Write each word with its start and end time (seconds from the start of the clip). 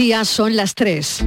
Días 0.00 0.30
son 0.30 0.56
las 0.56 0.74
3. 0.76 1.26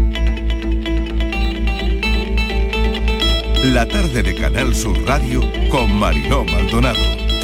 La 3.65 3.88
tarde 3.88 4.23
de 4.23 4.34
Canal 4.34 4.73
Sur 4.73 4.99
Radio 5.05 5.44
con 5.70 5.94
Mariló 5.94 6.44
Maldonado. 6.44 6.97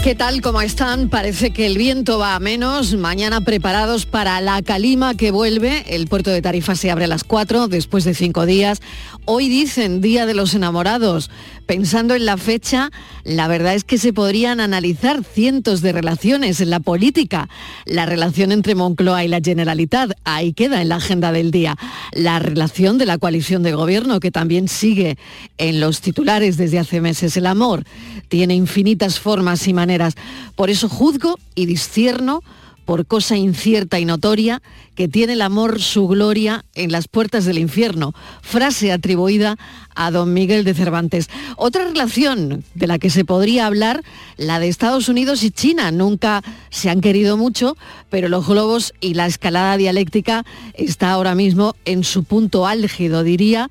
¿Qué 0.03 0.15
tal? 0.15 0.41
¿Cómo 0.41 0.59
están? 0.61 1.07
Parece 1.09 1.51
que 1.51 1.67
el 1.67 1.77
viento 1.77 2.17
va 2.17 2.33
a 2.33 2.39
menos. 2.39 2.95
Mañana 2.95 3.41
preparados 3.41 4.07
para 4.07 4.41
la 4.41 4.63
calima 4.63 5.13
que 5.13 5.29
vuelve. 5.29 5.83
El 5.93 6.07
puerto 6.07 6.31
de 6.31 6.41
Tarifa 6.41 6.73
se 6.73 6.89
abre 6.89 7.03
a 7.03 7.07
las 7.07 7.23
4 7.23 7.67
después 7.67 8.05
de 8.05 8.15
cinco 8.15 8.47
días. 8.47 8.81
Hoy 9.25 9.49
dicen 9.49 10.01
Día 10.01 10.25
de 10.25 10.33
los 10.33 10.55
Enamorados. 10.55 11.29
Pensando 11.69 12.15
en 12.15 12.25
la 12.25 12.37
fecha, 12.37 12.89
la 13.23 13.47
verdad 13.47 13.75
es 13.75 13.83
que 13.83 13.99
se 13.99 14.11
podrían 14.11 14.59
analizar 14.59 15.23
cientos 15.23 15.81
de 15.81 15.91
relaciones 15.91 16.61
en 16.61 16.71
la 16.71 16.79
política. 16.79 17.47
La 17.85 18.07
relación 18.07 18.51
entre 18.51 18.73
Moncloa 18.73 19.23
y 19.23 19.27
la 19.27 19.39
Generalitat, 19.39 20.13
ahí 20.23 20.53
queda 20.53 20.81
en 20.81 20.89
la 20.89 20.95
agenda 20.95 21.31
del 21.31 21.51
día. 21.51 21.77
La 22.11 22.39
relación 22.39 22.97
de 22.97 23.05
la 23.05 23.19
coalición 23.19 23.61
de 23.61 23.73
gobierno, 23.73 24.19
que 24.19 24.31
también 24.31 24.67
sigue 24.67 25.19
en 25.59 25.79
los 25.79 26.01
titulares 26.01 26.57
desde 26.57 26.79
hace 26.79 27.01
meses. 27.01 27.37
El 27.37 27.45
amor 27.45 27.83
tiene 28.29 28.55
infinitas 28.55 29.19
formas 29.19 29.67
y 29.67 29.73
maneras. 29.73 30.15
Por 30.55 30.71
eso 30.71 30.89
juzgo 30.89 31.37
y 31.53 31.67
discierno 31.67 32.41
por 32.89 33.05
cosa 33.05 33.37
incierta 33.37 33.99
y 33.99 34.05
notoria, 34.05 34.63
que 34.95 35.07
tiene 35.07 35.33
el 35.33 35.43
amor 35.43 35.79
su 35.79 36.07
gloria 36.07 36.65
en 36.73 36.91
las 36.91 37.07
puertas 37.07 37.45
del 37.45 37.59
infierno, 37.59 38.15
frase 38.41 38.91
atribuida 38.91 39.57
a 39.93 40.09
don 40.09 40.33
Miguel 40.33 40.63
de 40.63 40.73
Cervantes. 40.73 41.29
Otra 41.55 41.83
relación 41.83 42.63
de 42.73 42.87
la 42.87 42.97
que 42.97 43.11
se 43.11 43.25
podría 43.25 43.67
hablar, 43.67 44.03
la 44.37 44.59
de 44.59 44.69
Estados 44.69 45.07
Unidos 45.07 45.43
y 45.43 45.51
China. 45.51 45.91
Nunca 45.91 46.41
se 46.71 46.89
han 46.89 46.99
querido 46.99 47.37
mucho, 47.37 47.77
pero 48.09 48.27
los 48.27 48.47
globos 48.47 48.95
y 48.99 49.13
la 49.13 49.27
escalada 49.27 49.77
dialéctica 49.77 50.43
está 50.73 51.11
ahora 51.11 51.35
mismo 51.35 51.75
en 51.85 52.03
su 52.03 52.23
punto 52.23 52.65
álgido, 52.65 53.21
diría, 53.21 53.69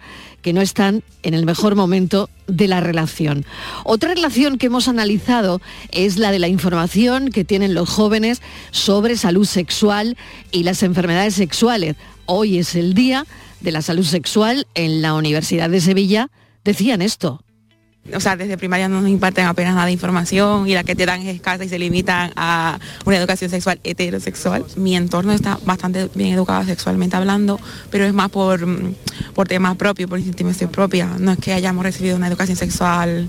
que 0.48 0.54
no 0.54 0.62
están 0.62 1.02
en 1.22 1.34
el 1.34 1.44
mejor 1.44 1.74
momento 1.74 2.30
de 2.46 2.68
la 2.68 2.80
relación. 2.80 3.44
Otra 3.84 4.14
relación 4.14 4.56
que 4.56 4.68
hemos 4.68 4.88
analizado 4.88 5.60
es 5.92 6.16
la 6.16 6.30
de 6.30 6.38
la 6.38 6.48
información 6.48 7.28
que 7.28 7.44
tienen 7.44 7.74
los 7.74 7.90
jóvenes 7.90 8.40
sobre 8.70 9.18
salud 9.18 9.44
sexual 9.44 10.16
y 10.50 10.62
las 10.62 10.82
enfermedades 10.82 11.34
sexuales. 11.34 11.96
Hoy 12.24 12.56
es 12.56 12.76
el 12.76 12.94
día 12.94 13.26
de 13.60 13.72
la 13.72 13.82
salud 13.82 14.06
sexual 14.06 14.66
en 14.74 15.02
la 15.02 15.12
Universidad 15.12 15.68
de 15.68 15.82
Sevilla. 15.82 16.30
Decían 16.64 17.02
esto 17.02 17.42
o 18.14 18.20
sea, 18.20 18.36
desde 18.36 18.56
primaria 18.56 18.88
no 18.88 19.00
nos 19.00 19.10
imparten 19.10 19.46
apenas 19.46 19.74
nada 19.74 19.86
de 19.86 19.92
información 19.92 20.68
y 20.68 20.74
la 20.74 20.84
que 20.84 20.94
te 20.94 21.06
dan 21.06 21.20
es 21.22 21.34
escasa 21.34 21.64
y 21.64 21.68
se 21.68 21.78
limitan 21.78 22.32
a 22.36 22.78
una 23.04 23.16
educación 23.16 23.50
sexual 23.50 23.80
heterosexual. 23.84 24.64
Mi 24.76 24.96
entorno 24.96 25.32
está 25.32 25.58
bastante 25.64 26.08
bien 26.14 26.34
educado 26.34 26.64
sexualmente 26.64 27.16
hablando, 27.16 27.60
pero 27.90 28.04
es 28.04 28.12
más 28.12 28.30
por, 28.30 28.66
por 29.34 29.48
temas 29.48 29.76
propios, 29.76 30.08
por 30.08 30.18
institución 30.18 30.70
propia. 30.70 31.08
No 31.18 31.32
es 31.32 31.38
que 31.38 31.52
hayamos 31.52 31.84
recibido 31.84 32.16
una 32.16 32.28
educación 32.28 32.56
sexual 32.56 33.28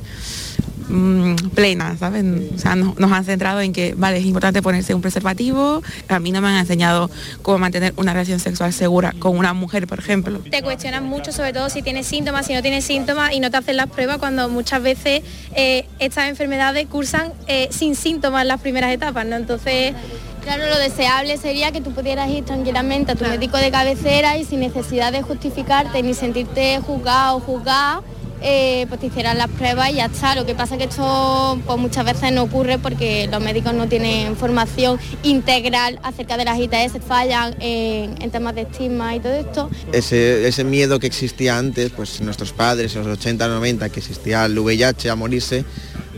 Mm, 0.89 1.35
plena, 1.53 1.95
¿saben? 1.97 2.49
O 2.55 2.57
sea, 2.57 2.75
nos, 2.75 3.11
han 3.11 3.23
centrado 3.23 3.61
en 3.61 3.73
que, 3.73 3.93
vale, 3.95 4.17
es 4.17 4.25
importante 4.25 4.61
ponerse 4.61 4.95
un 4.95 5.01
preservativo. 5.01 5.83
A 6.07 6.19
mí 6.19 6.31
no 6.31 6.41
me 6.41 6.47
han 6.47 6.57
enseñado 6.57 7.11
cómo 7.43 7.59
mantener 7.59 7.93
una 7.95 8.13
relación 8.13 8.39
sexual 8.39 8.73
segura 8.73 9.13
con 9.19 9.37
una 9.37 9.53
mujer, 9.53 9.85
por 9.85 9.99
ejemplo. 9.99 10.39
Te 10.49 10.63
cuestionan 10.63 11.05
mucho, 11.05 11.31
sobre 11.31 11.53
todo 11.53 11.69
si 11.69 11.83
tienes 11.83 12.07
síntomas, 12.07 12.47
si 12.47 12.53
no 12.53 12.63
tienes 12.63 12.85
síntomas 12.85 13.33
y 13.33 13.39
no 13.39 13.51
te 13.51 13.57
hacen 13.57 13.77
las 13.77 13.87
pruebas 13.87 14.17
cuando 14.17 14.49
muchas 14.49 14.81
veces 14.81 15.21
eh, 15.55 15.85
estas 15.99 16.27
enfermedades 16.27 16.87
cursan 16.87 17.33
eh, 17.47 17.67
sin 17.69 17.95
síntomas 17.95 18.41
en 18.41 18.47
las 18.47 18.59
primeras 18.59 18.91
etapas, 18.91 19.25
¿no? 19.25 19.35
Entonces... 19.35 19.93
Claro, 20.41 20.67
lo 20.67 20.77
deseable 20.79 21.35
sería 21.37 21.73
que 21.73 21.81
tú 21.81 21.91
pudieras 21.91 22.29
ir 22.29 22.45
tranquilamente 22.45 23.11
a 23.11 23.15
tu 23.15 23.25
médico 23.25 23.57
de 23.57 23.69
cabecera 23.71 24.37
y 24.37 24.45
sin 24.45 24.61
necesidad 24.61 25.11
de 25.11 25.21
justificarte 25.21 26.01
ni 26.01 26.13
sentirte 26.13 26.79
juzgado 26.79 27.37
o 27.37 27.39
juzgada 27.41 28.01
eh, 28.41 28.85
pues 28.87 29.01
te 29.01 29.07
hicieran 29.07 29.37
las 29.37 29.49
pruebas 29.49 29.89
y 29.91 29.95
ya 29.95 30.05
está. 30.05 30.35
Lo 30.35 30.45
que 30.45 30.55
pasa 30.55 30.75
es 30.75 30.79
que 30.79 30.89
esto 30.89 31.59
pues, 31.65 31.77
muchas 31.77 32.05
veces 32.05 32.31
no 32.31 32.43
ocurre 32.43 32.79
porque 32.79 33.27
los 33.31 33.41
médicos 33.41 33.73
no 33.73 33.87
tienen 33.87 34.35
formación 34.35 34.99
integral 35.23 35.99
acerca 36.03 36.37
de 36.37 36.45
las 36.45 36.59
ITS, 36.59 37.03
fallan 37.05 37.55
en, 37.59 38.31
temas 38.31 38.55
de 38.55 38.61
estigma 38.61 39.15
y 39.15 39.19
todo 39.19 39.33
esto. 39.33 39.69
Ese, 39.91 40.63
miedo 40.63 40.99
que 40.99 41.07
existía 41.07 41.57
antes, 41.57 41.91
pues 41.91 42.21
nuestros 42.21 42.53
padres, 42.53 42.95
en 42.95 43.03
los 43.03 43.17
80, 43.17 43.47
90, 43.47 43.89
que 43.89 43.99
existía 43.99 44.45
el 44.45 44.57
VIH 44.57 45.09
a 45.09 45.15
morirse, 45.15 45.65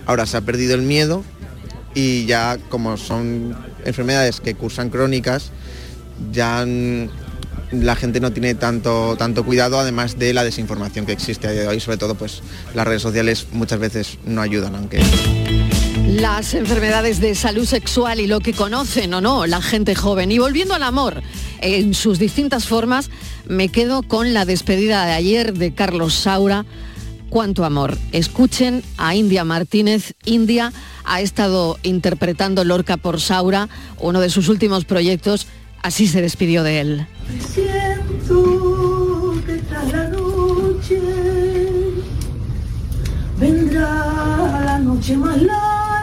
ahora 0.05 0.25
se 0.25 0.37
ha 0.37 0.41
perdido 0.41 0.75
el 0.75 0.81
miedo 0.81 1.23
y 1.93 2.25
ya 2.25 2.57
como 2.69 2.97
son 2.97 3.55
enfermedades 3.85 4.41
que 4.41 4.55
cursan 4.55 4.89
crónicas, 4.89 5.51
ya 6.31 6.65
la 7.71 7.95
gente 7.95 8.19
no 8.19 8.31
tiene 8.31 8.55
tanto, 8.55 9.15
tanto 9.17 9.45
cuidado, 9.45 9.79
además 9.79 10.19
de 10.19 10.33
la 10.33 10.43
desinformación 10.43 11.05
que 11.05 11.13
existe 11.13 11.47
a 11.47 11.51
día 11.51 11.61
de 11.61 11.67
hoy, 11.67 11.79
sobre 11.79 11.97
todo 11.97 12.15
pues 12.15 12.41
las 12.73 12.85
redes 12.85 13.01
sociales 13.01 13.47
muchas 13.51 13.79
veces 13.79 14.17
no 14.25 14.41
ayudan, 14.41 14.75
aunque... 14.75 15.01
Las 16.07 16.53
enfermedades 16.53 17.21
de 17.21 17.35
salud 17.35 17.65
sexual 17.65 18.19
y 18.19 18.27
lo 18.27 18.41
que 18.41 18.53
conocen 18.53 19.13
o 19.13 19.21
no 19.21 19.45
la 19.45 19.61
gente 19.61 19.95
joven. 19.95 20.31
Y 20.31 20.39
volviendo 20.39 20.73
al 20.73 20.83
amor, 20.83 21.21
en 21.61 21.93
sus 21.93 22.19
distintas 22.19 22.65
formas, 22.67 23.09
me 23.47 23.69
quedo 23.69 24.03
con 24.03 24.33
la 24.33 24.45
despedida 24.45 25.05
de 25.05 25.13
ayer 25.13 25.53
de 25.53 25.73
Carlos 25.73 26.13
Saura. 26.13 26.65
Cuánto 27.29 27.63
amor. 27.63 27.97
Escuchen 28.11 28.83
a 28.97 29.15
India 29.15 29.45
Martínez. 29.45 30.13
India 30.25 30.73
ha 31.05 31.21
estado 31.21 31.79
interpretando 31.81 32.65
Lorca 32.65 32.97
por 32.97 33.21
Saura, 33.21 33.69
uno 33.97 34.19
de 34.19 34.29
sus 34.29 34.49
últimos 34.49 34.83
proyectos 34.83 35.47
Así 35.81 36.07
se 36.07 36.21
despidió 36.21 36.63
de 36.63 36.79
él. 36.79 37.07
Siento 37.53 39.35
que 39.45 39.57
tras 39.57 39.91
la 39.91 40.07
noche 40.09 41.01
vendrá 43.39 44.61
la 44.65 44.79
noche 44.79 45.17
más 45.17 45.41
larga. 45.41 46.00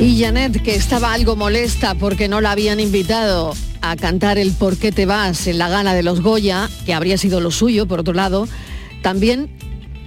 Y 0.00 0.18
Janet, 0.18 0.62
que 0.62 0.76
estaba 0.76 1.12
algo 1.12 1.36
molesta 1.36 1.94
porque 1.94 2.26
no 2.26 2.40
la 2.40 2.52
habían 2.52 2.80
invitado 2.80 3.54
a 3.82 3.96
cantar 3.96 4.38
el 4.38 4.52
Por 4.52 4.78
qué 4.78 4.92
te 4.92 5.04
vas 5.04 5.46
en 5.46 5.58
la 5.58 5.68
gala 5.68 5.92
de 5.92 6.02
los 6.02 6.22
Goya, 6.22 6.70
que 6.86 6.94
habría 6.94 7.18
sido 7.18 7.38
lo 7.40 7.50
suyo, 7.50 7.84
por 7.84 8.00
otro 8.00 8.14
lado, 8.14 8.48
también 9.02 9.50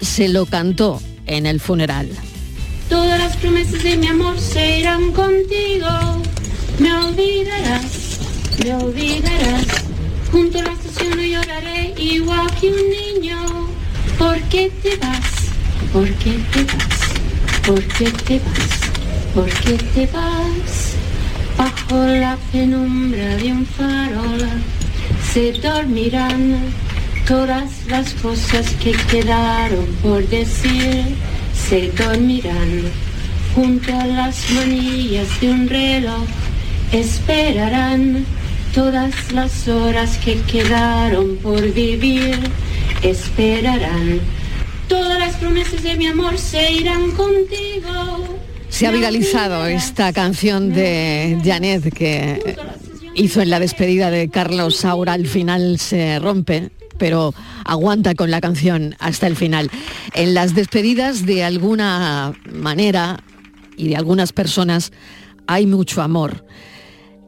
se 0.01 0.29
lo 0.29 0.47
cantó 0.47 0.99
en 1.27 1.45
el 1.45 1.59
funeral. 1.59 2.09
Todas 2.89 3.19
las 3.19 3.37
promesas 3.37 3.83
de 3.83 3.97
mi 3.97 4.07
amor 4.07 4.39
se 4.39 4.79
irán 4.79 5.11
contigo, 5.11 5.87
me 6.79 6.91
olvidarás, 6.91 8.19
me 8.63 8.73
olvidarás. 8.73 9.67
Junto 10.31 10.57
a 10.57 10.63
la 10.63 10.73
estación 10.73 11.19
lloraré 11.19 11.93
igual 11.99 12.47
que 12.59 12.67
un 12.69 13.21
niño. 13.21 13.67
¿Por 14.17 14.41
qué 14.49 14.71
te 14.81 14.95
vas? 14.97 15.19
¿Por 15.93 16.09
qué 16.15 16.39
te 16.51 16.63
vas? 16.63 17.61
¿Por 17.67 17.83
qué 17.89 18.11
te 18.25 18.39
vas? 18.39 18.92
¿Por 19.33 19.49
qué 19.49 19.73
te 19.95 20.05
vas 20.13 20.93
bajo 21.57 22.05
la 22.05 22.37
penumbra 22.51 23.35
de 23.37 23.51
un 23.51 23.65
farol? 23.65 24.47
Se 25.33 25.53
dormirán 25.53 26.59
todas 27.27 27.87
las 27.87 28.13
cosas 28.13 28.69
que 28.83 28.91
quedaron 28.91 29.87
por 30.03 30.27
decir. 30.27 31.05
Se 31.67 31.89
dormirán 31.93 32.83
junto 33.55 33.91
a 33.99 34.05
las 34.05 34.51
manillas 34.51 35.27
de 35.41 35.49
un 35.49 35.67
reloj. 35.67 36.27
Esperarán 36.91 38.27
todas 38.75 39.31
las 39.31 39.67
horas 39.67 40.15
que 40.23 40.39
quedaron 40.41 41.37
por 41.37 41.59
vivir. 41.73 42.37
Esperarán. 43.01 44.19
Todas 44.87 45.17
las 45.17 45.35
promesas 45.37 45.81
de 45.81 45.95
mi 45.95 46.05
amor 46.05 46.37
se 46.37 46.71
irán 46.71 47.09
contigo. 47.11 48.32
Se 48.73 48.87
ha 48.87 48.91
viralizado 48.91 49.67
esta 49.67 50.11
canción 50.13 50.73
de 50.73 51.39
Janet 51.45 51.93
que 51.93 52.57
hizo 53.13 53.39
en 53.39 53.51
la 53.51 53.59
despedida 53.59 54.09
de 54.09 54.29
Carlos 54.29 54.77
Saura. 54.77 55.13
Al 55.13 55.27
final 55.27 55.77
se 55.77 56.17
rompe, 56.17 56.71
pero 56.97 57.35
aguanta 57.65 58.15
con 58.15 58.31
la 58.31 58.41
canción 58.41 58.95
hasta 58.97 59.27
el 59.27 59.35
final. 59.35 59.69
En 60.15 60.33
las 60.33 60.55
despedidas 60.55 61.27
de 61.27 61.43
alguna 61.43 62.33
manera 62.51 63.23
y 63.77 63.89
de 63.89 63.95
algunas 63.95 64.33
personas 64.33 64.91
hay 65.45 65.67
mucho 65.67 66.01
amor. 66.01 66.43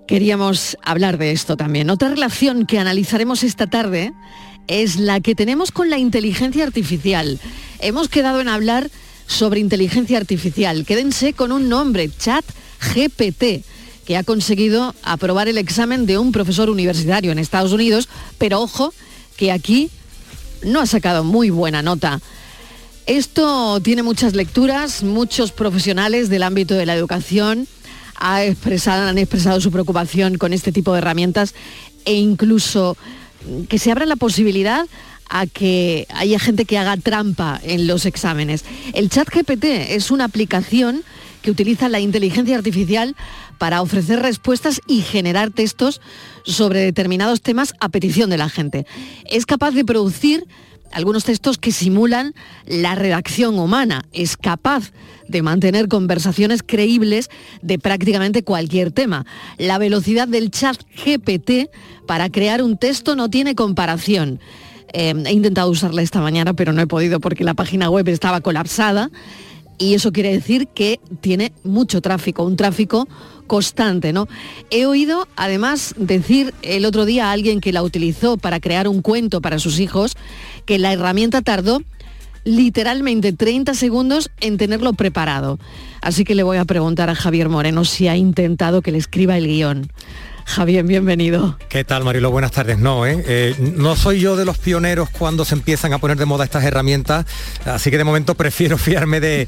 Queríamos 0.07 0.75
hablar 0.83 1.19
de 1.19 1.31
esto 1.31 1.55
también. 1.55 1.91
Otra 1.91 2.09
relación 2.09 2.65
que 2.65 2.79
analizaremos 2.79 3.43
esta 3.43 3.67
tarde 3.67 4.13
es 4.67 4.95
la 4.95 5.19
que 5.19 5.35
tenemos 5.35 5.71
con 5.71 5.91
la 5.91 5.99
inteligencia 5.99 6.63
artificial. 6.63 7.39
Hemos 7.81 8.09
quedado 8.09 8.41
en 8.41 8.47
hablar 8.47 8.89
sobre 9.27 9.59
inteligencia 9.59 10.17
artificial. 10.17 10.85
Quédense 10.85 11.33
con 11.33 11.51
un 11.51 11.69
nombre, 11.69 12.09
Chat 12.17 12.45
GPT, 12.93 13.63
que 14.05 14.17
ha 14.17 14.23
conseguido 14.23 14.93
aprobar 15.03 15.47
el 15.47 15.57
examen 15.57 16.05
de 16.05 16.17
un 16.17 16.31
profesor 16.31 16.69
universitario 16.69 17.31
en 17.31 17.39
Estados 17.39 17.71
Unidos, 17.71 18.07
pero 18.37 18.61
ojo, 18.61 18.93
que 19.37 19.51
aquí 19.51 19.89
no 20.63 20.79
ha 20.79 20.85
sacado 20.85 21.23
muy 21.23 21.49
buena 21.49 21.81
nota. 21.81 22.21
Esto 23.05 23.79
tiene 23.81 24.03
muchas 24.03 24.33
lecturas, 24.33 25.03
muchos 25.03 25.51
profesionales 25.51 26.29
del 26.29 26.43
ámbito 26.43 26.75
de 26.75 26.85
la 26.85 26.95
educación 26.95 27.67
han 28.15 29.17
expresado 29.17 29.59
su 29.61 29.71
preocupación 29.71 30.37
con 30.37 30.53
este 30.53 30.71
tipo 30.71 30.93
de 30.93 30.99
herramientas 30.99 31.53
e 32.05 32.13
incluso 32.13 32.97
que 33.69 33.77
se 33.77 33.91
abra 33.91 34.05
la 34.05 34.15
posibilidad 34.15 34.87
a 35.29 35.47
que 35.47 36.07
haya 36.13 36.39
gente 36.39 36.65
que 36.65 36.77
haga 36.77 36.97
trampa 36.97 37.59
en 37.63 37.87
los 37.87 38.05
exámenes. 38.05 38.65
El 38.93 39.09
chat 39.09 39.29
GPT 39.29 39.65
es 39.95 40.11
una 40.11 40.25
aplicación 40.25 41.03
que 41.41 41.51
utiliza 41.51 41.89
la 41.89 41.99
inteligencia 41.99 42.55
artificial 42.57 43.15
para 43.57 43.81
ofrecer 43.81 44.19
respuestas 44.19 44.81
y 44.87 45.01
generar 45.01 45.51
textos 45.51 46.01
sobre 46.43 46.81
determinados 46.81 47.41
temas 47.41 47.73
a 47.79 47.89
petición 47.89 48.29
de 48.29 48.37
la 48.37 48.49
gente. 48.49 48.85
Es 49.29 49.45
capaz 49.45 49.71
de 49.71 49.85
producir 49.85 50.45
algunos 50.91 51.23
textos 51.23 51.57
que 51.57 51.71
simulan 51.71 52.33
la 52.65 52.95
redacción 52.95 53.59
humana. 53.59 54.05
Es 54.11 54.37
capaz 54.37 54.91
de 55.27 55.41
mantener 55.41 55.87
conversaciones 55.87 56.63
creíbles 56.63 57.29
de 57.61 57.79
prácticamente 57.79 58.43
cualquier 58.43 58.91
tema. 58.91 59.25
La 59.57 59.77
velocidad 59.77 60.27
del 60.27 60.51
chat 60.51 60.77
GPT 61.05 61.69
para 62.07 62.29
crear 62.29 62.61
un 62.61 62.77
texto 62.77 63.15
no 63.15 63.29
tiene 63.29 63.55
comparación. 63.55 64.39
Eh, 64.97 65.13
he 65.25 65.33
intentado 65.33 65.69
usarla 65.69 66.01
esta 66.01 66.21
mañana, 66.21 66.53
pero 66.53 66.71
no 66.71 66.81
he 66.81 66.87
podido 66.87 67.19
porque 67.19 67.43
la 67.43 67.53
página 67.53 67.89
web 67.89 68.07
estaba 68.07 68.39
colapsada 68.39 69.11
y 69.77 69.93
eso 69.93 70.13
quiere 70.13 70.31
decir 70.31 70.69
que 70.69 71.01
tiene 71.19 71.51
mucho 71.65 71.99
tráfico, 71.99 72.45
un 72.45 72.55
tráfico 72.55 73.05
constante, 73.45 74.13
¿no? 74.13 74.29
He 74.69 74.85
oído 74.85 75.27
además 75.35 75.95
decir 75.97 76.53
el 76.61 76.85
otro 76.85 77.03
día 77.03 77.27
a 77.27 77.33
alguien 77.33 77.59
que 77.59 77.73
la 77.73 77.83
utilizó 77.83 78.37
para 78.37 78.61
crear 78.61 78.87
un 78.87 79.01
cuento 79.01 79.41
para 79.41 79.59
sus 79.59 79.81
hijos 79.81 80.15
que 80.65 80.79
la 80.79 80.93
herramienta 80.93 81.41
tardó 81.41 81.81
literalmente 82.45 83.33
30 83.33 83.73
segundos 83.73 84.31
en 84.39 84.55
tenerlo 84.57 84.93
preparado. 84.93 85.59
Así 85.99 86.23
que 86.23 86.35
le 86.35 86.43
voy 86.43 86.55
a 86.55 86.63
preguntar 86.63 87.09
a 87.09 87.15
Javier 87.15 87.49
Moreno 87.49 87.83
si 87.83 88.07
ha 88.07 88.15
intentado 88.15 88.81
que 88.81 88.93
le 88.93 88.99
escriba 88.99 89.37
el 89.37 89.47
guion. 89.47 89.91
Javier, 90.45 90.85
bienvenido. 90.85 91.57
¿Qué 91.69 91.83
tal, 91.83 92.03
Marilo? 92.03 92.29
Buenas 92.29 92.51
tardes. 92.51 92.77
No, 92.77 93.05
¿eh? 93.05 93.21
¿eh? 93.27 93.73
no 93.75 93.95
soy 93.95 94.19
yo 94.19 94.35
de 94.35 94.45
los 94.45 94.59
pioneros 94.59 95.09
cuando 95.09 95.43
se 95.43 95.55
empiezan 95.55 95.91
a 95.91 95.97
poner 95.97 96.17
de 96.17 96.25
moda 96.25 96.45
estas 96.45 96.63
herramientas, 96.63 97.25
así 97.65 97.89
que 97.89 97.97
de 97.97 98.03
momento 98.03 98.35
prefiero 98.35 98.77
fiarme 98.77 99.19
de, 99.19 99.47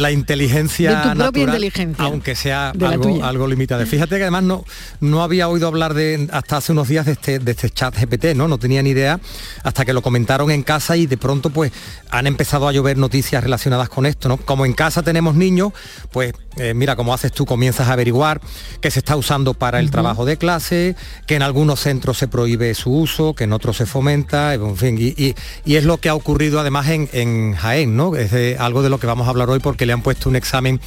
la 0.00 0.10
inteligencia 0.10 0.96
de 0.98 1.10
tu 1.10 1.18
propia 1.18 1.42
inteligencia. 1.44 2.04
aunque 2.04 2.34
sea 2.34 2.70
algo, 2.70 3.24
algo 3.24 3.46
limitada. 3.46 3.86
Fíjate 3.86 4.16
que 4.16 4.22
además 4.22 4.42
no, 4.42 4.64
no 5.00 5.22
había 5.22 5.48
oído 5.48 5.68
hablar 5.68 5.94
de 5.94 6.28
hasta 6.32 6.56
hace 6.56 6.72
unos 6.72 6.88
días 6.88 7.06
de 7.06 7.12
este, 7.12 7.38
de 7.38 7.52
este 7.52 7.70
chat 7.70 7.96
GPT, 7.96 8.34
¿no? 8.34 8.48
No 8.48 8.58
tenía 8.58 8.82
ni 8.82 8.90
idea 8.90 9.20
hasta 9.62 9.84
que 9.84 9.92
lo 9.92 10.02
comentaron 10.02 10.50
en 10.50 10.64
casa 10.64 10.96
y 10.96 11.06
de 11.06 11.16
pronto 11.16 11.50
pues 11.50 11.72
han 12.10 12.26
empezado 12.26 12.66
a 12.66 12.72
llover 12.72 12.98
noticias 12.98 13.42
relacionadas 13.42 13.88
con 13.88 14.06
esto, 14.06 14.28
¿no? 14.28 14.38
Como 14.38 14.66
en 14.66 14.72
casa 14.72 15.02
tenemos 15.02 15.36
niños, 15.36 15.72
pues 16.10 16.34
eh, 16.56 16.74
mira, 16.74 16.96
como 16.96 17.14
haces 17.14 17.32
tú, 17.32 17.46
comienzas 17.46 17.88
a 17.88 17.94
averiguar 17.94 18.40
que 18.80 18.90
se 18.90 18.98
está 18.98 19.16
usando 19.16 19.54
para 19.54 19.80
el 19.80 19.90
trabajo 19.90 20.24
de 20.24 20.31
clase, 20.36 20.96
que 21.26 21.36
en 21.36 21.42
algunos 21.42 21.80
centros 21.80 22.18
se 22.18 22.28
prohíbe 22.28 22.74
su 22.74 22.92
uso, 22.92 23.34
que 23.34 23.44
en 23.44 23.52
otros 23.52 23.76
se 23.76 23.86
fomenta, 23.86 24.54
en 24.54 24.76
fin, 24.76 24.96
y, 24.98 25.34
es 25.64 25.84
lo 25.84 25.98
que 25.98 26.08
ha 26.08 26.14
ocurrido 26.14 26.60
además 26.60 26.88
en, 26.88 27.54
Jaén, 27.54 27.96
¿no? 27.96 28.16
Es 28.16 28.58
algo 28.58 28.82
de 28.82 28.90
lo 28.90 28.98
que 28.98 29.06
vamos 29.06 29.26
a 29.26 29.30
hablar 29.30 29.50
hoy 29.50 29.60
porque 29.60 29.86
le 29.86 29.92
han 29.92 30.02
puesto 30.02 30.28
un 30.28 30.36
examen 30.36 30.80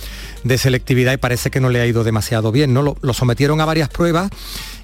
de 0.44 0.58
selectividad 0.58 1.14
y 1.14 1.18
parece 1.18 1.50
que 1.50 1.60
no 1.60 1.70
le 1.70 1.82
ha 1.82 1.86
ido 1.86 2.04
demasiado 2.04 2.52
bien, 2.52 2.74
¿no? 2.74 2.96
lo 3.02 3.14
sometieron 3.14 3.62
a 3.62 3.66
varias 3.66 3.90
pruebas 3.90 4.30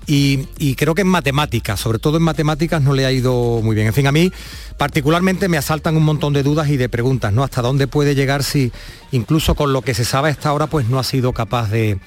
y, 0.07 0.75
creo 0.75 0.95
que 0.95 1.03
en 1.03 1.07
matemáticas, 1.07 1.79
sobre 1.79 1.99
todo 1.99 2.17
en 2.17 2.23
matemáticas, 2.23 2.81
no 2.81 2.93
le 2.93 3.05
ha 3.05 3.11
ido 3.11 3.61
muy 3.61 3.75
bien. 3.75 3.87
En 3.87 3.93
fin, 3.93 4.07
a 4.07 4.11
mí 4.11 4.31
particularmente 4.77 5.47
me 5.47 5.57
asaltan 5.57 5.95
un 5.95 6.03
montón 6.03 6.33
de 6.33 6.43
dudas 6.43 6.69
y 6.69 6.77
de 6.77 6.89
preguntas, 6.89 7.31
¿no? 7.31 7.43
¿Hasta 7.43 7.61
dónde 7.61 7.87
puede 7.87 8.15
llegar 8.15 8.43
si 8.43 8.71
incluso 9.11 9.55
con 9.55 9.73
lo 9.73 9.83
que 9.83 9.93
se 9.93 10.03
sabe 10.03 10.29
hasta 10.29 10.49
ahora, 10.49 10.67
pues 10.67 10.89
no 10.89 10.99
ha 10.99 11.03
sido 11.03 11.33
capaz 11.33 11.69
de, 11.69 11.99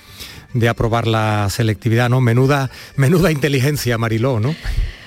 aprobar 0.69 1.07
la 1.07 1.49
selectividad, 1.51 2.09
¿no? 2.09 2.21
Menuda, 2.21 2.71
menuda 2.97 3.31
inteligencia, 3.31 3.99
Mariló, 3.99 4.41
¿no? 4.41 4.55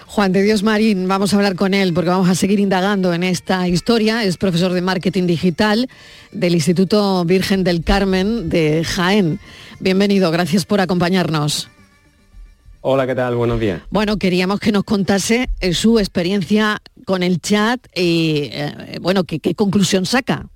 Juan 0.05 0.31
de 0.31 0.41
Dios 0.41 0.63
Marín, 0.63 1.07
vamos 1.07 1.33
a 1.33 1.35
hablar 1.35 1.55
con 1.55 1.73
él 1.73 1.94
porque 1.94 2.09
vamos 2.09 2.27
a 2.27 2.33
seguir 2.33 2.59
indagando 2.59 3.13
en 3.13 3.23
esta 3.23 3.67
historia. 3.67 4.23
Es 4.23 4.38
profesor 4.38 4.73
de 4.73 4.81
marketing 4.81 5.27
digital 5.27 5.88
del 6.31 6.55
Instituto 6.55 7.23
Virgen 7.23 7.63
del 7.63 7.83
Carmen 7.83 8.49
de 8.49 8.83
Jaén. 8.83 9.39
Bienvenido, 9.79 10.31
gracias 10.31 10.65
por 10.65 10.81
acompañarnos. 10.81 11.69
Hola, 12.81 13.05
¿qué 13.05 13.15
tal? 13.15 13.35
Buenos 13.35 13.59
días. 13.59 13.81
Bueno, 13.89 14.17
queríamos 14.17 14.59
que 14.59 14.71
nos 14.71 14.85
contase 14.85 15.49
eh, 15.59 15.73
su 15.73 15.99
experiencia 15.99 16.81
con 17.05 17.21
el 17.21 17.39
chat 17.41 17.85
y, 17.95 18.49
eh, 18.51 18.97
bueno, 19.01 19.23
¿qué, 19.23 19.39
conclusión 19.55 20.05
saca? 20.05 20.47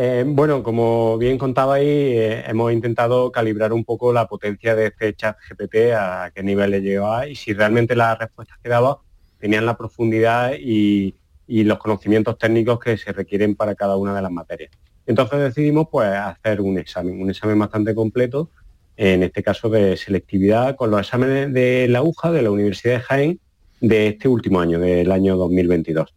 Eh, 0.00 0.22
bueno, 0.24 0.62
como 0.62 1.18
bien 1.18 1.38
contabais, 1.38 2.44
hemos 2.46 2.72
intentado 2.72 3.32
calibrar 3.32 3.72
un 3.72 3.84
poco 3.84 4.12
la 4.12 4.28
potencia 4.28 4.76
de 4.76 4.86
este 4.86 5.12
chat 5.14 5.36
GPT, 5.50 5.92
a 5.92 6.30
qué 6.32 6.44
nivel 6.44 6.70
le 6.70 6.80
llegaba 6.82 7.26
y 7.26 7.34
si 7.34 7.52
realmente 7.52 7.96
las 7.96 8.16
respuestas 8.16 8.58
que 8.62 8.68
daba 8.68 9.00
tenían 9.40 9.66
la 9.66 9.76
profundidad 9.76 10.52
y, 10.56 11.16
y 11.48 11.64
los 11.64 11.78
conocimientos 11.78 12.38
técnicos 12.38 12.78
que 12.78 12.96
se 12.96 13.10
requieren 13.12 13.56
para 13.56 13.74
cada 13.74 13.96
una 13.96 14.14
de 14.14 14.22
las 14.22 14.30
materias. 14.30 14.70
Entonces 15.04 15.40
decidimos 15.40 15.88
pues, 15.90 16.08
hacer 16.10 16.60
un 16.60 16.78
examen, 16.78 17.20
un 17.20 17.30
examen 17.30 17.58
bastante 17.58 17.92
completo 17.92 18.50
en 18.96 19.24
este 19.24 19.42
caso 19.42 19.68
de 19.68 19.96
selectividad, 19.96 20.76
con 20.76 20.92
los 20.92 21.00
exámenes 21.00 21.52
de 21.52 21.88
la 21.88 22.04
UJA 22.04 22.30
de 22.30 22.42
la 22.42 22.52
Universidad 22.52 22.98
de 22.98 23.00
Jaén 23.00 23.40
de 23.80 24.06
este 24.06 24.28
último 24.28 24.60
año, 24.60 24.78
del 24.78 25.10
año 25.10 25.36
2022. 25.36 26.14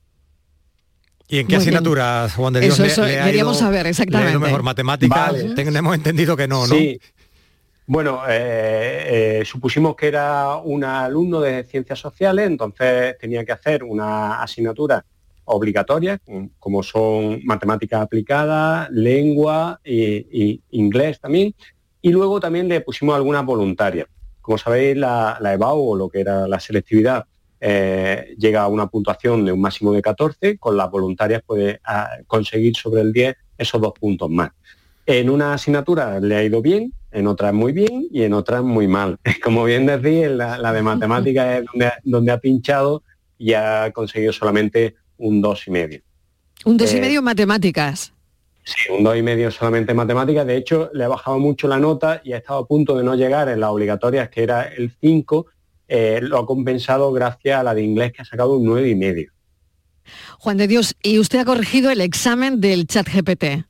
¿Y 1.31 1.39
en 1.39 1.47
qué 1.47 1.55
asignaturas, 1.55 2.35
Juan 2.35 2.51
de 2.51 2.59
Dios? 2.59 2.77
Eso, 2.77 3.03
queríamos 3.03 3.57
saber, 3.57 3.87
exactamente. 3.87 4.37
mejor 4.37 4.63
matemáticas, 4.63 5.33
tenemos 5.55 5.95
entendido 5.95 6.35
que 6.35 6.45
no, 6.45 6.67
¿no? 6.67 6.75
Sí. 6.75 6.99
Bueno, 7.87 8.23
eh, 8.27 9.39
eh, 9.39 9.45
supusimos 9.45 9.95
que 9.95 10.07
era 10.07 10.57
un 10.57 10.83
alumno 10.83 11.39
de 11.39 11.63
ciencias 11.63 11.99
sociales, 11.99 12.47
entonces 12.47 13.17
tenía 13.17 13.45
que 13.45 13.53
hacer 13.53 13.81
una 13.81 14.41
asignatura 14.41 15.05
obligatoria, 15.45 16.19
como 16.59 16.83
son 16.83 17.39
matemáticas 17.45 18.01
aplicadas, 18.01 18.89
lengua 18.91 19.79
e 19.85 20.59
inglés 20.71 21.21
también, 21.21 21.55
y 22.01 22.09
luego 22.11 22.41
también 22.41 22.67
le 22.67 22.81
pusimos 22.81 23.15
algunas 23.15 23.45
voluntarias. 23.45 24.07
Como 24.41 24.57
sabéis, 24.57 24.97
la, 24.97 25.37
la 25.39 25.53
EBAU 25.53 25.91
o 25.91 25.95
lo 25.95 26.09
que 26.09 26.19
era 26.19 26.45
la 26.45 26.59
selectividad 26.59 27.25
eh, 27.63 28.35
llega 28.37 28.63
a 28.63 28.67
una 28.67 28.87
puntuación 28.87 29.45
de 29.45 29.51
un 29.51 29.61
máximo 29.61 29.93
de 29.93 30.01
14, 30.01 30.57
con 30.57 30.75
las 30.75 30.89
voluntarias 30.89 31.43
puede 31.45 31.79
ah, 31.85 32.09
conseguir 32.25 32.75
sobre 32.75 33.01
el 33.01 33.13
10 33.13 33.37
esos 33.57 33.79
dos 33.79 33.93
puntos 33.93 34.29
más. 34.29 34.49
En 35.05 35.29
una 35.29 35.53
asignatura 35.53 36.19
le 36.19 36.35
ha 36.35 36.43
ido 36.43 36.61
bien, 36.61 36.91
en 37.11 37.27
otras 37.27 37.53
muy 37.53 37.71
bien 37.71 38.07
y 38.11 38.23
en 38.23 38.33
otras 38.33 38.63
muy 38.63 38.87
mal. 38.87 39.17
Como 39.43 39.63
bien 39.63 39.85
decís, 39.85 40.27
la, 40.29 40.73
de 40.73 40.81
matemáticas 40.81 41.59
es 41.59 41.65
donde, 41.71 41.91
donde, 42.03 42.31
ha 42.31 42.39
pinchado 42.39 43.03
y 43.37 43.53
ha 43.53 43.91
conseguido 43.91 44.33
solamente 44.33 44.95
un 45.17 45.39
dos 45.39 45.67
y 45.67 45.71
medio. 45.71 46.01
Un 46.65 46.77
dos 46.77 46.91
y 46.93 46.97
eh, 46.97 47.01
medio 47.01 47.19
en 47.19 47.25
matemáticas. 47.25 48.13
Sí, 48.63 48.91
un 48.91 49.03
2,5 49.03 49.17
y 49.17 49.21
medio 49.23 49.51
solamente 49.51 49.91
en 49.91 49.97
matemáticas. 49.97 50.45
De 50.45 50.55
hecho, 50.55 50.89
le 50.93 51.03
ha 51.03 51.07
bajado 51.07 51.39
mucho 51.39 51.67
la 51.67 51.79
nota 51.79 52.21
y 52.23 52.33
ha 52.33 52.37
estado 52.37 52.59
a 52.59 52.67
punto 52.67 52.95
de 52.95 53.03
no 53.03 53.15
llegar 53.15 53.49
en 53.49 53.59
las 53.59 53.69
obligatorias, 53.71 54.29
que 54.29 54.43
era 54.43 54.63
el 54.63 54.91
5. 55.01 55.47
Eh, 55.93 56.21
lo 56.21 56.37
ha 56.37 56.45
compensado 56.45 57.11
gracias 57.11 57.59
a 57.59 57.63
la 57.63 57.73
de 57.73 57.83
inglés, 57.83 58.13
que 58.13 58.21
ha 58.21 58.25
sacado 58.25 58.55
un 58.55 58.65
9,5. 58.65 58.89
y 58.89 58.95
medio. 58.95 59.31
Juan 60.39 60.55
de 60.55 60.65
Dios, 60.67 60.95
¿y 61.03 61.19
usted 61.19 61.39
ha 61.39 61.43
corregido 61.43 61.91
el 61.91 61.99
examen 61.99 62.61
del 62.61 62.87
chat 62.87 63.09
GPT? 63.09 63.65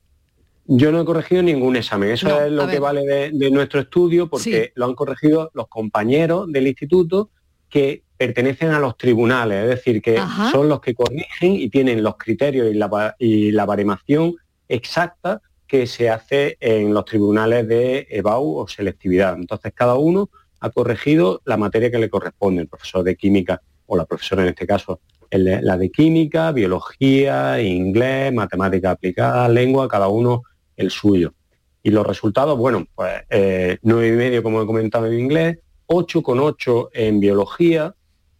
Yo 0.66 0.92
no 0.92 1.00
he 1.00 1.04
corregido 1.04 1.42
ningún 1.42 1.74
examen. 1.74 2.10
Eso 2.10 2.40
es 2.40 2.52
lo 2.52 2.68
que 2.68 2.78
vale 2.78 3.32
de, 3.32 3.50
nuestro 3.50 3.80
estudio, 3.80 4.30
porque 4.30 4.70
lo 4.76 4.84
han 4.84 4.94
corregido 4.94 5.50
los 5.52 5.66
compañeros 5.66 6.46
del 6.52 6.68
instituto 6.68 7.30
que 7.68 8.04
pertenecen 8.16 8.70
a 8.70 8.78
los 8.78 8.96
tribunales, 8.96 9.64
es 9.64 9.68
decir, 9.70 10.00
que 10.00 10.22
son 10.52 10.68
los 10.68 10.80
que 10.80 10.94
corrigen 10.94 11.54
y 11.54 11.70
tienen 11.70 12.04
los 12.04 12.16
criterios 12.16 12.72
y 12.72 12.74
la, 12.74 13.16
y 13.18 13.50
la 13.50 13.66
baremación 13.66 14.36
exacta 14.68 15.42
que 15.66 15.88
se 15.88 16.08
hace 16.08 16.56
en 16.60 16.94
los 16.94 17.04
tribunales 17.04 17.66
de 17.66 18.06
EBAU 18.10 18.58
o 18.58 18.68
selectividad. 18.68 19.34
Entonces, 19.34 19.72
cada 19.74 19.96
uno 19.96 20.30
ha 20.62 20.70
corregido 20.70 21.42
la 21.44 21.56
materia 21.56 21.90
que 21.90 21.98
le 21.98 22.08
corresponde, 22.08 22.62
el 22.62 22.68
profesor 22.68 23.02
de 23.02 23.16
química 23.16 23.60
o 23.86 23.96
la 23.96 24.04
profesora 24.04 24.42
en 24.42 24.50
este 24.50 24.64
caso, 24.64 25.00
la 25.28 25.76
de 25.76 25.90
química, 25.90 26.52
biología, 26.52 27.60
inglés, 27.60 28.32
matemática 28.32 28.92
aplicada, 28.92 29.48
lengua, 29.48 29.88
cada 29.88 30.06
uno 30.06 30.42
el 30.76 30.90
suyo. 30.90 31.34
Y 31.82 31.90
los 31.90 32.06
resultados, 32.06 32.56
bueno, 32.56 32.86
pues 32.94 33.22
eh, 33.28 33.78
nueve 33.82 34.08
y 34.08 34.12
medio, 34.12 34.42
como 34.44 34.62
he 34.62 34.66
comentado 34.66 35.06
en 35.06 35.18
inglés, 35.18 35.58
8,8 35.88 36.90
en 36.92 37.18
biología, 37.18 37.96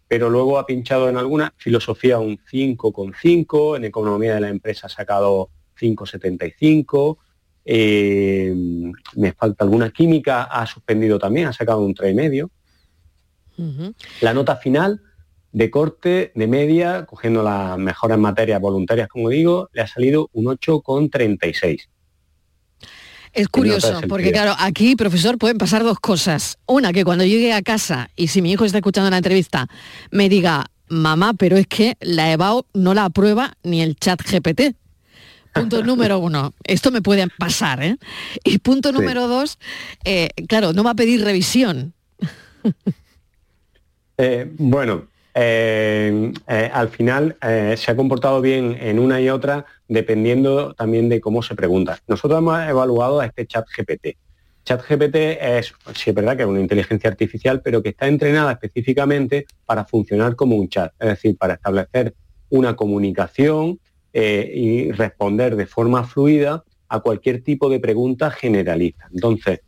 pero 0.07 0.31
luego 0.31 0.59
ha 0.59 0.67
pinchado 0.67 1.09
en 1.09 1.17
alguna, 1.17 1.53
filosofía 1.57 2.21
un 2.21 2.39
5,5, 2.39 3.77
en 3.77 3.85
economía 3.85 4.35
de 4.35 4.43
la 4.43 4.49
empresa 4.49 4.87
ha 4.87 4.91
sacado 4.91 5.51
5,75, 5.81 7.19
eh, 7.65 8.55
me 9.17 9.33
falta 9.33 9.65
alguna 9.65 9.91
química, 9.91 10.45
ha 10.45 10.67
suspendido 10.67 11.19
también, 11.19 11.49
ha 11.49 11.53
sacado 11.53 11.81
un 11.81 11.95
3,5. 11.95 12.51
La 14.21 14.35
nota 14.35 14.57
final 14.57 15.01
de 15.53 15.71
corte 15.71 16.33
de 16.35 16.47
media, 16.47 17.05
cogiendo 17.05 17.43
las 17.43 17.79
mejores 17.79 18.19
materias 18.19 18.61
voluntarias, 18.61 19.09
como 19.09 19.29
digo, 19.29 19.69
le 19.73 19.83
ha 19.83 19.87
salido 19.87 20.31
un 20.33 20.47
8,36. 20.47 21.89
Es 23.35 23.49
curioso, 23.49 24.01
porque 24.09 24.31
claro, 24.31 24.55
aquí, 24.59 24.95
profesor, 24.95 25.39
pueden 25.39 25.57
pasar 25.57 25.85
dos 25.85 25.99
cosas. 26.01 26.59
Una, 26.67 26.93
que 26.93 27.05
cuando 27.05 27.25
llegue 27.25 27.53
a 27.53 27.63
casa 27.63 28.11
y 28.15 28.29
si 28.29 28.43
mi 28.43 28.53
hijo 28.53 28.65
está 28.65 28.79
escuchando 28.79 29.09
la 29.09 29.17
entrevista, 29.17 29.69
me 30.11 30.29
diga, 30.29 30.67
mamá, 30.89 31.33
pero 31.35 31.57
es 31.57 31.67
que 31.67 31.97
la 32.01 32.31
EBAU 32.33 32.67
no 32.75 32.93
la 32.93 33.07
aprueba 33.07 33.55
ni 33.63 33.81
el 33.81 33.97
chat 33.97 34.21
GPT. 34.21 34.77
Punto 35.53 35.83
número 35.83 36.19
uno, 36.19 36.55
esto 36.65 36.91
me 36.91 37.03
puede 37.03 37.29
pasar, 37.39 37.83
¿eh? 37.83 37.97
Y 38.45 38.59
punto 38.59 38.93
número 38.93 39.29
dos, 39.29 39.59
eh, 40.05 40.31
claro, 40.49 40.73
no 40.73 40.83
va 40.83 40.91
a 40.91 40.95
pedir 40.95 41.25
revisión. 41.25 41.93
Eh, 44.19 44.51
bueno, 44.59 45.09
eh, 45.35 46.33
eh, 46.47 46.71
al 46.73 46.91
final 46.91 47.37
eh, 47.43 47.75
se 47.77 47.91
ha 47.91 47.97
comportado 47.97 48.41
bien 48.41 48.77
en 48.79 48.99
una 48.99 49.21
y 49.21 49.31
otra 49.31 49.65
dependiendo 49.89 50.75
también 50.75 51.09
de 51.09 51.21
cómo 51.21 51.43
se 51.43 51.55
pregunta. 51.55 51.99
Nosotros 52.07 52.39
hemos 52.39 52.61
evaluado 52.69 53.21
a 53.21 53.27
este 53.27 53.47
chat 53.47 53.67
GPT. 53.77 54.17
Chat 54.65 54.87
GPT 54.87 55.17
es, 55.41 55.75
sí 55.95 56.11
es 56.11 56.15
verdad 56.15 56.37
que 56.37 56.43
es 56.43 56.49
una 56.49 56.61
inteligencia 56.61 57.11
artificial, 57.11 57.63
pero 57.63 57.83
que 57.83 57.91
está 57.91 58.07
entrenada 58.07 58.53
específicamente 58.53 59.47
para 59.67 59.85
funcionar 59.85 60.37
como 60.37 60.57
un 60.57 60.69
chat, 60.69 60.93
es 61.01 61.09
decir, 61.09 61.37
para 61.37 61.55
establecer 61.55 62.15
una 62.51 62.77
comunicación 62.77 63.81
y 64.15 64.93
responder 64.93 65.57
de 65.57 65.67
forma 65.67 66.05
fluida 66.05 66.65
a 66.89 67.01
cualquier 67.01 67.43
tipo 67.43 67.71
de 67.71 67.81
pregunta 67.81 68.31
generalista. 68.31 69.09
Entonces, 69.13 69.61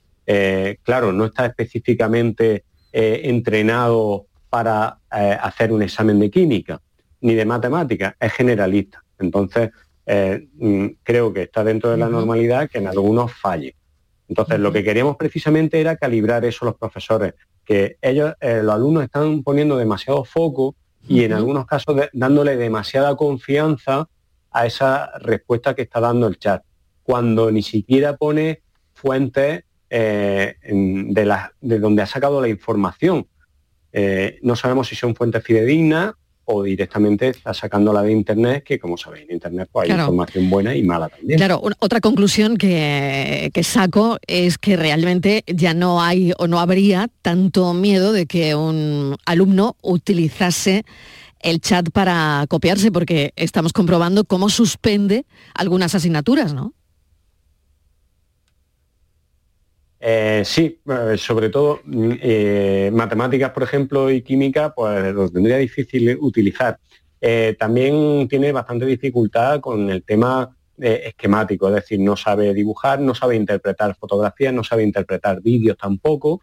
claro, 0.82 1.12
no 1.12 1.24
está 1.24 1.46
específicamente 1.46 2.64
entrenado 2.92 4.26
para 4.54 4.98
eh, 5.10 5.36
hacer 5.42 5.72
un 5.72 5.82
examen 5.82 6.20
de 6.20 6.30
química 6.30 6.80
ni 7.22 7.34
de 7.34 7.44
matemática, 7.44 8.14
es 8.20 8.32
generalista. 8.32 9.02
Entonces, 9.18 9.70
eh, 10.06 10.46
mm, 10.54 10.86
creo 11.02 11.32
que 11.32 11.42
está 11.42 11.64
dentro 11.64 11.90
de 11.90 11.96
la 11.96 12.08
normalidad 12.08 12.70
que 12.70 12.78
en 12.78 12.86
algunos 12.86 13.32
falle. 13.32 13.74
Entonces, 14.28 14.60
lo 14.60 14.72
que 14.72 14.84
queríamos 14.84 15.16
precisamente 15.16 15.80
era 15.80 15.96
calibrar 15.96 16.44
eso 16.44 16.66
los 16.66 16.76
profesores, 16.76 17.34
que 17.64 17.96
ellos, 18.00 18.34
eh, 18.40 18.60
los 18.62 18.76
alumnos 18.76 19.02
están 19.02 19.42
poniendo 19.42 19.76
demasiado 19.76 20.24
foco 20.24 20.76
y 21.08 21.24
en 21.24 21.32
algunos 21.32 21.66
casos 21.66 22.00
dándole 22.12 22.56
demasiada 22.56 23.16
confianza 23.16 24.08
a 24.54 24.64
esa 24.64 25.10
respuesta 25.18 25.74
que 25.74 25.82
está 25.82 26.00
dando 26.00 26.26
el 26.26 26.38
chat, 26.38 26.62
cuando 27.02 27.50
ni 27.52 27.62
siquiera 27.62 28.16
pone 28.16 28.62
fuentes 28.94 29.64
de, 29.90 30.56
de 31.60 31.78
donde 31.78 32.02
ha 32.02 32.06
sacado 32.06 32.40
la 32.40 32.48
información. 32.48 33.26
Eh, 33.92 34.38
no 34.42 34.56
sabemos 34.56 34.88
si 34.88 34.96
son 34.96 35.14
fuentes 35.14 35.44
fidedignas 35.44 36.14
o 36.46 36.62
directamente 36.62 37.28
está 37.28 37.54
sacándola 37.54 38.02
de 38.02 38.12
Internet, 38.12 38.64
que 38.64 38.78
como 38.78 38.96
sabéis, 38.96 39.26
en 39.28 39.34
Internet 39.34 39.68
pues, 39.72 39.88
hay 39.88 39.96
información 39.96 40.50
buena 40.50 40.74
y 40.74 40.82
mala 40.82 41.08
también. 41.08 41.38
Claro, 41.38 41.62
otra 41.78 42.00
conclusión 42.00 42.56
que, 42.56 43.50
saco 43.62 44.18
es 44.26 44.58
que 44.58 44.76
realmente 44.76 45.42
ya 45.46 45.74
no 45.74 46.02
hay 46.02 46.32
o 46.38 46.46
no 46.46 46.60
habría 46.60 47.08
tanto 47.22 47.72
miedo 47.72 48.12
de 48.12 48.26
que 48.26 48.54
un 48.54 49.16
alumno 49.24 49.76
utilizase 49.80 50.84
el 51.44 51.60
chat 51.60 51.90
para 51.90 52.46
copiarse, 52.48 52.90
porque 52.90 53.32
estamos 53.36 53.72
comprobando 53.72 54.24
cómo 54.24 54.48
suspende 54.48 55.26
algunas 55.54 55.94
asignaturas, 55.94 56.54
¿no? 56.54 56.72
Eh, 60.00 60.42
sí, 60.44 60.80
eh, 60.86 61.16
sobre 61.16 61.50
todo 61.50 61.80
eh, 61.86 62.90
matemáticas, 62.92 63.50
por 63.52 63.62
ejemplo, 63.62 64.10
y 64.10 64.22
química, 64.22 64.74
pues 64.74 65.14
lo 65.14 65.30
tendría 65.30 65.58
difícil 65.58 66.18
utilizar. 66.20 66.78
también 67.58 68.28
tiene 68.28 68.52
bastante 68.52 68.84
dificultad 68.84 69.60
con 69.60 69.88
el 69.88 70.02
tema 70.02 70.54
esquemático, 70.76 71.68
es 71.68 71.74
decir, 71.76 72.00
no 72.00 72.16
sabe 72.16 72.52
dibujar, 72.52 73.00
no 73.00 73.14
sabe 73.14 73.36
interpretar 73.36 73.96
fotografías, 73.96 74.52
no 74.52 74.62
sabe 74.62 74.82
interpretar 74.82 75.40
vídeos 75.40 75.78
tampoco, 75.78 76.40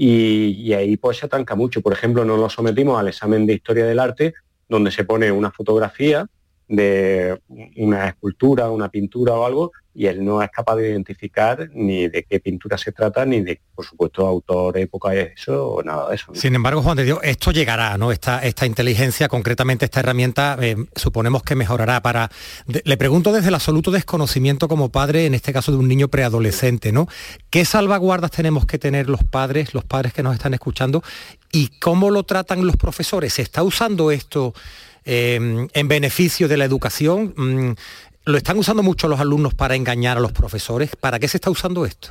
y, 0.00 0.72
ahí 0.74 0.96
pues 0.96 1.18
se 1.18 1.26
atanca 1.26 1.56
mucho. 1.56 1.82
Por 1.82 1.92
ejemplo, 1.92 2.24
no 2.24 2.36
lo 2.36 2.48
sometimos 2.48 2.98
al 3.00 3.08
examen 3.08 3.46
de 3.46 3.54
historia 3.54 3.84
del 3.84 3.98
arte, 3.98 4.32
donde 4.68 4.92
se 4.92 5.04
pone 5.04 5.32
una 5.32 5.50
fotografía 5.50 6.24
de 6.68 7.40
una 7.76 8.08
escultura, 8.08 8.70
una 8.70 8.90
pintura 8.90 9.32
o 9.32 9.46
algo, 9.46 9.72
y 9.94 10.06
él 10.06 10.24
no 10.24 10.40
es 10.40 10.50
capaz 10.50 10.76
de 10.76 10.90
identificar 10.90 11.68
ni 11.74 12.08
de 12.08 12.22
qué 12.22 12.38
pintura 12.38 12.78
se 12.78 12.92
trata, 12.92 13.26
ni 13.26 13.40
de, 13.40 13.60
por 13.74 13.84
supuesto, 13.84 14.24
autor, 14.24 14.78
época, 14.78 15.12
eso, 15.12 15.66
o 15.66 15.82
nada 15.82 16.10
de 16.10 16.14
eso. 16.14 16.32
Sin 16.34 16.54
embargo, 16.54 16.82
Juan 16.82 16.96
de 16.96 17.04
Dios, 17.04 17.18
esto 17.22 17.50
llegará, 17.50 17.98
¿no? 17.98 18.12
Esta, 18.12 18.44
esta 18.44 18.64
inteligencia, 18.64 19.26
concretamente 19.26 19.86
esta 19.86 19.98
herramienta, 19.98 20.56
eh, 20.60 20.76
suponemos 20.94 21.42
que 21.42 21.56
mejorará 21.56 22.00
para... 22.00 22.30
le 22.66 22.96
pregunto 22.96 23.32
desde 23.32 23.48
el 23.48 23.54
absoluto 23.54 23.90
desconocimiento 23.90 24.68
como 24.68 24.90
padre, 24.90 25.26
en 25.26 25.34
este 25.34 25.52
caso 25.52 25.72
de 25.72 25.78
un 25.78 25.88
niño 25.88 26.06
preadolescente, 26.06 26.92
¿no? 26.92 27.08
¿Qué 27.50 27.64
salvaguardas 27.64 28.30
tenemos 28.30 28.66
que 28.66 28.78
tener 28.78 29.08
los 29.08 29.24
padres, 29.24 29.74
los 29.74 29.84
padres 29.84 30.12
que 30.12 30.22
nos 30.22 30.34
están 30.34 30.54
escuchando, 30.54 31.02
y 31.50 31.70
cómo 31.80 32.10
lo 32.10 32.22
tratan 32.22 32.64
los 32.64 32.76
profesores? 32.76 33.32
¿Se 33.32 33.42
está 33.42 33.64
usando 33.64 34.12
esto 34.12 34.54
eh, 35.08 35.66
en 35.72 35.88
beneficio 35.88 36.46
de 36.46 36.56
la 36.58 36.66
educación? 36.66 37.34
Mm, 37.36 37.72
¿Lo 38.26 38.36
están 38.36 38.58
usando 38.58 38.82
mucho 38.82 39.08
los 39.08 39.20
alumnos 39.20 39.54
para 39.54 39.74
engañar 39.74 40.18
a 40.18 40.20
los 40.20 40.32
profesores? 40.32 40.94
¿Para 40.96 41.18
qué 41.18 41.28
se 41.28 41.38
está 41.38 41.48
usando 41.48 41.86
esto? 41.86 42.10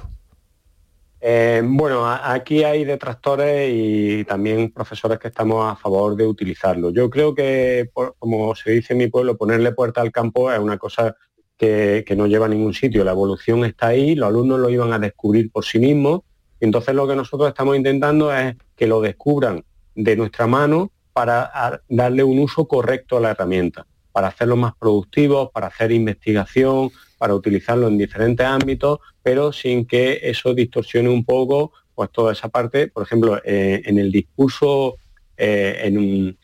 Eh, 1.22 1.62
bueno, 1.64 2.08
aquí 2.08 2.64
hay 2.64 2.86
detractores 2.86 3.72
y 3.72 4.24
también 4.24 4.72
profesores 4.72 5.20
que 5.20 5.28
estamos 5.28 5.72
a 5.72 5.76
favor 5.76 6.16
de 6.16 6.26
utilizarlo. 6.26 6.90
Yo 6.90 7.10
creo 7.10 7.36
que, 7.36 7.90
como 8.18 8.56
se 8.56 8.72
dice 8.72 8.94
en 8.94 9.00
mi 9.00 9.08
pueblo, 9.08 9.38
ponerle 9.38 9.74
puerta 9.74 10.02
al 10.02 10.12
campo 10.12 10.52
es 10.52 10.58
una 10.58 10.80
cosa 10.80 11.16
que, 11.56 12.04
no 12.16 12.28
lleva 12.28 12.48
a 12.48 12.50
ningún 12.50 12.74
sitio. 12.74 13.04
La 13.04 13.12
evolución 13.12 13.66
está 13.66 13.88
ahí, 13.88 14.16
los 14.16 14.30
alumnos 14.30 14.60
lo 14.60 14.70
iban 14.70 14.94
a 14.94 15.00
descubrir 15.00 15.52
por 15.52 15.66
sí 15.66 15.80
mismos. 15.80 16.22
Entonces 16.60 16.96
lo 16.96 17.08
que 17.08 17.16
nosotros 17.16 17.50
estamos 17.50 17.76
intentando 17.76 18.34
es 18.34 18.56
que 18.76 18.88
lo 18.88 19.02
descubran 19.02 19.64
de 19.96 20.16
nuestra 20.16 20.48
mano 20.48 20.92
para 21.18 21.82
darle 21.90 22.24
un 22.24 22.38
uso 22.38 22.68
correcto 22.68 23.18
a 23.18 23.20
la 23.20 23.32
herramienta 23.32 23.88
para 24.12 24.28
hacerlo 24.28 24.56
más 24.56 24.76
productivos, 24.76 25.50
para 25.52 25.66
hacer 25.66 25.92
investigación, 25.92 26.92
para 27.18 27.34
utilizarlo 27.34 27.88
en 27.88 27.98
diferentes 27.98 28.46
ámbitos, 28.46 29.00
pero 29.24 29.52
sin 29.52 29.88
que 29.88 30.20
eso 30.22 30.54
distorsione 30.54 31.10
un 31.10 31.26
poco 31.26 31.72
pues 31.96 32.12
toda 32.12 32.34
esa 32.34 32.50
parte. 32.50 32.88
Por 32.88 33.02
ejemplo, 33.02 33.42
eh, 33.44 33.82
en 33.86 33.98
el 33.98 34.12
discurso, 34.12 34.98
eh, 35.38 35.82
en, 35.86 36.38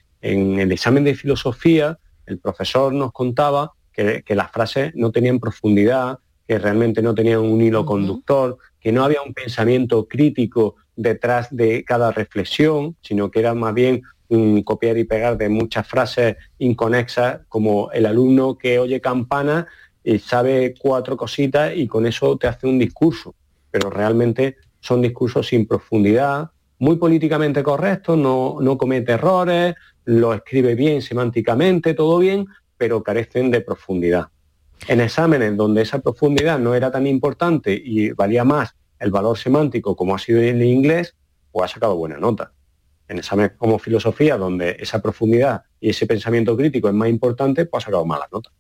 el 0.59 0.71
examen 0.71 1.03
de 1.03 1.13
filosofía, 1.13 1.99
el 2.25 2.39
profesor 2.39 2.93
nos 2.93 3.11
contaba 3.11 3.73
que, 3.91 4.23
las 4.29 4.51
frases 4.51 4.93
no 4.95 5.11
tenían 5.11 5.39
profundidad, 5.39 6.17
que 6.47 6.57
realmente 6.57 7.03
no 7.03 7.13
tenían 7.13 7.41
un 7.41 7.61
hilo 7.61 7.85
conductor, 7.85 8.57
que 8.79 8.91
no 8.91 9.03
había 9.03 9.21
un 9.21 9.35
pensamiento 9.35 10.07
crítico 10.07 10.77
detrás 10.95 11.47
de 11.55 11.83
cada 11.83 12.11
reflexión, 12.11 12.95
sino 13.01 13.29
que 13.29 13.39
era 13.39 13.53
más 13.53 13.73
bien 13.73 14.01
copiar 14.63 14.97
y 14.97 15.03
pegar 15.03 15.37
de 15.37 15.49
muchas 15.49 15.87
frases 15.87 16.37
inconexas, 16.59 17.41
como 17.47 17.91
el 17.91 18.05
alumno 18.05 18.57
que 18.57 18.79
oye 18.79 19.01
campana 19.01 19.67
y 20.03 20.19
sabe 20.19 20.73
cuatro 20.77 21.15
cositas 21.15 21.73
y 21.75 21.87
con 21.87 22.05
eso 22.05 22.37
te 22.37 22.47
hace 22.47 22.67
un 22.67 22.79
discurso, 22.79 23.35
pero 23.71 23.89
realmente 23.89 24.57
son 24.79 25.01
discursos 25.01 25.47
sin 25.47 25.65
profundidad, 25.67 26.51
muy 26.79 26.97
políticamente 26.97 27.63
correctos, 27.63 28.17
no, 28.17 28.57
no 28.59 28.77
comete 28.77 29.13
errores, 29.13 29.75
lo 30.05 30.33
escribe 30.33 30.75
bien 30.75 31.01
semánticamente, 31.01 31.93
todo 31.93 32.19
bien, 32.19 32.45
pero 32.77 33.01
carecen 33.01 33.51
de 33.51 33.61
profundidad. 33.61 34.27
En 34.87 34.99
exámenes 34.99 35.55
donde 35.55 35.83
esa 35.83 35.99
profundidad 35.99 36.59
no 36.59 36.75
era 36.75 36.91
tan 36.91 37.07
importante 37.07 37.73
y 37.73 38.11
valía 38.11 38.43
más 38.43 38.75
el 38.99 39.11
valor 39.11 39.37
semántico 39.37 39.95
como 39.95 40.15
ha 40.15 40.19
sido 40.19 40.41
en 40.41 40.57
el 40.57 40.63
inglés, 40.63 41.15
pues 41.51 41.71
ha 41.71 41.73
sacado 41.73 41.95
buena 41.95 42.17
nota 42.17 42.51
en 43.07 43.19
exámenes 43.19 43.53
como 43.57 43.79
filosofía, 43.79 44.37
donde 44.37 44.77
esa 44.79 45.01
profundidad 45.01 45.63
y 45.79 45.89
ese 45.89 46.05
pensamiento 46.07 46.55
crítico 46.55 46.87
es 46.87 46.93
más 46.93 47.09
importante, 47.09 47.65
pues 47.65 47.83
ha 47.83 47.85
sacado 47.85 48.05
malas 48.05 48.29
notas. 48.31 48.53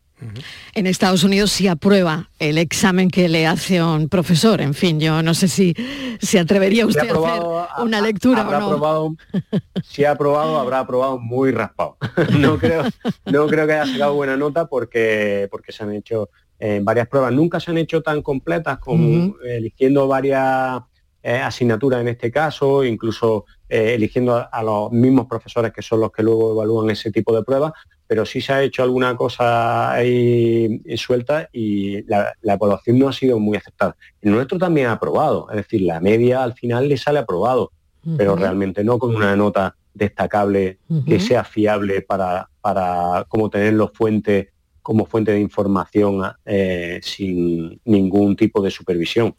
En 0.73 0.87
Estados 0.87 1.23
Unidos 1.23 1.51
sí 1.51 1.67
aprueba 1.67 2.29
el 2.39 2.57
examen 2.57 3.09
que 3.09 3.27
le 3.27 3.45
hace 3.45 3.83
un 3.83 4.09
profesor. 4.09 4.61
En 4.61 4.73
fin, 4.73 4.99
yo 4.99 5.21
no 5.21 5.33
sé 5.33 5.47
si 5.47 5.75
se 6.21 6.39
atrevería 6.39 6.85
usted 6.85 7.09
a 7.09 7.13
hacer 7.13 7.43
una 7.83 8.01
lectura 8.01 8.47
o 8.47 8.79
no. 8.79 9.17
Si 9.83 10.05
ha 10.05 10.11
aprobado, 10.11 10.59
habrá 10.59 10.79
aprobado 10.79 11.19
muy 11.19 11.51
raspado. 11.51 11.97
no, 12.39 12.57
creo, 12.57 12.83
no 13.25 13.47
creo 13.47 13.67
que 13.67 13.73
haya 13.73 13.91
sacado 13.91 14.15
buena 14.15 14.37
nota 14.37 14.67
porque, 14.67 15.47
porque 15.51 15.71
se 15.71 15.83
han 15.83 15.93
hecho 15.93 16.29
eh, 16.59 16.79
varias 16.81 17.07
pruebas. 17.07 17.33
Nunca 17.33 17.59
se 17.59 17.71
han 17.71 17.77
hecho 17.77 18.01
tan 18.01 18.21
completas 18.21 18.79
como 18.79 19.35
eligiendo 19.43 20.07
varias 20.07 20.81
eh, 21.23 21.37
asignaturas 21.37 22.01
en 22.01 22.09
este 22.09 22.29
caso, 22.29 22.83
incluso 22.83 23.45
eh, 23.69 23.93
eligiendo 23.95 24.35
a, 24.35 24.41
a 24.43 24.61
los 24.61 24.91
mismos 24.91 25.25
profesores 25.25 25.71
que 25.71 25.81
son 25.81 26.01
los 26.01 26.11
que 26.11 26.21
luego 26.21 26.51
evalúan 26.51 26.89
ese 26.89 27.11
tipo 27.11 27.33
de 27.33 27.43
pruebas, 27.43 27.71
pero 28.05 28.25
sí 28.25 28.41
se 28.41 28.53
ha 28.53 28.61
hecho 28.61 28.83
alguna 28.83 29.15
cosa 29.15 29.93
ahí 29.93 30.81
suelta 30.97 31.49
y 31.51 32.03
la, 32.03 32.33
la 32.41 32.53
evaluación 32.53 32.99
no 32.99 33.07
ha 33.07 33.13
sido 33.13 33.39
muy 33.39 33.57
aceptada. 33.57 33.95
El 34.21 34.33
nuestro 34.33 34.59
también 34.59 34.87
ha 34.87 34.93
aprobado, 34.93 35.49
es 35.49 35.55
decir, 35.55 35.81
la 35.81 35.99
media 35.99 36.43
al 36.43 36.53
final 36.53 36.89
le 36.89 36.97
sale 36.97 37.19
aprobado, 37.19 37.71
pero 38.17 38.35
realmente 38.35 38.83
no 38.83 38.99
con 38.99 39.15
una 39.15 39.35
nota 39.35 39.77
destacable 39.93 40.79
que 41.07 41.19
sea 41.19 41.43
fiable 41.43 42.01
para, 42.01 42.49
para 42.59 43.25
como 43.29 43.49
tenerlo 43.49 43.91
fuente 43.93 44.52
como 44.83 45.05
fuente 45.05 45.31
de 45.31 45.39
información 45.39 46.21
eh, 46.45 46.99
sin 47.01 47.79
ningún 47.85 48.35
tipo 48.35 48.61
de 48.61 48.69
supervisión. 48.69 49.33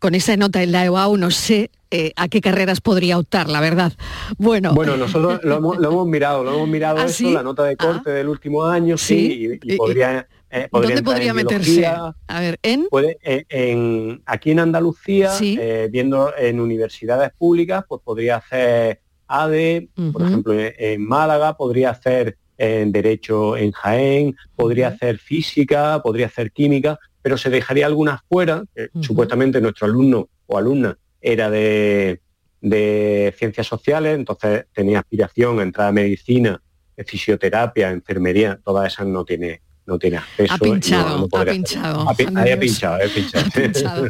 Con 0.00 0.14
esa 0.14 0.36
nota 0.36 0.62
en 0.62 0.72
la 0.72 0.84
EBAU 0.86 1.16
no 1.16 1.30
sé 1.30 1.70
eh, 1.90 2.12
a 2.16 2.28
qué 2.28 2.40
carreras 2.40 2.80
podría 2.80 3.18
optar, 3.18 3.48
la 3.48 3.60
verdad. 3.60 3.92
Bueno, 4.38 4.74
Bueno, 4.74 4.96
nosotros 4.96 5.40
lo 5.44 5.56
hemos, 5.56 5.78
lo 5.78 5.88
hemos 5.90 6.06
mirado, 6.06 6.42
lo 6.42 6.54
hemos 6.54 6.68
mirado 6.68 6.98
¿Ah, 7.00 7.04
eso, 7.04 7.12
sí? 7.14 7.32
la 7.32 7.42
nota 7.42 7.64
de 7.64 7.76
corte 7.76 8.10
del 8.10 8.28
último 8.28 8.64
año, 8.64 8.96
sí, 8.96 9.28
Sí. 9.28 9.58
y, 9.62 9.74
y 9.74 9.76
podría, 9.76 10.26
eh, 10.50 10.68
podría 10.70 10.96
¿dónde 10.96 11.02
podría 11.02 11.34
meterse? 11.34 11.86
A 11.86 12.14
ver, 12.40 12.58
¿en? 12.62 12.86
puede, 12.88 13.18
eh, 13.22 13.44
en, 13.50 14.22
aquí 14.26 14.50
en 14.52 14.60
Andalucía, 14.60 15.30
Sí. 15.32 15.58
viendo 15.90 16.32
en 16.36 16.60
universidades 16.60 17.30
públicas, 17.36 17.84
pues 17.88 18.00
podría 18.02 18.36
hacer 18.36 19.00
ADE, 19.26 19.90
por 20.12 20.22
ejemplo, 20.22 20.54
en, 20.58 20.72
en 20.78 21.06
Málaga, 21.06 21.56
podría 21.56 21.90
hacer 21.90 22.38
en 22.58 22.92
Derecho 22.92 23.56
en 23.56 23.72
Jaén, 23.72 24.36
podría 24.56 24.88
hacer 24.88 25.18
Física, 25.18 26.02
podría 26.02 26.26
hacer 26.26 26.52
Química, 26.52 26.98
pero 27.22 27.38
se 27.38 27.50
dejaría 27.50 27.86
algunas 27.86 28.20
fuera, 28.28 28.64
supuestamente 29.00 29.60
nuestro 29.60 29.86
alumno 29.86 30.28
o 30.46 30.58
alumna 30.58 30.98
era 31.20 31.50
de, 31.50 32.20
de 32.60 33.34
Ciencias 33.36 33.66
Sociales, 33.66 34.16
entonces 34.16 34.66
tenía 34.72 35.00
aspiración 35.00 35.60
a 35.60 35.62
entrar 35.62 35.88
a 35.88 35.92
Medicina, 35.92 36.60
fisioterapia, 37.06 37.90
enfermería, 37.90 38.60
todas 38.64 38.92
esas 38.92 39.06
no 39.06 39.24
tiene 39.24 39.62
no 39.88 39.98
tiene 39.98 40.18
acceso. 40.18 40.52
Ha 40.52 40.56
no- 40.58 40.72
pinchado, 40.72 41.28
no 41.32 41.40
ha 41.40 41.44
pinchado. 41.46 42.10
Ha 42.10 42.14
pinchado, 42.14 42.98
ha 43.34 43.50
pinchado. 43.50 44.06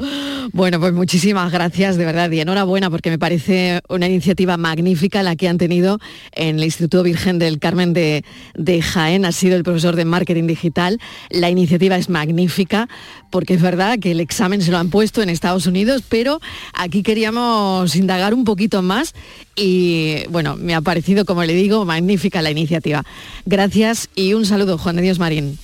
Bueno, 0.53 0.81
pues 0.81 0.93
muchísimas 0.93 1.53
gracias, 1.53 1.97
de 1.97 2.05
verdad, 2.05 2.31
y 2.33 2.41
enhorabuena, 2.41 2.91
porque 2.91 3.11
me 3.11 3.19
parece 3.19 3.81
una 3.89 4.07
iniciativa 4.09 4.57
magnífica 4.57 5.23
la 5.23 5.37
que 5.37 5.49
han 5.49 5.57
tenido 5.57 6.01
en 6.33 6.59
el 6.59 6.65
Instituto 6.65 7.05
Virgen 7.05 7.39
del 7.39 7.61
Carmen 7.61 7.93
de, 7.93 8.25
de 8.55 8.83
Jaén. 8.83 9.25
Ha 9.25 9.31
sido 9.31 9.55
el 9.57 9.63
profesor 9.63 9.95
de 9.95 10.05
Marketing 10.05 10.49
Digital. 10.49 10.99
La 11.31 11.49
iniciativa 11.49 11.97
es 11.97 12.09
magnífica, 12.09 12.89
porque 13.31 13.55
es 13.55 13.63
verdad 13.63 14.01
que 14.01 14.11
el 14.11 14.19
examen 14.21 14.61
se 14.63 14.73
lo 14.73 14.79
han 14.79 14.91
puesto 14.91 15.23
en 15.23 15.29
Estados 15.29 15.67
Unidos, 15.67 16.03
pero 16.09 16.41
aquí 16.75 17.05
queríamos 17.05 17.95
indagar 17.95 18.35
un 18.35 18.43
poquito 18.43 18.83
más 18.83 19.15
y, 19.55 20.25
bueno, 20.31 20.57
me 20.57 20.75
ha 20.75 20.81
parecido, 20.81 21.25
como 21.25 21.45
le 21.45 21.53
digo, 21.55 21.85
magnífica 21.85 22.43
la 22.43 22.51
iniciativa. 22.51 23.05
Gracias 23.47 24.09
y 24.17 24.35
un 24.35 24.45
saludo, 24.45 24.77
Juan 24.77 24.97
de 24.97 25.03
Dios 25.03 25.21
Marín. 25.21 25.57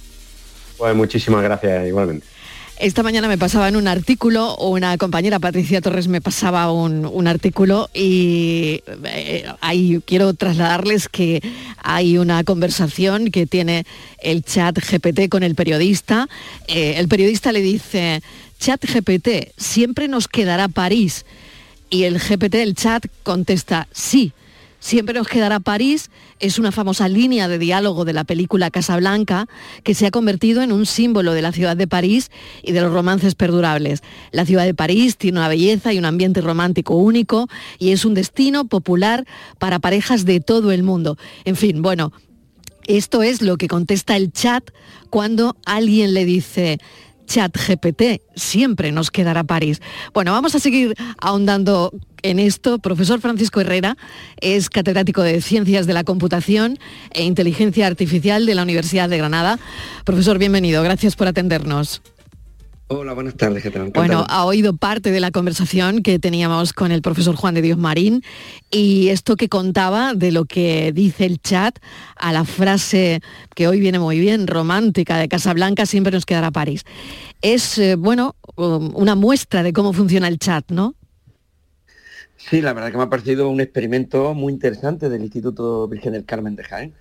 Muchísimas 0.92 1.42
gracias 1.42 1.86
igualmente. 1.86 2.26
Esta 2.76 3.04
mañana 3.04 3.28
me 3.28 3.38
pasaba 3.38 3.68
en 3.68 3.76
un 3.76 3.86
artículo, 3.86 4.56
una 4.56 4.98
compañera, 4.98 5.38
Patricia 5.38 5.80
Torres, 5.80 6.08
me 6.08 6.20
pasaba 6.20 6.72
un, 6.72 7.06
un 7.06 7.28
artículo 7.28 7.88
y 7.94 8.82
eh, 9.04 9.46
ahí 9.60 10.00
quiero 10.04 10.34
trasladarles 10.34 11.08
que 11.08 11.40
hay 11.78 12.18
una 12.18 12.42
conversación 12.42 13.30
que 13.30 13.46
tiene 13.46 13.86
el 14.18 14.42
chat 14.42 14.76
GPT 14.76 15.28
con 15.28 15.44
el 15.44 15.54
periodista. 15.54 16.28
Eh, 16.66 16.96
el 16.96 17.06
periodista 17.06 17.52
le 17.52 17.60
dice, 17.60 18.22
chat 18.58 18.84
GPT, 18.84 19.52
siempre 19.56 20.08
nos 20.08 20.26
quedará 20.26 20.66
París. 20.66 21.24
Y 21.90 22.04
el 22.04 22.18
GPT, 22.18 22.56
el 22.56 22.74
chat, 22.74 23.06
contesta, 23.22 23.86
sí. 23.92 24.32
Siempre 24.84 25.14
nos 25.14 25.28
quedará 25.28 25.60
París 25.60 26.10
es 26.40 26.58
una 26.58 26.70
famosa 26.70 27.08
línea 27.08 27.48
de 27.48 27.58
diálogo 27.58 28.04
de 28.04 28.12
la 28.12 28.24
película 28.24 28.70
Casablanca 28.70 29.48
que 29.82 29.94
se 29.94 30.04
ha 30.06 30.10
convertido 30.10 30.60
en 30.60 30.72
un 30.72 30.84
símbolo 30.84 31.32
de 31.32 31.40
la 31.40 31.52
ciudad 31.52 31.74
de 31.74 31.86
París 31.86 32.30
y 32.62 32.72
de 32.72 32.82
los 32.82 32.92
romances 32.92 33.34
perdurables. 33.34 34.02
La 34.30 34.44
ciudad 34.44 34.66
de 34.66 34.74
París 34.74 35.16
tiene 35.16 35.38
una 35.38 35.48
belleza 35.48 35.94
y 35.94 35.98
un 35.98 36.04
ambiente 36.04 36.42
romántico 36.42 36.96
único 36.96 37.48
y 37.78 37.92
es 37.92 38.04
un 38.04 38.12
destino 38.12 38.66
popular 38.66 39.24
para 39.58 39.78
parejas 39.78 40.26
de 40.26 40.40
todo 40.40 40.70
el 40.70 40.82
mundo. 40.82 41.16
En 41.46 41.56
fin, 41.56 41.80
bueno, 41.80 42.12
esto 42.86 43.22
es 43.22 43.40
lo 43.40 43.56
que 43.56 43.68
contesta 43.68 44.16
el 44.16 44.32
chat 44.32 44.68
cuando 45.08 45.56
alguien 45.64 46.12
le 46.12 46.26
dice, 46.26 46.78
chat 47.24 47.56
GPT, 47.56 48.20
siempre 48.36 48.92
nos 48.92 49.10
quedará 49.10 49.44
París. 49.44 49.80
Bueno, 50.12 50.32
vamos 50.32 50.54
a 50.54 50.58
seguir 50.58 50.94
ahondando 51.16 51.90
en 52.24 52.40
esto. 52.40 52.78
Profesor 52.80 53.20
Francisco 53.20 53.60
Herrera 53.60 53.96
es 54.40 54.68
catedrático 54.68 55.22
de 55.22 55.40
Ciencias 55.40 55.86
de 55.86 55.92
la 55.92 56.02
Computación 56.02 56.78
e 57.12 57.22
Inteligencia 57.22 57.86
Artificial 57.86 58.46
de 58.46 58.54
la 58.56 58.62
Universidad 58.62 59.08
de 59.08 59.18
Granada. 59.18 59.60
Profesor, 60.04 60.38
bienvenido. 60.38 60.82
Gracias 60.82 61.14
por 61.14 61.28
atendernos. 61.28 62.02
Hola, 62.86 63.14
buenas 63.14 63.34
tardes, 63.34 63.62
¿qué 63.62 63.70
tal? 63.70 63.90
Bueno, 63.94 64.26
ha 64.28 64.44
oído 64.44 64.76
parte 64.76 65.10
de 65.10 65.18
la 65.18 65.30
conversación 65.30 66.02
que 66.02 66.18
teníamos 66.18 66.74
con 66.74 66.92
el 66.92 67.00
profesor 67.00 67.34
Juan 67.34 67.54
de 67.54 67.62
Dios 67.62 67.78
Marín 67.78 68.22
y 68.70 69.08
esto 69.08 69.36
que 69.36 69.48
contaba 69.48 70.12
de 70.12 70.32
lo 70.32 70.44
que 70.44 70.92
dice 70.92 71.24
el 71.24 71.40
chat 71.40 71.78
a 72.14 72.32
la 72.32 72.44
frase 72.44 73.20
que 73.54 73.68
hoy 73.68 73.80
viene 73.80 73.98
muy 73.98 74.20
bien, 74.20 74.46
romántica 74.46 75.16
de 75.16 75.28
Casablanca, 75.28 75.86
siempre 75.86 76.12
nos 76.12 76.26
quedará 76.26 76.50
París. 76.50 76.84
Es, 77.40 77.78
eh, 77.78 77.96
bueno, 77.96 78.36
um, 78.56 78.94
una 78.94 79.14
muestra 79.14 79.62
de 79.62 79.72
cómo 79.72 79.94
funciona 79.94 80.28
el 80.28 80.38
chat, 80.38 80.70
¿no? 80.70 80.94
Sí, 82.50 82.60
la 82.60 82.74
verdad 82.74 82.90
que 82.90 82.98
me 82.98 83.04
ha 83.04 83.08
parecido 83.08 83.48
un 83.48 83.60
experimento 83.62 84.34
muy 84.34 84.52
interesante 84.52 85.08
del 85.08 85.22
Instituto 85.22 85.88
Virgen 85.88 86.12
del 86.12 86.26
Carmen 86.26 86.56
de 86.56 86.64
Jaén. 86.64 86.92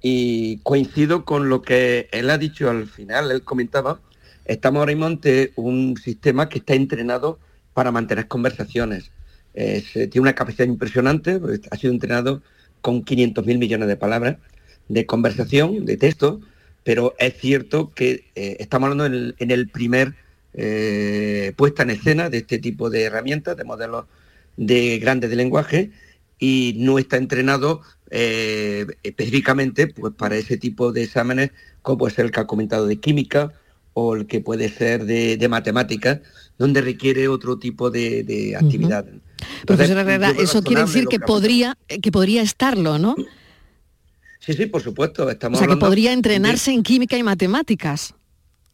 Y 0.00 0.58
coincido 0.60 1.26
con 1.26 1.50
lo 1.50 1.60
que 1.60 2.08
él 2.10 2.30
ha 2.30 2.38
dicho 2.38 2.70
al 2.70 2.86
final, 2.88 3.30
él 3.30 3.42
comentaba, 3.42 4.00
estamos 4.46 4.80
ahora 4.80 4.92
mismo 4.92 5.06
ante 5.06 5.52
un 5.56 5.96
sistema 5.98 6.48
que 6.48 6.60
está 6.60 6.72
entrenado 6.74 7.38
para 7.74 7.92
mantener 7.92 8.28
conversaciones. 8.28 9.10
Es, 9.52 9.94
eh, 9.94 10.06
tiene 10.08 10.22
una 10.22 10.34
capacidad 10.34 10.66
impresionante, 10.66 11.38
pues, 11.38 11.60
ha 11.70 11.76
sido 11.76 11.92
entrenado 11.92 12.42
con 12.80 13.04
500.000 13.04 13.58
millones 13.58 13.88
de 13.88 13.96
palabras 13.96 14.38
de 14.88 15.04
conversación, 15.04 15.84
de 15.84 15.98
texto, 15.98 16.40
pero 16.84 17.14
es 17.18 17.34
cierto 17.36 17.92
que 17.94 18.24
eh, 18.34 18.56
estamos 18.60 18.86
hablando 18.86 19.04
en 19.06 19.12
el, 19.14 19.34
en 19.38 19.50
el 19.50 19.68
primer 19.68 20.14
eh, 20.54 21.52
puesta 21.56 21.82
en 21.82 21.90
escena 21.90 22.30
de 22.30 22.38
este 22.38 22.58
tipo 22.58 22.88
de 22.88 23.02
herramientas, 23.02 23.56
de 23.56 23.64
modelos 23.64 24.06
de 24.58 24.98
grandes 24.98 25.30
de 25.30 25.36
lenguaje, 25.36 25.90
y 26.38 26.74
no 26.76 26.98
está 26.98 27.16
entrenado 27.16 27.80
eh, 28.10 28.84
específicamente 29.02 29.86
pues, 29.86 30.12
para 30.14 30.36
ese 30.36 30.56
tipo 30.58 30.92
de 30.92 31.04
exámenes, 31.04 31.50
como 31.82 31.98
puede 31.98 32.14
ser 32.14 32.26
el 32.26 32.30
que 32.30 32.40
ha 32.40 32.46
comentado 32.46 32.86
de 32.86 32.96
química 33.00 33.52
o 33.94 34.14
el 34.14 34.26
que 34.26 34.40
puede 34.40 34.68
ser 34.68 35.06
de, 35.06 35.36
de 35.36 35.48
matemáticas, 35.48 36.20
donde 36.58 36.80
requiere 36.82 37.26
otro 37.28 37.58
tipo 37.58 37.90
de, 37.90 38.22
de 38.22 38.54
actividad. 38.56 39.06
Entonces, 39.60 39.90
Herrera, 39.90 40.28
yo 40.28 40.34
veo 40.34 40.44
eso 40.44 40.62
quiere 40.62 40.82
decir 40.82 41.06
que 41.06 41.18
podría, 41.18 41.76
que 42.02 42.12
podría 42.12 42.42
estarlo, 42.42 42.98
¿no? 42.98 43.16
Sí, 44.40 44.52
sí, 44.52 44.66
por 44.66 44.82
supuesto. 44.82 45.24
O 45.26 45.30
Estamos 45.30 45.58
sea, 45.58 45.66
que 45.68 45.76
podría 45.76 46.10
de- 46.10 46.14
entrenarse 46.16 46.72
en 46.72 46.82
química 46.82 47.16
y 47.16 47.22
matemáticas. 47.22 48.14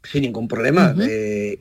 Sin 0.05 0.23
ningún 0.23 0.49
problema, 0.49 0.95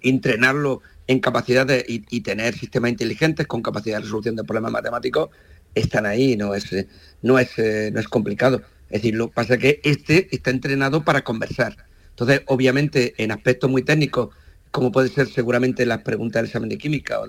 entrenarlo 0.01 0.81
en 1.07 1.19
capacidades 1.19 1.83
y, 1.87 2.03
y 2.09 2.21
tener 2.21 2.53
sistemas 2.57 2.91
inteligentes 2.91 3.47
con 3.47 3.61
capacidad 3.61 3.97
de 3.97 4.03
resolución 4.03 4.35
de 4.35 4.43
problemas 4.43 4.71
matemáticos, 4.71 5.29
están 5.75 6.05
ahí, 6.05 6.35
no 6.35 6.53
es, 6.53 6.65
no 7.21 7.39
es, 7.39 7.57
eh, 7.57 7.91
no 7.93 7.99
es 7.99 8.07
complicado. 8.07 8.61
Es 8.89 9.01
decir, 9.01 9.15
lo 9.15 9.29
que 9.29 9.33
pasa 9.33 9.55
es 9.55 9.59
que 9.59 9.81
este 9.83 10.27
está 10.35 10.51
entrenado 10.51 11.03
para 11.03 11.23
conversar. 11.23 11.75
Entonces, 12.09 12.41
obviamente, 12.45 13.15
en 13.17 13.31
aspectos 13.31 13.69
muy 13.69 13.81
técnicos, 13.81 14.29
como 14.71 14.91
puede 14.91 15.09
ser 15.09 15.27
seguramente 15.27 15.85
las 15.85 16.03
preguntas 16.03 16.41
del 16.41 16.49
examen 16.49 16.69
de 16.69 16.77
química 16.77 17.19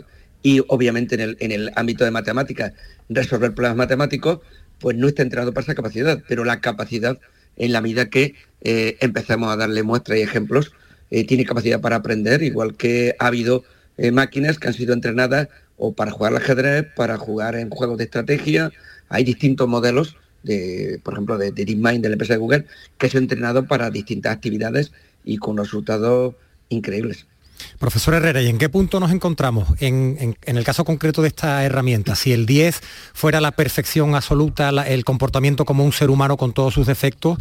y 0.42 0.62
obviamente 0.68 1.14
en 1.14 1.20
el, 1.22 1.37
en 1.40 1.53
el 1.53 1.72
ámbito 1.74 2.05
de 2.05 2.11
matemáticas, 2.11 2.72
resolver 3.09 3.55
problemas 3.55 3.79
matemáticos, 3.79 4.40
pues 4.79 4.96
no 4.96 5.09
está 5.09 5.22
entrenado 5.22 5.55
para 5.55 5.64
esa 5.64 5.74
capacidad, 5.74 6.22
pero 6.29 6.44
la 6.44 6.61
capacidad, 6.61 7.18
en 7.57 7.72
la 7.72 7.81
medida 7.81 8.11
que 8.11 8.35
eh, 8.61 8.98
empecemos 9.00 9.50
a 9.50 9.57
darle 9.57 9.83
muestras 9.83 10.18
y 10.18 10.22
ejemplos, 10.22 10.72
eh, 11.14 11.24
tiene 11.24 11.44
capacidad 11.44 11.81
para 11.81 11.94
aprender, 11.94 12.42
igual 12.42 12.74
que 12.74 13.14
ha 13.20 13.29
habido 13.29 13.62
eh, 13.98 14.11
máquinas 14.11 14.59
que 14.59 14.66
han 14.66 14.74
sido 14.74 14.92
entrenadas 14.92 15.46
o 15.77 15.92
para 15.92 16.11
jugar 16.11 16.33
al 16.33 16.38
ajedrez, 16.38 16.87
para 16.96 17.16
jugar 17.18 17.55
en 17.55 17.70
juegos 17.70 17.98
de 17.98 18.05
estrategia. 18.05 18.72
Hay 19.09 19.22
distintos 19.22 19.68
modelos, 19.68 20.16
de, 20.42 21.00
por 21.05 21.14
ejemplo, 21.14 21.38
de, 21.38 21.53
de 21.53 21.66
DeepMind 21.66 22.03
de 22.03 22.09
la 22.09 22.14
empresa 22.14 22.33
de 22.33 22.40
Google, 22.40 22.66
que 22.98 23.09
se 23.09 23.18
han 23.18 23.24
entrenado 23.24 23.64
para 23.68 23.90
distintas 23.90 24.35
actividades 24.35 24.90
y 25.24 25.37
con 25.37 25.57
resultados 25.57 26.35
increíbles. 26.68 27.29
Profesor 27.78 28.14
Herrera, 28.14 28.40
¿y 28.42 28.48
en 28.48 28.58
qué 28.58 28.68
punto 28.68 29.00
nos 29.00 29.10
encontramos 29.12 29.68
en, 29.80 30.16
en- 30.20 30.36
en 30.44 30.56
el 30.56 30.64
caso 30.64 30.84
concreto 30.84 31.22
de 31.22 31.28
esta 31.28 31.64
herramienta? 31.64 32.14
Si 32.14 32.32
el 32.32 32.46
10 32.46 32.80
fuera 33.12 33.40
la 33.40 33.52
perfección 33.52 34.14
absoluta, 34.14 34.72
la- 34.72 34.88
el 34.88 35.04
comportamiento 35.04 35.64
como 35.64 35.84
un 35.84 35.92
ser 35.92 36.10
humano 36.10 36.36
con 36.36 36.52
todos 36.52 36.74
sus 36.74 36.86
defectos, 36.86 37.38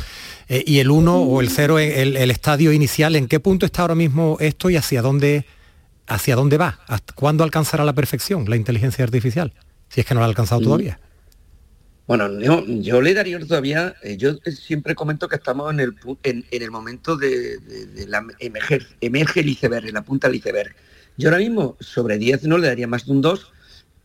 eh, 0.49 0.63
y 0.65 0.79
el 0.79 0.91
1 0.91 1.17
o 1.21 1.41
el 1.41 1.49
0, 1.49 1.79
el, 1.79 2.17
el 2.17 2.31
estadio 2.31 2.71
inicial, 2.73 3.15
¿en 3.15 3.27
qué 3.27 3.39
punto 3.39 3.65
está 3.65 3.81
ahora 3.83 3.95
mismo 3.95 4.37
esto 4.39 4.69
y 4.69 4.75
hacia 4.77 5.01
dónde 5.01 5.45
¿hacia 6.07 6.35
dónde 6.35 6.57
va? 6.57 6.79
¿Hasta 6.87 7.13
¿Cuándo 7.13 7.43
alcanzará 7.43 7.85
la 7.85 7.93
perfección 7.93 8.49
la 8.49 8.55
inteligencia 8.57 9.03
artificial? 9.05 9.53
Si 9.89 10.01
es 10.01 10.05
que 10.05 10.13
no 10.13 10.19
la 10.19 10.25
ha 10.25 10.29
alcanzado 10.29 10.59
todavía. 10.61 10.99
Bueno, 12.05 12.27
yo, 12.81 13.01
le 13.01 13.13
daría 13.13 13.39
todavía, 13.39 13.95
eh, 14.03 14.17
yo 14.17 14.33
siempre 14.51 14.93
comento 14.93 15.29
que 15.29 15.37
estamos 15.37 15.71
en 15.73 15.79
el, 15.79 15.95
en, 16.23 16.43
en 16.51 16.61
el 16.61 16.69
momento 16.71 17.15
de, 17.15 17.57
de- 17.59 17.85
de 17.87 18.07
la 18.07 18.25
emerger, 18.39 18.85
emerge 18.99 19.39
el 19.39 19.49
iceberg, 19.49 19.91
la 19.93 20.03
punta 20.03 20.27
del 20.27 20.35
iceberg. 20.37 20.75
Yo 21.17 21.29
ahora 21.29 21.39
mismo 21.39 21.77
sobre 21.79 22.17
10 22.17 22.43
no 22.43 22.57
le 22.57 22.67
daría 22.67 22.87
más 22.87 23.05
de 23.05 23.11
un 23.13 23.21
2, 23.21 23.53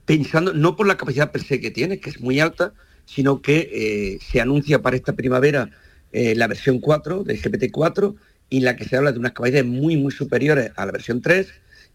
pensando 0.04 0.52
no 0.54 0.76
por 0.76 0.86
la 0.86 0.96
capacidad 0.96 1.32
per 1.32 1.42
se 1.42 1.60
que 1.60 1.70
tiene, 1.72 1.98
que 2.00 2.10
es 2.10 2.20
muy 2.20 2.38
alta, 2.40 2.72
sino 3.04 3.42
que 3.42 3.68
eh, 3.72 4.18
se 4.22 4.40
anuncia 4.40 4.80
para 4.80 4.96
esta 4.96 5.14
primavera 5.14 5.70
eh, 6.12 6.34
la 6.36 6.46
versión 6.46 6.78
4 6.80 7.24
del 7.24 7.40
GPT-4 7.40 8.14
y 8.50 8.58
en 8.58 8.64
la 8.64 8.76
que 8.76 8.84
se 8.84 8.96
habla 8.96 9.12
de 9.12 9.18
unas 9.18 9.32
capacidades 9.32 9.66
muy, 9.66 9.96
muy 9.96 10.12
superiores 10.12 10.70
a 10.76 10.86
la 10.86 10.92
versión 10.92 11.20
3 11.20 11.48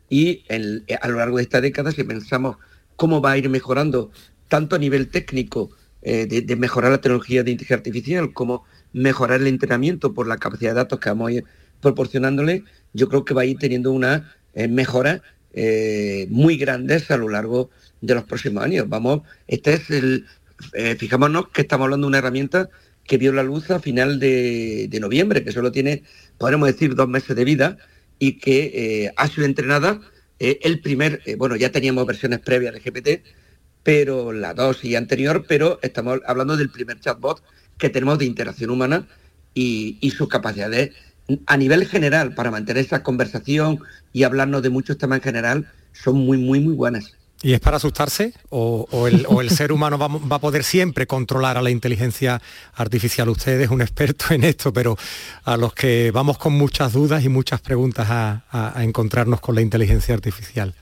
y 0.10 0.44
en- 0.50 0.84
a 1.02 1.08
lo 1.08 1.18
largo 1.18 1.38
de 1.38 1.44
esta 1.44 1.62
década, 1.62 1.92
si 1.92 2.04
pensamos 2.04 2.58
cómo 2.98 3.22
va 3.22 3.32
a 3.32 3.38
ir 3.38 3.50
mejorando 3.50 4.12
tanto 4.50 4.76
a 4.76 4.80
nivel 4.80 5.10
técnico 5.10 5.72
eh, 6.06 6.28
de, 6.28 6.56
mejorar 6.58 6.92
la 6.92 7.00
tecnología 7.00 7.44
de 7.44 7.52
inteligencia 7.52 7.78
artificial 7.78 8.34
como 8.34 8.66
mejorar 8.92 9.39
el 9.39 9.48
entrenamiento 9.48 10.13
por 10.13 10.28
la 10.28 10.38
capacidad 10.38 10.72
de 10.72 10.76
datos 10.76 11.00
que 11.00 11.08
vamos 11.08 11.30
a 11.30 11.32
ir 11.32 11.46
proporcionándole, 11.80 12.66
yo 12.92 13.08
creo 13.08 13.24
que 13.24 13.34
va 13.34 13.44
a 13.44 13.46
ir 13.46 13.58
teniendo 13.58 13.94
una 13.94 14.36
eh, 14.54 14.68
mejora 14.68 15.22
eh, 15.54 16.28
muy 16.30 16.58
grandes 16.58 17.10
a 17.10 17.16
lo 17.16 17.30
largo 17.30 17.70
de 18.02 18.16
los 18.16 18.26
próximos 18.26 18.66
años. 18.66 18.89
Vamos, 18.89 19.22
este 19.48 19.76
es 19.76 19.89
el, 19.92 20.26
fijémonos 20.98 21.48
que 21.50 21.62
estamos 21.62 21.86
hablando 21.86 22.08
de 22.08 22.10
una 22.10 22.18
herramienta 22.18 22.70
que 23.06 23.18
vio 23.18 23.32
la 23.32 23.44
luz 23.44 23.72
a 23.72 23.80
final 23.80 24.20
de, 24.20 24.89
noviembre, 25.00 25.46
que 25.46 25.54
solo 25.54 25.72
tiene, 25.72 26.04
podríamos 26.38 26.68
decir, 26.68 26.96
dos 26.96 27.08
meses 27.08 27.34
de 27.34 27.46
vida 27.46 27.78
y 28.20 28.39
que 28.39 29.13
ha 29.16 29.28
sido 29.30 29.46
entrenada 29.46 30.02
el 30.39 30.82
primer, 30.82 31.22
bueno, 31.38 31.56
ya 31.56 31.72
teníamos 31.72 32.06
versiones 32.06 32.39
previas 32.39 32.74
de 32.74 32.80
GPT, 32.82 33.24
pero 33.84 34.32
la 34.32 34.54
dosis 34.54 34.96
anterior, 34.96 35.46
pero 35.48 35.80
estamos 35.82 36.19
hablando 36.26 36.56
del 36.58 36.69
primer 36.69 37.00
chatbot 37.00 37.43
que 37.78 37.89
tenemos 37.89 38.17
de 38.19 38.26
interacción 38.26 38.69
humana 38.69 39.08
y, 39.54 39.98
sus 40.17 40.28
capacidades 40.30 40.91
a 41.46 41.58
nivel 41.58 41.86
general 41.88 42.34
para 42.34 42.52
mantener 42.52 42.84
esa 42.84 43.04
conversación 43.04 43.80
y 44.12 44.24
hablarnos 44.24 44.62
de 44.62 44.69
muchos 44.69 44.98
temas 44.98 45.17
en 45.19 45.24
general 45.24 45.67
son 45.93 46.15
muy, 46.17 46.38
muy, 46.38 46.60
muy 46.60 46.74
buenas. 46.74 47.13
¿Y 47.41 47.52
es 47.54 47.60
para 47.60 47.76
asustarse? 47.76 48.34
¿O, 48.50 48.88
el, 49.08 49.26
o 49.28 49.41
el 49.41 49.50
ser 49.50 49.74
humano 49.74 49.98
va, 49.98 50.08
va 50.08 50.38
a 50.38 50.39
poder 50.39 50.63
siempre 50.63 51.06
controlar 51.08 51.58
a 51.58 51.62
la 51.62 51.72
inteligencia 51.72 52.41
artificial? 52.74 53.28
Usted 53.28 53.60
es 53.60 53.69
un 53.69 53.82
experto 53.82 54.34
en 54.34 54.46
esto, 54.46 54.72
pero 54.72 54.98
a 55.43 55.58
los 55.58 55.74
que 55.74 56.12
vamos 56.12 56.38
con 56.38 56.54
muchas 56.54 56.93
dudas 56.93 57.22
y 57.24 57.30
muchas 57.30 57.60
preguntas 57.60 58.08
a- 58.10 58.43
a 58.50 58.84
encontrarnos 58.84 59.41
con 59.41 59.56
la 59.56 59.62
inteligencia 59.62 60.13
artificial. 60.13 60.74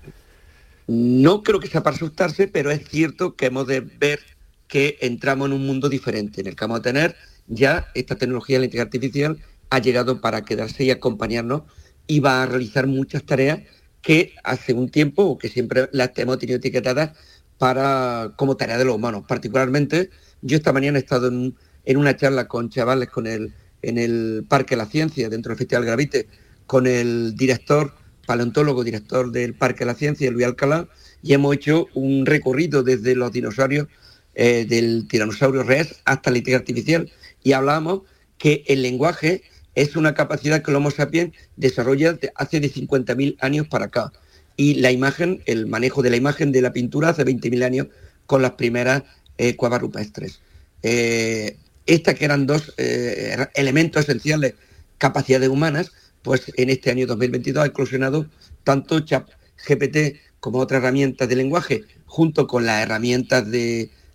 No 0.94 1.42
creo 1.42 1.62
que 1.62 1.70
sea 1.70 1.84
para 1.84 1.96
asustarse, 1.96 2.50
pero 2.50 2.70
es 2.70 2.86
cierto 2.86 3.38
que 3.38 3.46
hemos 3.46 3.66
de 3.66 3.80
ver 3.80 4.20
que 4.68 4.98
entramos 5.00 5.48
en 5.48 5.54
un 5.54 5.66
mundo 5.66 5.88
diferente, 5.88 6.42
en 6.42 6.48
el 6.48 6.56
que 6.58 6.66
vamos 6.66 6.80
a 6.80 6.82
tener 6.82 7.16
ya 7.48 7.88
esta 7.96 8.18
tecnología 8.18 8.58
de 8.58 8.60
la 8.60 8.66
inteligencia 8.66 8.98
artificial 8.98 9.38
ha 9.70 9.80
llegado 9.80 10.20
para 10.20 10.44
quedarse 10.44 10.84
y 10.84 10.92
acompañarnos 10.92 11.62
y 12.08 12.20
va 12.20 12.44
a 12.44 12.46
realizar 12.46 12.88
muchas 12.88 13.24
tareas 13.24 13.62
que 14.02 14.34
hace 14.44 14.74
un 14.74 14.90
tiempo 14.90 15.24
o 15.24 15.38
que 15.38 15.48
siempre 15.48 15.88
las 15.94 16.12
hemos 16.18 16.40
tenido 16.40 16.58
etiquetadas 16.58 17.18
para 17.58 18.34
como 18.36 18.58
tarea 18.58 18.78
de 18.78 18.84
los 18.84 18.96
humanos. 18.96 19.24
Particularmente, 19.26 20.10
yo 20.42 20.58
esta 20.58 20.74
mañana 20.74 20.98
he 20.98 21.02
estado 21.02 21.30
en, 21.30 21.56
una 21.98 22.18
charla 22.18 22.50
con 22.50 22.70
chavales 22.70 23.08
con 23.08 23.28
el, 23.28 23.54
en 23.82 23.98
el 23.98 24.46
Parque 24.46 24.76
de 24.76 24.84
la 24.84 24.88
Ciencia, 24.88 25.30
dentro 25.30 25.52
del 25.52 25.58
Festival 25.58 25.86
Gravite, 25.86 26.28
con 26.68 26.86
el 26.86 27.34
director, 27.38 27.94
paleontólogo, 28.26 28.84
director 28.84 29.32
del 29.32 29.54
Parque 29.54 29.80
de 29.80 29.86
la 29.86 29.96
Ciencia, 29.96 30.30
Luis 30.32 30.46
Alcalá, 30.46 30.88
y 31.24 31.34
hemos 31.34 31.54
hecho 31.56 31.88
un 31.94 32.26
recorrido 32.26 32.84
desde 32.84 33.16
los 33.16 33.32
dinosaurios 33.32 33.88
eh, 34.36 34.66
del 34.68 35.08
tiranosaurio 35.10 35.64
Rex 35.64 36.02
hasta 36.06 36.32
la 36.32 36.38
inteligencia 36.38 36.60
artificial 36.60 37.12
y 37.44 37.52
hablábamos 37.54 38.02
que 38.38 38.64
el 38.68 38.82
lenguaje 38.82 39.44
es 39.76 39.96
una 39.96 40.14
capacidad 40.14 40.62
que 40.64 40.72
el 40.72 40.78
Homo 40.78 40.92
sapiens 40.92 41.34
desarrolla 41.58 42.14
de- 42.14 42.32
hace 42.36 42.60
de 42.60 42.70
50.000 42.72 43.38
años 43.42 43.68
para 43.68 43.86
acá. 43.86 44.12
Y 44.58 44.76
la 44.76 44.92
imagen, 44.92 45.42
el 45.46 45.68
manejo 45.68 46.02
de 46.02 46.10
la 46.10 46.18
imagen 46.18 46.52
de 46.52 46.62
la 46.62 46.74
pintura 46.74 47.10
hace 47.10 47.24
20.000 47.26 47.64
años 47.64 47.88
con 48.26 48.42
las 48.42 48.52
primeras 48.52 49.04
eh, 49.38 49.56
cuevas 49.56 49.82
rupestres. 49.82 50.42
Eh, 50.84 51.58
estas 51.86 52.16
que 52.16 52.26
eran 52.26 52.46
dos 52.48 52.74
eh, 52.78 53.46
elementos 53.56 54.04
esenciales, 54.04 54.54
capacidades 54.98 55.50
humanas, 55.50 55.92
pues 56.24 56.52
en 56.56 56.70
este 56.70 56.92
año 56.92 57.08
2022 57.08 57.64
ha 57.64 57.68
eclosionado 57.68 58.28
tanto 58.64 59.00
Chat 59.00 59.30
GPT 59.68 60.18
como 60.40 60.60
otras 60.60 60.80
herramientas 60.82 61.30
de 61.30 61.36
lenguaje, 61.36 61.84
junto 62.06 62.48
con 62.48 62.66
las 62.66 62.84
herramientas 62.84 63.46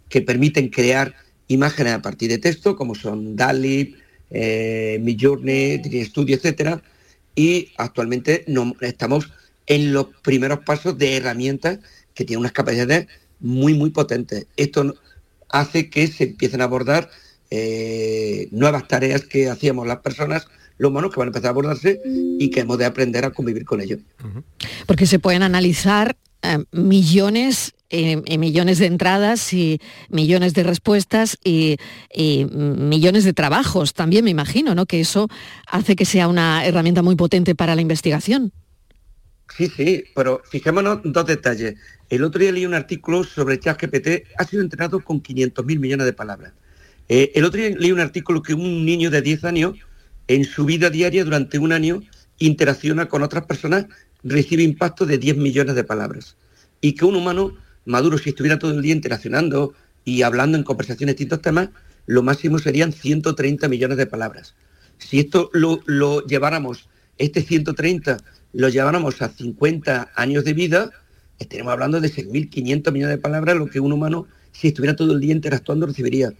que 0.09 0.23
permiten 0.23 0.69
crear 0.69 1.15
imágenes 1.49 1.95
a 1.95 2.03
partir 2.03 2.29
de 2.29 2.39
texto, 2.39 2.77
como 2.77 2.95
son 2.95 3.37
DALI, 3.37 3.97
eh, 4.31 4.99
Midjourney, 5.03 5.81
Studio, 6.05 6.37
etcétera, 6.37 6.83
y 7.35 7.73
actualmente 7.77 8.45
no, 8.49 8.75
estamos 8.81 9.31
en 9.67 9.93
los 9.93 10.07
primeros 10.23 10.61
pasos 10.61 10.99
de 10.99 11.17
herramientas 11.17 11.79
que 12.15 12.25
tienen 12.25 12.41
unas 12.41 12.53
capacidades 12.53 13.07
muy, 13.41 13.75
muy 13.75 13.91
potentes. 13.91 14.47
Esto 14.57 14.95
hace 15.49 15.91
que 15.91 16.07
se 16.07 16.25
empiecen 16.25 16.61
a 16.61 16.65
abordar 16.65 17.11
eh, 17.51 18.49
nuevas 18.51 18.89
tareas 18.89 19.25
que 19.25 19.49
hacíamos 19.49 19.87
las 19.87 19.99
personas, 20.01 20.49
los 20.79 20.91
humanos, 20.91 21.13
que 21.13 21.19
van 21.19 21.29
a 21.29 21.31
empezar 21.31 21.49
a 21.49 21.51
abordarse 21.51 22.01
y 22.05 22.51
que 22.51 22.61
hemos 22.61 22.79
de 22.79 22.85
aprender 22.85 23.25
a 23.25 23.31
convivir 23.31 23.65
con 23.65 23.81
ello. 23.81 23.99
Porque 24.87 25.07
se 25.07 25.19
pueden 25.19 25.43
analizar 25.43 26.17
eh, 26.43 26.59
millones 26.73 27.75
eh, 27.89 28.21
y 28.27 28.39
millones 28.39 28.79
de 28.79 28.87
entradas 28.87 29.53
y 29.53 29.81
millones 30.09 30.55
de 30.55 30.65
respuestas 30.65 31.39
y, 31.45 31.77
y, 32.13 32.45
millones 32.45 33.25
de 33.25 33.33
trabajos 33.33 33.95
también, 33.95 34.25
me 34.25 34.31
imagino, 34.31 34.75
¿no? 34.75 34.87
Que 34.87 35.01
eso 35.01 35.29
hace 35.69 35.97
que 35.97 36.05
sea 36.05 36.29
una 36.29 36.67
herramienta 36.67 37.03
muy 37.03 37.17
potente 37.17 37.55
para 37.55 37.75
la 37.75 37.81
investigación. 37.81 38.53
Sí, 39.57 39.69
sí, 39.69 40.05
pero 40.15 40.43
fijémonos 40.51 41.01
dos 41.05 41.27
detalles. 41.27 41.77
El 42.11 42.25
otro 42.25 42.41
día 42.41 42.53
leí 42.53 42.67
un 42.67 42.75
artículo 42.75 43.25
sobre 43.25 43.59
ChatGPT, 43.59 44.27
ha 44.37 44.45
sido 44.45 44.63
entrenado 44.63 45.01
con 45.01 45.23
500.000 45.23 45.79
millones 45.79 46.07
de 46.07 46.13
palabras. 46.13 46.53
Eh, 47.09 47.33
el 47.35 47.45
otro 47.45 47.61
día 47.61 47.71
leí 47.71 47.93
un 47.93 48.01
artículo 48.01 48.43
que 48.43 48.55
un 48.55 48.85
niño 48.85 49.11
de 49.11 49.23
10 49.23 49.45
años, 49.45 49.75
en 50.29 50.45
su 50.45 50.65
vida 50.65 50.91
diaria 50.91 51.25
durante 51.25 51.59
un 51.59 51.73
año, 51.73 52.03
interacciona 52.39 53.09
con 53.09 53.23
otras 53.23 53.47
personas, 53.47 53.87
recibe 54.23 54.63
impacto 54.63 55.07
de 55.07 55.19
10 55.19 55.37
millones 55.37 55.75
de 55.75 55.85
palabras. 55.85 56.37
Y 56.81 56.93
que 56.93 57.05
un 57.05 57.17
humano 57.17 57.55
maduro, 57.85 58.19
si 58.19 58.31
estuviera 58.31 58.59
todo 58.59 58.73
el 58.73 58.83
día 58.83 58.95
interaccionando 58.95 59.75
y 60.05 60.23
hablando 60.23 60.59
en 60.59 60.65
conversaciones 60.65 61.15
de 61.15 61.19
distintos 61.19 61.43
temas, 61.43 61.71
lo 62.07 62.23
máximo 62.23 62.59
serían 62.59 62.93
130 62.93 63.69
millones 63.69 63.97
de 63.97 64.07
palabras. 64.07 64.55
Si 64.99 65.19
esto 65.21 65.51
lo, 65.53 65.81
lo 65.87 66.25
lleváramos, 66.27 66.89
este 67.19 67.43
130 67.43 68.19
lo 68.53 68.69
lleváramos 68.69 69.23
a 69.23 69.29
50 69.29 70.13
años 70.15 70.45
de 70.45 70.53
vida, 70.55 70.91
estaremos 71.39 71.73
hablando 71.73 72.01
de 72.01 72.09
6.500 72.09 72.93
millones 72.93 73.17
de 73.17 73.23
palabras, 73.23 73.57
lo 73.57 73.67
que 73.67 73.81
un 73.81 73.93
humano, 73.93 74.27
si 74.53 74.69
estuviera 74.69 74.97
todo 74.97 75.13
el 75.13 75.21
día 75.21 75.33
interactuando, 75.33 75.87
recibiría. 75.87 76.33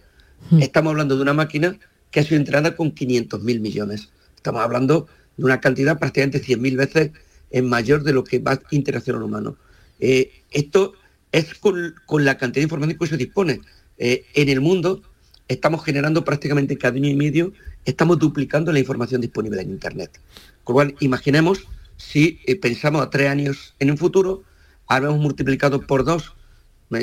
Estamos 0.59 0.91
hablando 0.91 1.15
de 1.15 1.21
una 1.21 1.33
máquina 1.33 1.77
que 2.17 2.21
ha 2.21 2.23
sido 2.23 2.37
entrenada 2.37 2.75
con 2.75 2.95
500.000 2.95 3.59
millones. 3.59 4.09
Estamos 4.35 4.63
hablando 4.63 5.05
de 5.37 5.43
una 5.43 5.61
cantidad 5.61 5.99
prácticamente 5.99 6.41
100.000 6.41 6.75
veces 6.75 7.11
en 7.51 7.69
mayor 7.69 8.01
de 8.01 8.11
lo 8.11 8.23
que 8.23 8.39
va 8.39 8.53
a 8.53 8.61
interaccionar 8.71 9.21
humano. 9.21 9.55
Eh, 9.99 10.31
esto 10.49 10.93
es 11.31 11.53
con, 11.53 11.93
la 12.25 12.39
cantidad 12.39 12.61
de 12.61 12.63
información 12.63 12.97
que 12.97 13.05
se 13.05 13.17
dispone. 13.17 13.61
Eh, 13.99 14.25
en 14.33 14.49
el 14.49 14.61
mundo 14.61 15.03
estamos 15.47 15.85
generando 15.85 16.25
prácticamente 16.25 16.75
cada 16.75 16.95
año 16.95 17.07
y 17.07 17.15
medio, 17.15 17.53
estamos 17.85 18.17
duplicando 18.17 18.73
la 18.73 18.79
información 18.79 19.21
disponible 19.21 19.61
en 19.61 19.69
Internet. 19.69 20.19
Con 20.63 20.73
lo 20.73 20.77
cual, 20.77 20.95
imaginemos 21.01 21.67
si 21.97 22.39
eh, 22.47 22.55
pensamos 22.55 23.03
a 23.03 23.11
tres 23.11 23.29
años 23.29 23.75
en 23.77 23.91
un 23.91 23.97
futuro, 23.99 24.41
habíamos 24.87 25.19
multiplicado 25.19 25.81
por 25.81 26.03
dos, 26.03 26.33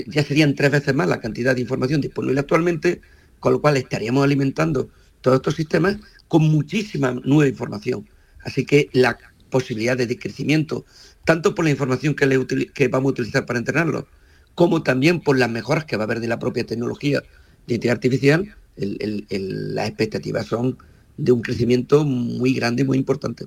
ya 0.08 0.24
serían 0.24 0.56
tres 0.56 0.72
veces 0.72 0.92
más 0.92 1.06
la 1.06 1.20
cantidad 1.20 1.54
de 1.54 1.60
información 1.60 2.00
disponible 2.00 2.40
actualmente, 2.40 3.00
con 3.38 3.52
lo 3.52 3.60
cual 3.60 3.76
estaríamos 3.76 4.24
alimentando 4.24 4.88
todos 5.24 5.36
estos 5.36 5.54
sistemas 5.54 5.96
con 6.28 6.42
muchísima 6.42 7.12
nueva 7.24 7.48
información. 7.48 8.06
Así 8.44 8.66
que 8.66 8.90
la 8.92 9.16
posibilidad 9.48 9.96
de 9.96 10.18
crecimiento, 10.18 10.84
tanto 11.24 11.54
por 11.54 11.64
la 11.64 11.70
información 11.70 12.14
que, 12.14 12.26
le 12.26 12.88
vamos 12.88 13.08
a 13.08 13.12
utilizar 13.12 13.46
para 13.46 13.58
entrenarlo, 13.58 14.06
como 14.54 14.82
también 14.82 15.20
por 15.20 15.38
las 15.38 15.48
mejoras 15.48 15.86
que 15.86 15.96
va 15.96 16.02
a 16.02 16.04
haber 16.04 16.20
de 16.20 16.28
la 16.28 16.38
propia 16.38 16.66
tecnología 16.66 17.22
de 17.66 17.74
inteligencia 17.74 17.92
artificial, 17.92 18.54
las 18.76 19.88
expectativas 19.88 20.46
son 20.46 20.76
de 21.16 21.32
un 21.32 21.40
crecimiento 21.40 22.04
muy 22.04 22.52
grande 22.52 22.82
y 22.82 22.84
muy 22.84 22.98
importante. 22.98 23.46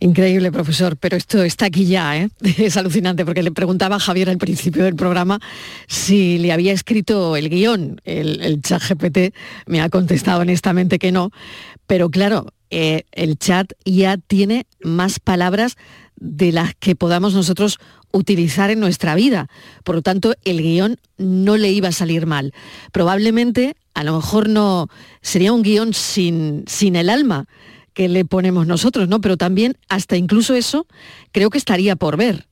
Increíble, 0.00 0.52
profesor, 0.52 0.96
pero 0.96 1.16
esto 1.16 1.42
está 1.42 1.66
aquí 1.66 1.86
ya, 1.86 2.16
¿eh? 2.16 2.28
Es 2.58 2.76
alucinante 2.76 3.24
porque 3.24 3.42
le 3.42 3.50
preguntaba 3.50 3.96
a 3.96 4.00
Javier 4.00 4.30
al 4.30 4.38
principio 4.38 4.84
del 4.84 4.94
programa 4.94 5.40
si 5.88 6.38
le 6.38 6.52
había 6.52 6.72
escrito 6.72 7.36
el 7.36 7.48
guion. 7.48 8.00
El, 8.04 8.62
chat 8.62 8.82
GPT 8.82 9.34
me 9.66 9.80
ha 9.80 9.88
contestado 9.88 10.40
honestamente 10.40 11.00
que 11.00 11.10
no, 11.10 11.30
pero 11.88 12.10
claro, 12.10 12.52
eh, 12.70 13.04
el 13.12 13.38
chat 13.38 13.72
ya 13.84 14.18
tiene 14.18 14.66
más 14.82 15.18
palabras 15.18 15.76
de 16.16 16.52
las 16.52 16.74
que 16.74 16.94
podamos 16.94 17.34
nosotros 17.34 17.78
utilizar 18.12 18.70
en 18.70 18.80
nuestra 18.80 19.16
vida. 19.16 19.48
Por 19.82 19.96
lo 19.96 20.02
tanto, 20.02 20.34
el 20.44 20.62
guion 20.62 20.98
no 21.16 21.56
le 21.56 21.70
iba 21.70 21.88
a 21.88 21.92
salir 21.92 22.26
mal. 22.26 22.52
Probablemente, 22.92 23.76
a 23.94 24.04
lo 24.04 24.14
mejor 24.14 24.48
no 24.48 24.88
sería 25.22 25.52
un 25.52 25.62
guion 25.62 25.92
sin, 25.92 26.64
sin 26.68 26.94
el 26.94 27.10
alma 27.10 27.46
que 27.98 28.08
le 28.08 28.24
ponemos 28.24 28.64
nosotros, 28.64 29.08
¿no? 29.08 29.20
Pero 29.20 29.36
también, 29.36 29.76
hasta 29.88 30.16
incluso 30.16 30.54
eso, 30.54 30.86
creo 31.32 31.50
que 31.50 31.58
estaría 31.58 31.96
por 31.96 32.16
ver. 32.16 32.46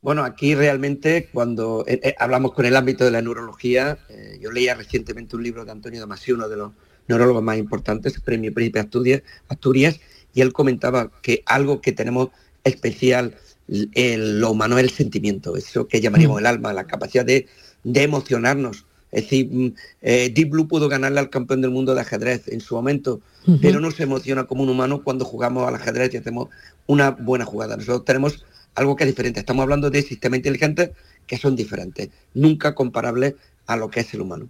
Bueno, 0.00 0.24
aquí 0.24 0.54
realmente 0.54 1.28
cuando 1.30 1.84
eh, 1.86 2.00
eh, 2.02 2.14
hablamos 2.18 2.54
con 2.54 2.64
el 2.64 2.74
ámbito 2.74 3.04
de 3.04 3.10
la 3.10 3.20
neurología, 3.20 3.98
eh, 4.08 4.38
yo 4.40 4.50
leía 4.50 4.74
recientemente 4.76 5.36
un 5.36 5.42
libro 5.42 5.66
de 5.66 5.72
Antonio 5.72 6.00
Damasio, 6.00 6.36
uno 6.36 6.48
de 6.48 6.56
los 6.56 6.72
neurólogos 7.06 7.42
más 7.42 7.58
importantes, 7.58 8.18
Premio 8.18 8.54
Príncipe 8.54 8.80
Asturias, 8.80 9.20
Asturias, 9.48 10.00
y 10.32 10.40
él 10.40 10.54
comentaba 10.54 11.10
que 11.20 11.42
algo 11.44 11.82
que 11.82 11.92
tenemos 11.92 12.30
especial 12.64 13.36
en 13.68 14.40
lo 14.40 14.52
humano 14.52 14.78
es 14.78 14.84
el 14.84 14.90
sentimiento, 14.90 15.54
eso 15.54 15.86
que 15.86 16.00
llamaríamos 16.00 16.40
el 16.40 16.46
alma, 16.46 16.72
la 16.72 16.86
capacidad 16.86 17.26
de, 17.26 17.46
de 17.82 18.02
emocionarnos. 18.02 18.86
Es 19.14 19.22
decir, 19.22 19.48
mm, 19.50 19.74
eh, 20.02 20.32
Deep 20.34 20.50
Blue 20.50 20.68
pudo 20.68 20.88
ganarle 20.88 21.20
al 21.20 21.30
campeón 21.30 21.60
del 21.60 21.70
mundo 21.70 21.94
de 21.94 22.00
ajedrez 22.00 22.48
en 22.48 22.60
su 22.60 22.74
momento, 22.74 23.20
pero 23.60 23.78
no 23.78 23.90
se 23.90 24.02
emociona 24.02 24.44
como 24.44 24.62
un 24.62 24.70
humano 24.70 25.02
cuando 25.04 25.24
jugamos 25.24 25.68
al 25.68 25.74
ajedrez 25.74 26.12
y 26.12 26.16
hacemos 26.16 26.48
una 26.86 27.10
buena 27.12 27.44
jugada. 27.44 27.76
Nosotros 27.76 28.04
tenemos 28.04 28.44
algo 28.74 28.96
que 28.96 29.04
es 29.04 29.10
diferente. 29.10 29.40
Estamos 29.40 29.62
hablando 29.62 29.90
de 29.90 30.02
sistemas 30.02 30.38
inteligentes 30.38 30.90
que 31.26 31.38
son 31.38 31.54
diferentes, 31.54 32.08
nunca 32.34 32.74
comparables 32.74 33.34
a 33.66 33.76
lo 33.76 33.88
que 33.88 34.00
es 34.00 34.12
el 34.14 34.22
humano. 34.22 34.48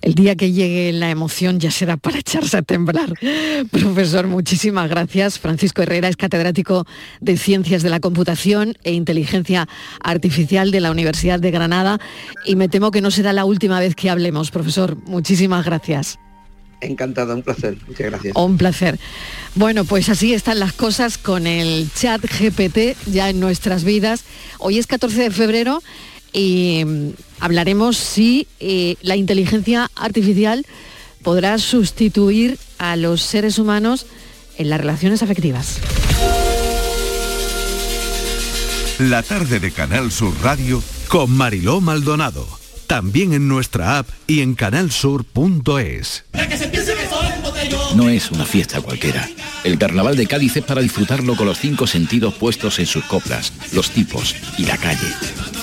El 0.00 0.14
día 0.14 0.36
que 0.36 0.52
llegue 0.52 0.92
la 0.92 1.10
emoción 1.10 1.60
ya 1.60 1.70
será 1.70 1.96
para 1.96 2.18
echarse 2.20 2.56
a 2.56 2.62
temblar. 2.62 3.12
Profesor, 3.70 4.26
muchísimas 4.26 4.88
gracias. 4.88 5.38
Francisco 5.38 5.82
Herrera 5.82 6.08
es 6.08 6.16
catedrático 6.16 6.86
de 7.20 7.36
Ciencias 7.36 7.82
de 7.82 7.90
la 7.90 8.00
Computación 8.00 8.74
e 8.84 8.92
Inteligencia 8.92 9.68
Artificial 10.02 10.70
de 10.70 10.80
la 10.80 10.90
Universidad 10.90 11.40
de 11.40 11.50
Granada 11.50 12.00
y 12.44 12.56
me 12.56 12.68
temo 12.68 12.90
que 12.90 13.00
no 13.00 13.10
será 13.10 13.32
la 13.32 13.44
última 13.44 13.80
vez 13.80 13.94
que 13.94 14.10
hablemos, 14.10 14.50
profesor. 14.50 14.96
Muchísimas 15.06 15.64
gracias. 15.64 16.18
Encantado, 16.80 17.34
un 17.34 17.42
placer. 17.42 17.76
Muchas 17.88 18.06
gracias. 18.06 18.36
Un 18.36 18.56
placer. 18.56 18.98
Bueno, 19.56 19.84
pues 19.84 20.08
así 20.08 20.32
están 20.32 20.60
las 20.60 20.72
cosas 20.72 21.18
con 21.18 21.46
el 21.46 21.90
chat 21.92 22.22
GPT 22.22 22.96
ya 23.06 23.30
en 23.30 23.40
nuestras 23.40 23.82
vidas. 23.82 24.24
Hoy 24.58 24.78
es 24.78 24.86
14 24.86 25.22
de 25.22 25.30
febrero 25.30 25.82
y 26.32 26.84
hablaremos 27.40 27.96
si 27.96 28.46
eh, 28.60 28.96
la 29.02 29.16
inteligencia 29.16 29.90
artificial 29.94 30.66
podrá 31.22 31.58
sustituir 31.58 32.58
a 32.78 32.96
los 32.96 33.22
seres 33.22 33.58
humanos 33.58 34.06
en 34.56 34.70
las 34.70 34.80
relaciones 34.80 35.22
afectivas. 35.22 35.78
La 38.98 39.22
tarde 39.22 39.60
de 39.60 39.70
Canal 39.70 40.10
Sur 40.10 40.34
Radio 40.42 40.82
con 41.06 41.30
Mariló 41.30 41.80
Maldonado. 41.80 42.46
También 42.88 43.32
en 43.32 43.46
nuestra 43.46 43.98
app 43.98 44.08
y 44.26 44.40
en 44.40 44.54
canalsur.es. 44.54 46.24
No 47.94 48.08
es 48.08 48.30
una 48.30 48.44
fiesta 48.44 48.80
cualquiera. 48.80 49.28
El 49.62 49.78
carnaval 49.78 50.16
de 50.16 50.26
Cádiz 50.26 50.56
es 50.56 50.64
para 50.64 50.80
disfrutarlo 50.80 51.36
con 51.36 51.46
los 51.46 51.58
cinco 51.58 51.86
sentidos 51.86 52.34
puestos 52.34 52.78
en 52.78 52.86
sus 52.86 53.04
coplas, 53.04 53.52
los 53.72 53.90
tipos 53.90 54.34
y 54.56 54.64
la 54.64 54.76
calle. 54.78 55.08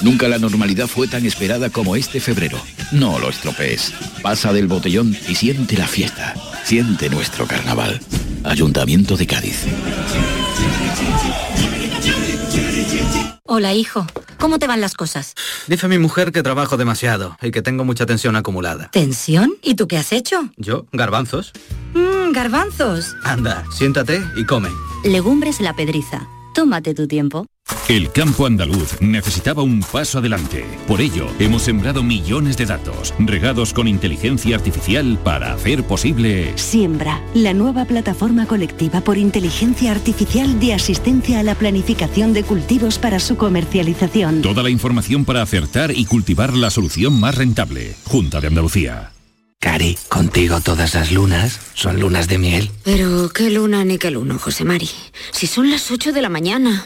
Nunca 0.01 0.27
la 0.27 0.37
normalidad 0.37 0.87
fue 0.87 1.07
tan 1.07 1.25
esperada 1.25 1.69
como 1.69 1.95
este 1.95 2.19
febrero. 2.19 2.59
No 2.91 3.19
lo 3.19 3.29
estropees. 3.29 3.93
Pasa 4.21 4.53
del 4.53 4.67
botellón 4.67 5.15
y 5.27 5.35
siente 5.35 5.77
la 5.77 5.87
fiesta. 5.87 6.33
Siente 6.63 7.09
nuestro 7.09 7.47
carnaval. 7.47 7.99
Ayuntamiento 8.43 9.17
de 9.17 9.27
Cádiz. 9.27 9.65
Hola, 13.47 13.73
hijo. 13.73 14.05
¿Cómo 14.39 14.59
te 14.59 14.67
van 14.67 14.81
las 14.81 14.93
cosas? 14.95 15.33
Dice 15.67 15.87
mi 15.87 15.97
mujer 15.97 16.31
que 16.31 16.43
trabajo 16.43 16.77
demasiado 16.77 17.37
y 17.41 17.51
que 17.51 17.61
tengo 17.61 17.85
mucha 17.85 18.05
tensión 18.05 18.35
acumulada. 18.35 18.89
¿Tensión? 18.91 19.53
¿Y 19.63 19.75
tú 19.75 19.87
qué 19.87 19.97
has 19.97 20.11
hecho? 20.11 20.49
¿Yo? 20.57 20.85
¿Garbanzos? 20.91 21.51
Mmm, 21.93 22.31
garbanzos. 22.31 23.15
Anda, 23.23 23.63
siéntate 23.71 24.21
y 24.35 24.45
come. 24.45 24.69
Legumbres 25.03 25.61
la 25.61 25.75
pedriza. 25.75 26.27
Tómate 26.53 26.93
tu 26.93 27.07
tiempo. 27.07 27.45
El 27.87 28.11
campo 28.11 28.47
andaluz 28.47 28.99
necesitaba 28.99 29.61
un 29.61 29.81
paso 29.81 30.17
adelante. 30.17 30.65
Por 30.87 31.01
ello, 31.01 31.27
hemos 31.37 31.61
sembrado 31.61 32.01
millones 32.01 32.57
de 32.57 32.65
datos, 32.65 33.13
regados 33.19 33.73
con 33.73 33.87
inteligencia 33.87 34.55
artificial 34.55 35.19
para 35.23 35.53
hacer 35.53 35.83
posible... 35.83 36.53
Siembra, 36.57 37.21
la 37.35 37.53
nueva 37.53 37.85
plataforma 37.85 38.47
colectiva 38.47 39.01
por 39.01 39.19
inteligencia 39.19 39.91
artificial 39.91 40.59
de 40.59 40.73
asistencia 40.73 41.39
a 41.39 41.43
la 41.43 41.53
planificación 41.53 42.33
de 42.33 42.43
cultivos 42.43 42.97
para 42.97 43.19
su 43.19 43.37
comercialización. 43.37 44.41
Toda 44.41 44.63
la 44.63 44.71
información 44.71 45.23
para 45.23 45.43
acertar 45.43 45.91
y 45.91 46.05
cultivar 46.05 46.53
la 46.53 46.71
solución 46.71 47.19
más 47.19 47.35
rentable. 47.35 47.95
Junta 48.05 48.41
de 48.41 48.47
Andalucía. 48.47 49.11
Cari, 49.59 49.97
contigo 50.09 50.61
todas 50.61 50.93
las 50.93 51.11
lunas 51.11 51.59
son 51.73 51.99
lunas 51.99 52.27
de 52.27 52.37
miel. 52.37 52.71
Pero 52.83 53.29
qué 53.29 53.49
luna 53.49 53.83
ni 53.83 53.97
qué 53.97 54.11
luno, 54.11 54.37
José 54.37 54.63
Mari. 54.63 54.89
Si 55.31 55.47
son 55.47 55.71
las 55.71 55.89
8 55.89 56.11
de 56.11 56.21
la 56.21 56.29
mañana. 56.29 56.85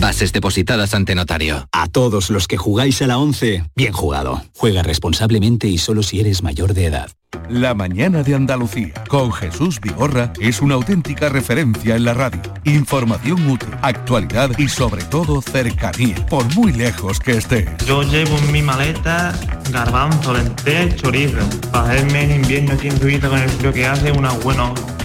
bases 0.00 0.32
depositadas 0.32 0.94
ante 0.94 1.14
notario. 1.14 1.68
A 1.72 1.88
todos 1.88 2.30
los 2.30 2.48
que 2.48 2.56
jugáis 2.56 3.02
a 3.02 3.06
la 3.06 3.18
11, 3.18 3.64
bien 3.74 3.92
jugado. 3.92 4.42
Juega 4.54 4.82
responsablemente 4.82 5.68
y 5.68 5.78
solo 5.78 6.02
si 6.02 6.20
eres 6.20 6.42
mayor 6.42 6.74
de 6.74 6.86
edad. 6.86 7.10
La 7.48 7.74
mañana 7.74 8.22
de 8.22 8.34
Andalucía 8.34 8.94
con 9.08 9.32
Jesús 9.32 9.80
Vigorra 9.80 10.32
es 10.40 10.62
una 10.62 10.74
auténtica 10.74 11.28
referencia 11.28 11.96
en 11.96 12.04
la 12.04 12.14
radio. 12.14 12.40
Información 12.64 13.50
útil, 13.50 13.70
actualidad 13.82 14.50
y 14.58 14.68
sobre 14.68 15.02
todo 15.04 15.42
cercanía, 15.42 16.14
por 16.26 16.44
muy 16.54 16.72
lejos 16.72 17.18
que 17.18 17.32
estés. 17.32 17.68
Yo 17.86 18.02
llevo 18.02 18.38
en 18.38 18.52
mi 18.52 18.62
maleta 18.62 19.38
garbanzo, 19.70 20.32
lentejas, 20.32 20.96
chorizo. 20.96 21.38
Para 21.72 21.98
en 21.98 22.30
invierno 22.30 22.74
aquí 22.74 22.88
en 22.88 22.98
Suiza 23.00 23.28
con 23.28 23.38
el 23.38 23.50
frío 23.50 23.72
que 23.72 23.86
hace, 23.86 24.12
unas 24.12 24.42
buenas 24.42 24.70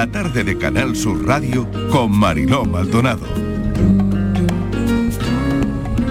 La 0.00 0.10
tarde 0.10 0.44
de 0.44 0.56
Canal 0.56 0.96
Sur 0.96 1.26
Radio 1.26 1.70
con 1.90 2.10
Mariló 2.10 2.64
Maldonado. 2.64 3.26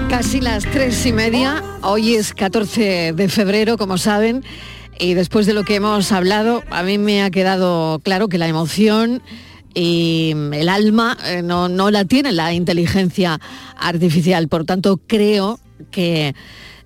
Casi 0.07 0.41
las 0.41 0.63
tres 0.65 1.03
y 1.07 1.11
media, 1.11 1.63
hoy 1.81 2.13
es 2.13 2.35
14 2.35 3.13
de 3.13 3.29
febrero, 3.29 3.79
como 3.79 3.97
saben, 3.97 4.43
y 4.99 5.15
después 5.15 5.47
de 5.47 5.55
lo 5.55 5.63
que 5.63 5.73
hemos 5.73 6.11
hablado, 6.11 6.63
a 6.69 6.83
mí 6.83 6.99
me 6.99 7.23
ha 7.23 7.31
quedado 7.31 7.99
claro 8.03 8.27
que 8.27 8.37
la 8.37 8.47
emoción 8.47 9.23
y 9.73 10.35
el 10.53 10.69
alma 10.69 11.17
eh, 11.25 11.41
no, 11.41 11.67
no 11.67 11.89
la 11.89 12.05
tiene 12.05 12.31
la 12.31 12.53
inteligencia 12.53 13.41
artificial. 13.75 14.49
Por 14.49 14.65
tanto, 14.65 15.01
creo 15.07 15.59
que 15.89 16.35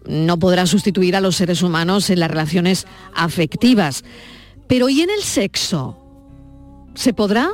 no 0.07 0.39
podrá 0.39 0.65
sustituir 0.67 1.17
a 1.17 1.19
los 1.19 1.35
seres 1.35 1.63
humanos 1.63 2.09
en 2.09 2.21
las 2.21 2.31
relaciones 2.31 2.87
afectivas. 3.13 4.05
Pero 4.67 4.87
¿y 4.87 5.01
en 5.01 5.09
el 5.09 5.21
sexo? 5.21 5.99
¿Se 6.95 7.13
podrá? 7.13 7.49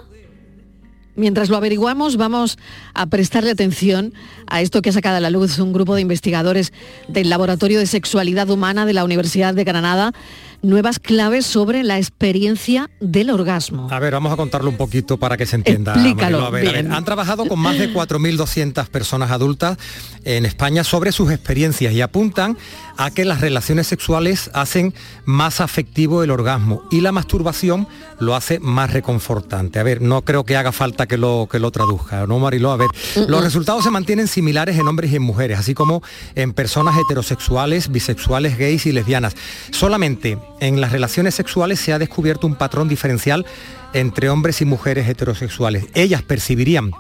Mientras 1.16 1.50
lo 1.50 1.58
averiguamos, 1.58 2.16
vamos 2.16 2.58
a 2.94 3.06
prestarle 3.08 3.52
atención 3.52 4.14
a 4.48 4.62
esto 4.62 4.82
que 4.82 4.90
ha 4.90 4.94
sacado 4.94 5.18
a 5.18 5.20
la 5.20 5.30
luz 5.30 5.60
un 5.60 5.74
grupo 5.74 5.96
de 5.96 6.02
investigadores 6.02 6.72
del 7.10 7.30
Laboratorio 7.30 7.80
de 7.80 7.88
Sexualidad 7.88 8.50
Humana 8.50 8.86
de 8.86 8.94
la 8.94 9.04
Universidad 9.04 9.54
de 9.54 9.66
Granada. 9.66 10.14
Nuevas 10.62 11.00
claves 11.00 11.46
sobre 11.46 11.84
la 11.84 11.98
experiencia 11.98 12.90
del 13.00 13.30
orgasmo. 13.30 13.88
A 13.92 14.00
ver, 14.00 14.14
vamos 14.14 14.32
a 14.32 14.38
contarlo 14.38 14.70
un 14.70 14.78
poquito 14.78 15.18
para 15.18 15.38
que 15.38 15.46
se 15.46 15.56
entienda. 15.56 15.94
Explícalo. 15.94 16.46
A 16.46 16.50
ver, 16.50 16.68
a 16.68 16.72
ver. 16.72 16.92
Han 16.92 17.06
trabajado 17.06 17.46
con 17.46 17.60
más 17.60 17.78
de 17.78 17.94
4.200 17.94 18.88
personas 18.88 19.32
adultas 19.32 19.78
en 20.24 20.46
España 20.46 20.84
sobre 20.84 21.12
sus 21.12 21.32
experiencias 21.32 21.94
y 21.94 22.02
apuntan 22.02 22.58
a 22.98 23.12
que 23.12 23.26
las 23.26 23.42
relaciones 23.42 23.88
sexuales 23.88 24.52
hacen 24.54 24.94
más 25.26 25.62
afectivo 25.62 26.24
el 26.24 26.32
orgasmo 26.32 26.84
y 26.92 27.02
la 27.02 27.12
masturbación 27.12 27.88
lo 28.20 28.36
hace 28.36 28.60
más 28.60 28.92
reconfortante. 28.92 29.80
A 29.80 29.84
ver, 29.84 30.02
no 30.02 30.24
creo 30.24 30.44
que 30.44 30.58
haga 30.58 30.72
falta 30.72 31.08
que 31.08 31.18
lo, 31.18 31.48
que 31.50 31.60
lo 31.60 31.72
traduzca, 31.72 32.28
¿no, 32.28 32.40
Mariló? 32.40 32.72
A 32.72 32.78
ver, 32.78 32.90
los 33.28 33.44
resultados 33.44 33.84
se 33.84 33.92
mantienen 33.92 34.28
similares 34.28 34.78
en 34.78 34.88
hombres 34.88 35.12
y 35.12 35.16
en 35.16 35.22
mujeres, 35.22 35.60
así 35.60 35.74
como 35.74 36.04
en 36.36 36.54
personas 36.54 36.98
heterosexuales, 36.98 37.90
bisexuales, 37.90 38.58
gays 38.58 38.86
y 38.86 38.92
lesbianas. 38.92 39.36
Solamente 39.72 40.38
en 40.60 40.82
las 40.82 40.92
relaciones 40.92 41.36
sexuales 41.36 41.80
se 41.80 41.94
ha 41.94 42.00
descubierto 42.00 42.48
un 42.48 42.56
patrón 42.56 42.88
diferencial 42.88 43.46
entre 43.94 44.30
hombres 44.30 44.62
y 44.62 44.66
mujeres 44.66 45.08
heterosexuales. 45.08 45.86
Ellas 45.94 46.22
percibirían 46.22 46.92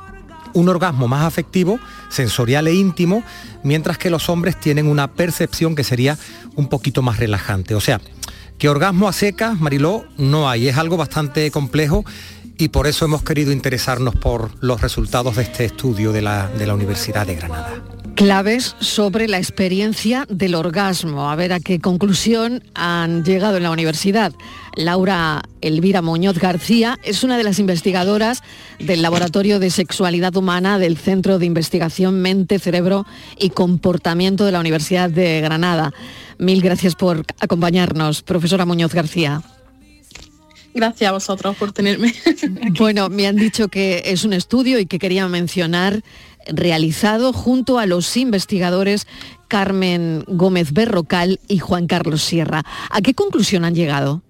un 0.53 0.69
orgasmo 0.69 1.07
más 1.07 1.25
afectivo, 1.25 1.79
sensorial 2.09 2.67
e 2.67 2.73
íntimo, 2.73 3.23
mientras 3.63 3.97
que 3.97 4.09
los 4.09 4.29
hombres 4.29 4.59
tienen 4.59 4.87
una 4.87 5.07
percepción 5.07 5.75
que 5.75 5.83
sería 5.83 6.17
un 6.55 6.67
poquito 6.67 7.01
más 7.01 7.17
relajante. 7.17 7.75
O 7.75 7.81
sea, 7.81 8.01
que 8.57 8.69
orgasmo 8.69 9.07
a 9.07 9.13
secas, 9.13 9.59
Mariló, 9.59 10.05
no 10.17 10.49
hay. 10.49 10.67
Es 10.67 10.77
algo 10.77 10.97
bastante 10.97 11.49
complejo 11.51 12.03
y 12.57 12.69
por 12.69 12.87
eso 12.87 13.05
hemos 13.05 13.23
querido 13.23 13.51
interesarnos 13.51 14.15
por 14.15 14.51
los 14.61 14.81
resultados 14.81 15.37
de 15.37 15.43
este 15.43 15.65
estudio 15.65 16.11
de 16.11 16.21
la, 16.21 16.47
de 16.49 16.67
la 16.67 16.73
Universidad 16.73 17.25
de 17.25 17.35
Granada. 17.35 17.81
Claves 18.19 18.75
sobre 18.81 19.29
la 19.29 19.37
experiencia 19.37 20.25
del 20.27 20.53
orgasmo. 20.53 21.31
A 21.31 21.37
ver 21.37 21.53
a 21.53 21.61
qué 21.61 21.79
conclusión 21.79 22.61
han 22.73 23.23
llegado 23.23 23.55
en 23.55 23.63
la 23.63 23.71
universidad. 23.71 24.33
Laura 24.75 25.41
Elvira 25.61 26.01
Muñoz 26.01 26.37
García 26.37 26.99
es 27.05 27.23
una 27.23 27.37
de 27.37 27.45
las 27.45 27.59
investigadoras 27.59 28.43
del 28.77 29.03
Laboratorio 29.03 29.57
de 29.59 29.69
Sexualidad 29.69 30.35
Humana 30.35 30.79
del 30.79 30.97
Centro 30.97 31.39
de 31.39 31.45
Investigación 31.45 32.21
Mente, 32.21 32.59
Cerebro 32.59 33.05
y 33.37 33.51
Comportamiento 33.51 34.43
de 34.43 34.51
la 34.51 34.59
Universidad 34.59 35.09
de 35.09 35.39
Granada. 35.39 35.93
Mil 36.37 36.61
gracias 36.61 36.95
por 36.95 37.23
acompañarnos, 37.39 38.21
profesora 38.21 38.65
Muñoz 38.65 38.93
García. 38.93 39.41
Gracias 40.73 41.09
a 41.09 41.13
vosotros 41.13 41.55
por 41.55 41.71
tenerme. 41.71 42.13
Bueno, 42.77 43.09
me 43.09 43.27
han 43.27 43.35
dicho 43.35 43.67
que 43.67 44.03
es 44.05 44.23
un 44.23 44.33
estudio 44.33 44.79
y 44.79 44.85
que 44.85 44.99
quería 44.99 45.27
mencionar 45.27 46.03
realizado 46.53 47.33
junto 47.33 47.79
a 47.79 47.85
los 47.85 48.17
investigadores 48.17 49.07
Carmen 49.47 50.23
Gómez 50.27 50.73
Berrocal 50.73 51.39
y 51.47 51.59
Juan 51.59 51.87
Carlos 51.87 52.21
Sierra. 52.21 52.63
¿A 52.89 53.01
qué 53.01 53.13
conclusión 53.13 53.65
han 53.65 53.75
llegado? 53.75 54.21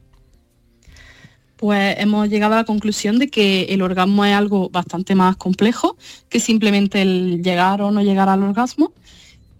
Pues 1.57 1.95
hemos 1.99 2.29
llegado 2.29 2.53
a 2.53 2.57
la 2.57 2.63
conclusión 2.63 3.19
de 3.19 3.27
que 3.27 3.63
el 3.63 3.81
orgasmo 3.81 4.23
es 4.23 4.33
algo 4.33 4.69
bastante 4.69 5.13
más 5.13 5.35
complejo 5.35 5.97
que 6.29 6.39
simplemente 6.39 7.01
el 7.01 7.43
llegar 7.43 7.81
o 7.81 7.91
no 7.91 8.01
llegar 8.01 8.29
al 8.29 8.43
orgasmo 8.43 8.93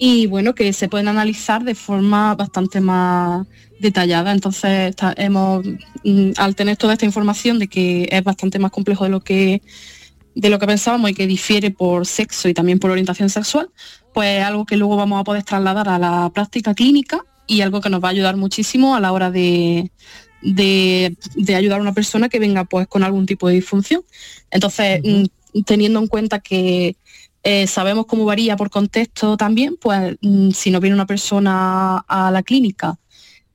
y 0.02 0.28
bueno, 0.28 0.56
que 0.56 0.72
se 0.72 0.88
pueden 0.88 1.10
analizar 1.10 1.66
de 1.66 1.76
forma 1.76 2.34
bastante 2.34 2.80
más 2.80 3.46
detallada. 3.82 4.32
Entonces, 4.32 4.96
hemos, 5.18 5.66
mm, 6.06 6.32
al 6.38 6.56
tener 6.56 6.78
toda 6.78 6.94
esta 6.94 7.06
información 7.06 7.60
de 7.60 7.68
que 7.68 8.08
es 8.10 8.24
bastante 8.24 8.60
más 8.60 8.72
complejo 8.72 9.04
de 9.04 9.10
lo 9.10 9.20
que 9.20 9.62
de 10.36 10.50
lo 10.50 10.60
que 10.60 10.68
pensábamos 10.68 11.10
y 11.10 11.14
que 11.14 11.28
difiere 11.28 11.72
por 11.72 12.06
sexo 12.06 12.50
y 12.50 12.54
también 12.54 12.80
por 12.80 12.92
orientación 12.92 13.30
sexual, 13.30 13.70
pues 14.14 14.44
algo 14.44 14.66
que 14.66 14.78
luego 14.78 14.96
vamos 14.96 15.20
a 15.20 15.24
poder 15.24 15.44
trasladar 15.44 15.90
a 15.90 16.00
la 16.00 16.30
práctica 16.34 16.74
clínica 16.74 17.26
y 17.48 17.62
algo 17.62 17.82
que 17.82 17.90
nos 17.90 18.04
va 18.04 18.10
a 18.10 18.12
ayudar 18.12 18.38
muchísimo 18.38 18.96
a 18.96 19.00
la 19.00 19.12
hora 19.12 19.32
de, 19.32 19.92
de, 20.42 21.16
de 21.36 21.56
ayudar 21.56 21.80
a 21.80 21.82
una 21.82 21.94
persona 21.94 22.30
que 22.30 22.40
venga 22.40 22.64
pues 22.66 22.88
con 22.88 23.04
algún 23.04 23.26
tipo 23.26 23.48
de 23.48 23.56
disfunción. 23.56 24.04
Entonces, 24.52 25.02
mm, 25.04 25.62
teniendo 25.66 26.00
en 26.00 26.08
cuenta 26.08 26.40
que 26.40 26.96
eh, 27.44 27.68
sabemos 27.68 28.06
cómo 28.06 28.26
varía 28.26 28.56
por 28.58 28.70
contexto 28.70 29.38
también, 29.38 29.78
pues 29.80 30.18
mm, 30.22 30.52
si 30.52 30.72
nos 30.72 30.82
viene 30.82 30.96
una 30.96 31.06
persona 31.06 32.00
a 32.08 32.32
la 32.32 32.44
clínica 32.44 32.98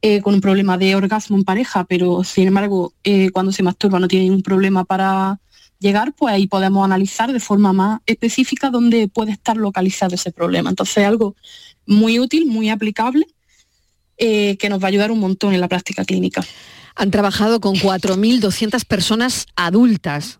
eh, 0.03 0.21
con 0.23 0.35
un 0.35 0.41
problema 0.41 0.79
de 0.79 0.97
orgasmo 0.97 1.37
en 1.37 1.45
pareja, 1.45 1.85
pero 1.85 2.25
sin 2.25 2.49
embargo 2.49 2.93
eh, 3.05 3.31
cuando 3.31 3.53
se 3.53 3.63
masturba 3.63 3.99
no 3.99 4.09
tiene 4.09 4.25
ningún 4.27 4.43
problema 4.43 4.85
para 4.85 5.41
llegar, 5.79 6.13
pues 6.15 6.35
ahí 6.35 6.47
podemos 6.47 6.85
analizar 6.85 7.33
de 7.33 7.41
forma 7.41 7.73
más 7.73 8.01
específica 8.07 8.71
dónde 8.71 9.09
puede 9.09 9.33
estar 9.33 9.57
localizado 9.57 10.15
ese 10.15 10.33
problema. 10.33 10.71
Entonces 10.71 11.07
algo 11.07 11.37
muy 11.87 12.19
útil, 12.19 12.47
muy 12.47 12.71
aplicable, 12.71 13.27
eh, 14.17 14.57
que 14.59 14.69
nos 14.69 14.81
va 14.81 14.85
a 14.85 14.89
ayudar 14.89 15.11
un 15.11 15.21
montón 15.21 15.55
en 15.55 15.61
la 15.61 15.69
práctica 15.69 16.05
clínica. 16.05 16.45
Han 16.95 17.11
trabajado 17.11 17.61
con 17.61 17.75
4.200 17.75 18.85
personas 18.85 19.47
adultas, 19.57 20.39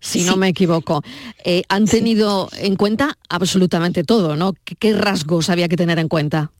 si 0.00 0.22
no 0.22 0.36
me 0.36 0.48
equivoco. 0.48 1.02
Eh, 1.44 1.64
han 1.68 1.86
tenido 1.86 2.48
en 2.58 2.76
cuenta 2.76 3.18
absolutamente 3.28 4.04
todo, 4.04 4.36
¿no? 4.36 4.52
¿Qué, 4.64 4.76
qué 4.76 4.92
rasgos 4.92 5.50
había 5.50 5.68
que 5.68 5.76
tener 5.76 5.98
en 5.98 6.08
cuenta? 6.08 6.52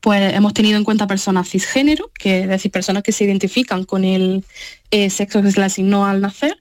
Pues 0.00 0.32
hemos 0.34 0.54
tenido 0.54 0.78
en 0.78 0.84
cuenta 0.84 1.06
personas 1.06 1.48
cisgénero, 1.48 2.10
que 2.18 2.40
es 2.42 2.48
decir, 2.48 2.70
personas 2.70 3.02
que 3.02 3.12
se 3.12 3.24
identifican 3.24 3.84
con 3.84 4.04
el 4.04 4.44
eh, 4.90 5.10
sexo 5.10 5.42
que 5.42 5.50
se 5.50 5.58
les 5.60 5.72
asignó 5.72 6.06
al 6.06 6.20
nacer. 6.20 6.56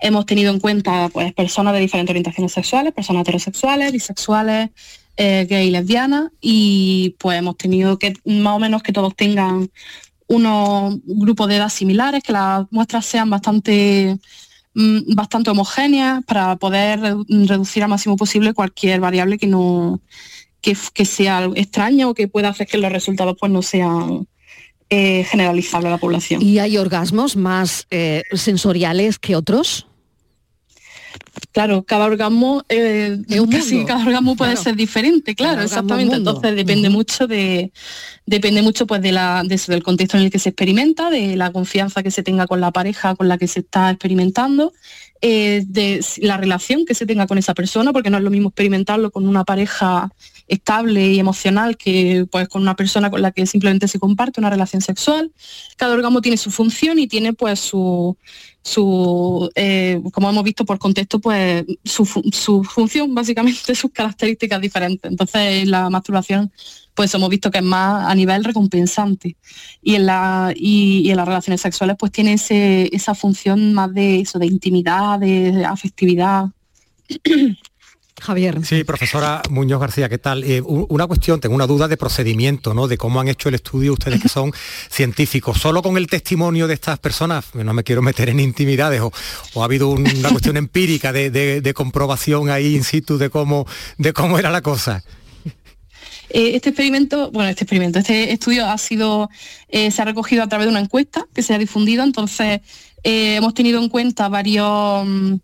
Hemos 0.00 0.24
tenido 0.26 0.52
en 0.52 0.60
cuenta 0.60 1.08
pues, 1.12 1.32
personas 1.34 1.74
de 1.74 1.80
diferentes 1.80 2.12
orientaciones 2.12 2.52
sexuales, 2.52 2.92
personas 2.92 3.22
heterosexuales, 3.22 3.92
bisexuales, 3.92 4.70
eh, 5.16 5.46
gay 5.48 5.68
y 5.68 5.70
lesbianas, 5.70 6.30
y 6.40 7.16
pues 7.18 7.38
hemos 7.38 7.56
tenido 7.56 7.98
que 7.98 8.12
más 8.24 8.54
o 8.54 8.58
menos 8.58 8.82
que 8.82 8.92
todos 8.92 9.16
tengan 9.16 9.70
unos 10.28 10.96
grupos 11.04 11.48
de 11.48 11.56
edad 11.56 11.68
similares, 11.70 12.22
que 12.22 12.32
las 12.32 12.66
muestras 12.70 13.06
sean 13.06 13.30
bastante 13.30 14.18
mm, 14.74 15.14
bastante 15.14 15.50
homogéneas 15.50 16.22
para 16.24 16.56
poder 16.56 17.00
redu- 17.00 17.48
reducir 17.48 17.82
al 17.82 17.88
máximo 17.88 18.16
posible 18.16 18.52
cualquier 18.52 19.00
variable 19.00 19.38
que 19.38 19.46
no 19.46 20.00
que, 20.66 20.76
que 20.92 21.04
sea 21.04 21.48
extraña 21.54 22.08
o 22.08 22.14
que 22.14 22.26
pueda 22.26 22.48
hacer 22.48 22.66
que 22.66 22.76
los 22.76 22.90
resultados 22.90 23.36
pues 23.38 23.52
no 23.52 23.62
sean 23.62 24.26
eh, 24.90 25.22
generalizables 25.30 25.86
a 25.86 25.90
la 25.90 25.98
población. 25.98 26.42
¿Y 26.42 26.58
hay 26.58 26.76
orgasmos 26.76 27.36
más 27.36 27.86
eh, 27.92 28.24
sensoriales 28.32 29.20
que 29.20 29.36
otros? 29.36 29.86
Claro, 31.52 31.84
cada 31.84 32.04
orgasmo, 32.04 32.64
eh, 32.68 33.16
casi 33.50 33.84
cada 33.84 34.04
orgasmo 34.04 34.36
puede 34.36 34.52
Claro. 34.52 34.64
ser 34.64 34.76
diferente, 34.76 35.34
claro, 35.34 35.62
exactamente. 35.62 36.16
Entonces 36.16 36.56
depende 36.56 36.90
mucho 36.90 37.26
de, 37.26 37.72
depende 38.26 38.60
mucho 38.60 38.86
pues 38.86 39.00
de 39.00 39.12
la, 39.12 39.42
de 39.44 39.54
eso, 39.54 39.70
del 39.72 39.82
contexto 39.82 40.16
en 40.16 40.24
el 40.24 40.30
que 40.30 40.38
se 40.38 40.50
experimenta, 40.50 41.08
de 41.10 41.36
la 41.36 41.52
confianza 41.52 42.02
que 42.02 42.10
se 42.10 42.22
tenga 42.22 42.46
con 42.46 42.60
la 42.60 42.72
pareja 42.72 43.14
con 43.14 43.28
la 43.28 43.38
que 43.38 43.46
se 43.46 43.60
está 43.60 43.90
experimentando, 43.90 44.72
eh, 45.22 45.62
de 45.66 46.04
la 46.18 46.36
relación 46.36 46.84
que 46.84 46.94
se 46.94 47.06
tenga 47.06 47.26
con 47.26 47.38
esa 47.38 47.54
persona, 47.54 47.92
porque 47.92 48.10
no 48.10 48.18
es 48.18 48.24
lo 48.24 48.30
mismo 48.30 48.48
experimentarlo 48.48 49.10
con 49.10 49.26
una 49.26 49.44
pareja 49.44 50.10
estable 50.48 51.12
y 51.12 51.18
emocional 51.18 51.76
que 51.76 52.26
pues 52.30 52.48
con 52.48 52.62
una 52.62 52.76
persona 52.76 53.10
con 53.10 53.20
la 53.22 53.32
que 53.32 53.46
simplemente 53.46 53.88
se 53.88 53.98
comparte 53.98 54.40
una 54.40 54.50
relación 54.50 54.80
sexual. 54.80 55.32
Cada 55.76 55.94
orgasmo 55.94 56.20
tiene 56.20 56.36
su 56.36 56.50
función 56.50 56.98
y 56.98 57.06
tiene 57.06 57.32
pues 57.32 57.58
su, 57.60 58.16
su 58.62 59.50
eh, 59.54 60.00
como 60.12 60.30
hemos 60.30 60.44
visto 60.44 60.64
por 60.64 60.78
contexto, 60.78 61.20
pues 61.20 61.64
su, 61.84 62.04
su 62.32 62.64
función, 62.64 63.14
básicamente 63.14 63.74
sus 63.74 63.90
características 63.90 64.60
diferentes. 64.60 65.10
Entonces 65.10 65.66
la 65.66 65.90
masturbación, 65.90 66.52
pues 66.94 67.12
hemos 67.14 67.28
visto 67.28 67.50
que 67.50 67.58
es 67.58 67.64
más 67.64 68.08
a 68.08 68.14
nivel 68.14 68.44
recompensante. 68.44 69.36
Y 69.82 69.96
en, 69.96 70.06
la, 70.06 70.52
y, 70.54 71.02
y 71.04 71.10
en 71.10 71.16
las 71.16 71.26
relaciones 71.26 71.60
sexuales 71.60 71.96
pues 71.98 72.12
tiene 72.12 72.34
ese, 72.34 72.88
esa 72.94 73.14
función 73.14 73.74
más 73.74 73.92
de 73.92 74.20
eso, 74.20 74.38
de 74.38 74.46
intimidad, 74.46 75.18
de 75.18 75.64
afectividad. 75.64 76.46
Javier. 78.20 78.64
Sí, 78.64 78.82
profesora 78.84 79.42
Muñoz 79.50 79.80
García, 79.80 80.08
¿qué 80.08 80.18
tal? 80.18 80.42
Eh, 80.44 80.62
una 80.62 81.06
cuestión, 81.06 81.38
tengo 81.40 81.54
una 81.54 81.66
duda 81.66 81.86
de 81.86 81.96
procedimiento, 81.96 82.72
¿no? 82.74 82.88
De 82.88 82.96
cómo 82.96 83.20
han 83.20 83.28
hecho 83.28 83.48
el 83.50 83.56
estudio 83.56 83.92
ustedes 83.92 84.22
que 84.22 84.28
son 84.28 84.52
científicos. 84.90 85.58
¿Solo 85.58 85.82
con 85.82 85.96
el 85.96 86.06
testimonio 86.06 86.66
de 86.66 86.74
estas 86.74 86.98
personas? 86.98 87.54
No 87.54 87.74
me 87.74 87.84
quiero 87.84 88.02
meter 88.02 88.28
en 88.30 88.40
intimidades 88.40 89.00
o, 89.02 89.12
o 89.54 89.62
ha 89.62 89.64
habido 89.66 89.88
un- 89.88 90.08
una 90.18 90.30
cuestión 90.30 90.56
empírica 90.56 91.12
de, 91.12 91.30
de- 91.30 91.60
de 91.60 91.74
comprobación 91.74 92.48
ahí 92.48 92.74
in 92.74 92.84
situ 92.84 93.18
de 93.18 93.28
cómo, 93.30 93.66
de 93.98 94.12
cómo 94.12 94.38
era 94.38 94.50
la 94.50 94.62
cosa. 94.62 95.04
Eh, 96.28 96.56
este 96.56 96.70
experimento, 96.70 97.30
bueno, 97.30 97.50
este 97.50 97.62
experimento, 97.64 98.00
este 98.00 98.32
estudio 98.32 98.66
ha 98.66 98.76
sido, 98.78 99.30
eh, 99.68 99.90
se 99.92 100.02
ha 100.02 100.04
recogido 100.04 100.42
a 100.42 100.48
través 100.48 100.66
de 100.66 100.70
una 100.72 100.80
encuesta 100.80 101.24
que 101.32 101.42
se 101.42 101.54
ha 101.54 101.58
difundido, 101.58 102.02
entonces 102.02 102.60
eh, 103.08 103.36
hemos 103.36 103.54
tenido 103.54 103.80
en 103.80 103.88
cuenta 103.88 104.28
varios, 104.28 105.06
mm, 105.06 105.34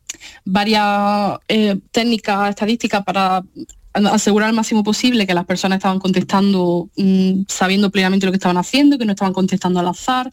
varias 0.44 1.38
eh, 1.46 1.78
técnicas 1.92 2.50
estadísticas 2.50 3.04
para 3.04 3.44
asegurar 3.92 4.48
al 4.48 4.56
máximo 4.56 4.82
posible 4.82 5.28
que 5.28 5.34
las 5.34 5.44
personas 5.44 5.76
estaban 5.76 6.00
contestando 6.00 6.88
mm, 6.96 7.42
sabiendo 7.46 7.90
plenamente 7.92 8.26
lo 8.26 8.32
que 8.32 8.36
estaban 8.36 8.56
haciendo, 8.56 8.98
que 8.98 9.04
no 9.04 9.12
estaban 9.12 9.32
contestando 9.32 9.78
al 9.78 9.86
azar, 9.86 10.32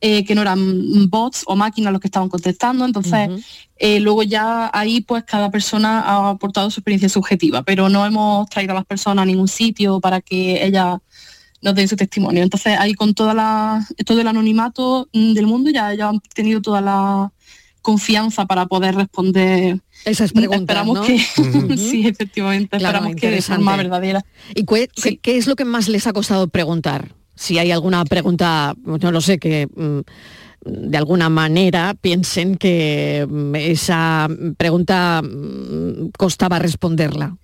eh, 0.00 0.24
que 0.24 0.34
no 0.34 0.42
eran 0.42 1.08
bots 1.08 1.44
o 1.46 1.54
máquinas 1.54 1.92
los 1.92 2.00
que 2.00 2.08
estaban 2.08 2.28
contestando. 2.28 2.84
Entonces, 2.84 3.30
eh, 3.76 4.00
luego 4.00 4.24
ya 4.24 4.68
ahí 4.74 5.00
pues 5.00 5.22
cada 5.22 5.52
persona 5.52 6.00
ha 6.00 6.30
aportado 6.30 6.72
su 6.72 6.80
experiencia 6.80 7.08
subjetiva, 7.08 7.62
pero 7.62 7.88
no 7.88 8.04
hemos 8.04 8.48
traído 8.48 8.72
a 8.72 8.74
las 8.74 8.84
personas 8.84 9.22
a 9.22 9.26
ningún 9.26 9.46
sitio 9.46 10.00
para 10.00 10.20
que 10.20 10.66
ellas 10.66 10.98
nos 11.64 11.74
den 11.74 11.88
su 11.88 11.96
testimonio. 11.96 12.42
Entonces 12.42 12.76
ahí 12.78 12.94
con 12.94 13.14
toda 13.14 13.34
la, 13.34 13.84
todo 14.04 14.20
el 14.20 14.28
anonimato 14.28 15.08
mm, 15.12 15.32
del 15.32 15.46
mundo 15.46 15.70
ya, 15.70 15.94
ya 15.94 16.10
han 16.10 16.20
tenido 16.20 16.60
toda 16.60 16.80
la 16.80 17.32
confianza 17.80 18.46
para 18.46 18.66
poder 18.66 18.94
responder 18.94 19.80
esas 20.04 20.32
preguntas. 20.32 20.60
Esperamos 20.60 20.96
¿no? 20.98 21.02
que 21.04 21.14
Ujú. 21.38 21.76
sí, 21.76 22.06
efectivamente, 22.06 22.78
Claro, 22.78 22.98
esperamos 22.98 23.20
que 23.20 23.30
de 23.30 23.42
forma 23.42 23.76
verdadera. 23.76 24.24
¿Y 24.54 24.64
qué, 24.64 25.18
qué 25.20 25.36
es 25.38 25.46
lo 25.46 25.56
que 25.56 25.64
más 25.64 25.88
les 25.88 26.06
ha 26.06 26.12
costado 26.12 26.46
preguntar? 26.48 27.14
Si 27.34 27.58
hay 27.58 27.72
alguna 27.72 28.04
pregunta, 28.04 28.74
no 28.84 29.10
lo 29.10 29.20
sé, 29.20 29.38
que 29.38 29.66
mm, 29.74 30.00
de 30.66 30.96
alguna 30.98 31.28
manera 31.30 31.94
piensen 31.98 32.56
que 32.56 33.26
mm, 33.28 33.54
esa 33.56 34.28
pregunta 34.56 35.22
mm, 35.22 36.10
costaba 36.16 36.58
responderla. 36.58 37.36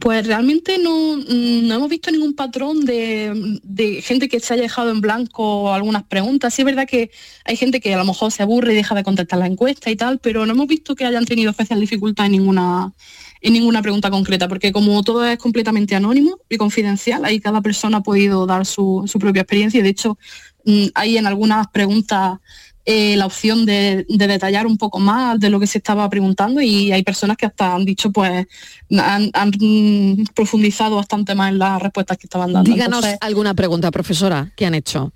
Pues 0.00 0.26
realmente 0.26 0.78
no, 0.78 1.16
mm, 1.18 1.68
no 1.68 1.74
hemos 1.74 1.90
visto 1.90 2.10
ningún 2.10 2.34
patrón 2.34 2.86
de, 2.86 4.02
gente 4.02 4.30
que 4.30 4.40
se 4.40 4.54
haya 4.54 4.62
dejado 4.62 4.90
en 4.90 5.02
blanco 5.02 5.74
algunas 5.74 6.04
preguntas. 6.04 6.54
Sí 6.54 6.62
es 6.62 6.66
verdad 6.66 6.88
que 6.88 7.10
hay 7.44 7.56
gente 7.56 7.80
que 7.80 7.92
a 7.92 7.98
lo 7.98 8.06
mejor 8.06 8.32
se 8.32 8.42
aburre 8.42 8.72
y 8.72 8.76
deja 8.76 8.94
de 8.94 9.04
contestar 9.04 9.38
la 9.38 9.46
encuesta 9.46 9.90
y 9.90 9.96
tal, 9.96 10.18
pero 10.18 10.46
no 10.46 10.52
hemos 10.52 10.68
visto 10.68 10.94
que 10.94 11.04
hayan 11.04 11.26
tenido 11.26 11.50
especial 11.50 11.80
dificultad 11.80 12.26
en 12.26 12.32
ninguna, 12.32 12.94
en 13.42 13.52
ninguna 13.52 13.82
pregunta 13.82 14.10
concreta, 14.10 14.48
porque 14.48 14.72
como 14.72 15.02
todo 15.02 15.22
es 15.26 15.36
completamente 15.38 15.94
anónimo 15.94 16.38
y 16.48 16.56
confidencial, 16.56 17.22
ahí 17.26 17.38
cada 17.38 17.60
persona 17.60 17.98
ha 17.98 18.02
podido 18.02 18.46
dar 18.46 18.64
su, 18.64 19.04
su 19.06 19.18
propia 19.18 19.42
experiencia 19.42 19.80
y 19.80 19.82
de 19.82 19.90
hecho 19.90 20.18
mm, 20.64 20.86
hay 20.94 21.18
en 21.18 21.26
algunas 21.26 21.66
preguntas 21.68 22.38
eh, 22.86 23.16
la 23.16 23.26
opción 23.26 23.66
de, 23.66 24.06
de 24.08 24.26
detallar 24.26 24.66
un 24.66 24.78
poco 24.78 24.98
más 24.98 25.38
de 25.38 25.50
lo 25.50 25.60
que 25.60 25.66
se 25.66 25.78
estaba 25.78 26.08
preguntando 26.08 26.60
y 26.60 26.92
hay 26.92 27.02
personas 27.02 27.36
que 27.36 27.46
hasta 27.46 27.74
han 27.74 27.84
dicho, 27.84 28.10
pues, 28.10 28.46
han, 28.98 29.30
han, 29.32 29.50
profundizado 30.34 30.96
bastante 30.96 31.34
más 31.34 31.50
en 31.52 31.58
las 31.58 31.80
respuestas 31.80 32.16
que 32.18 32.26
estaban 32.26 32.52
dando. 32.52 32.70
Díganos 32.70 32.98
Entonces, 32.98 33.18
alguna 33.20 33.54
pregunta, 33.54 33.90
profesora, 33.90 34.50
que 34.56 34.66
han 34.66 34.74
hecho. 34.74 35.12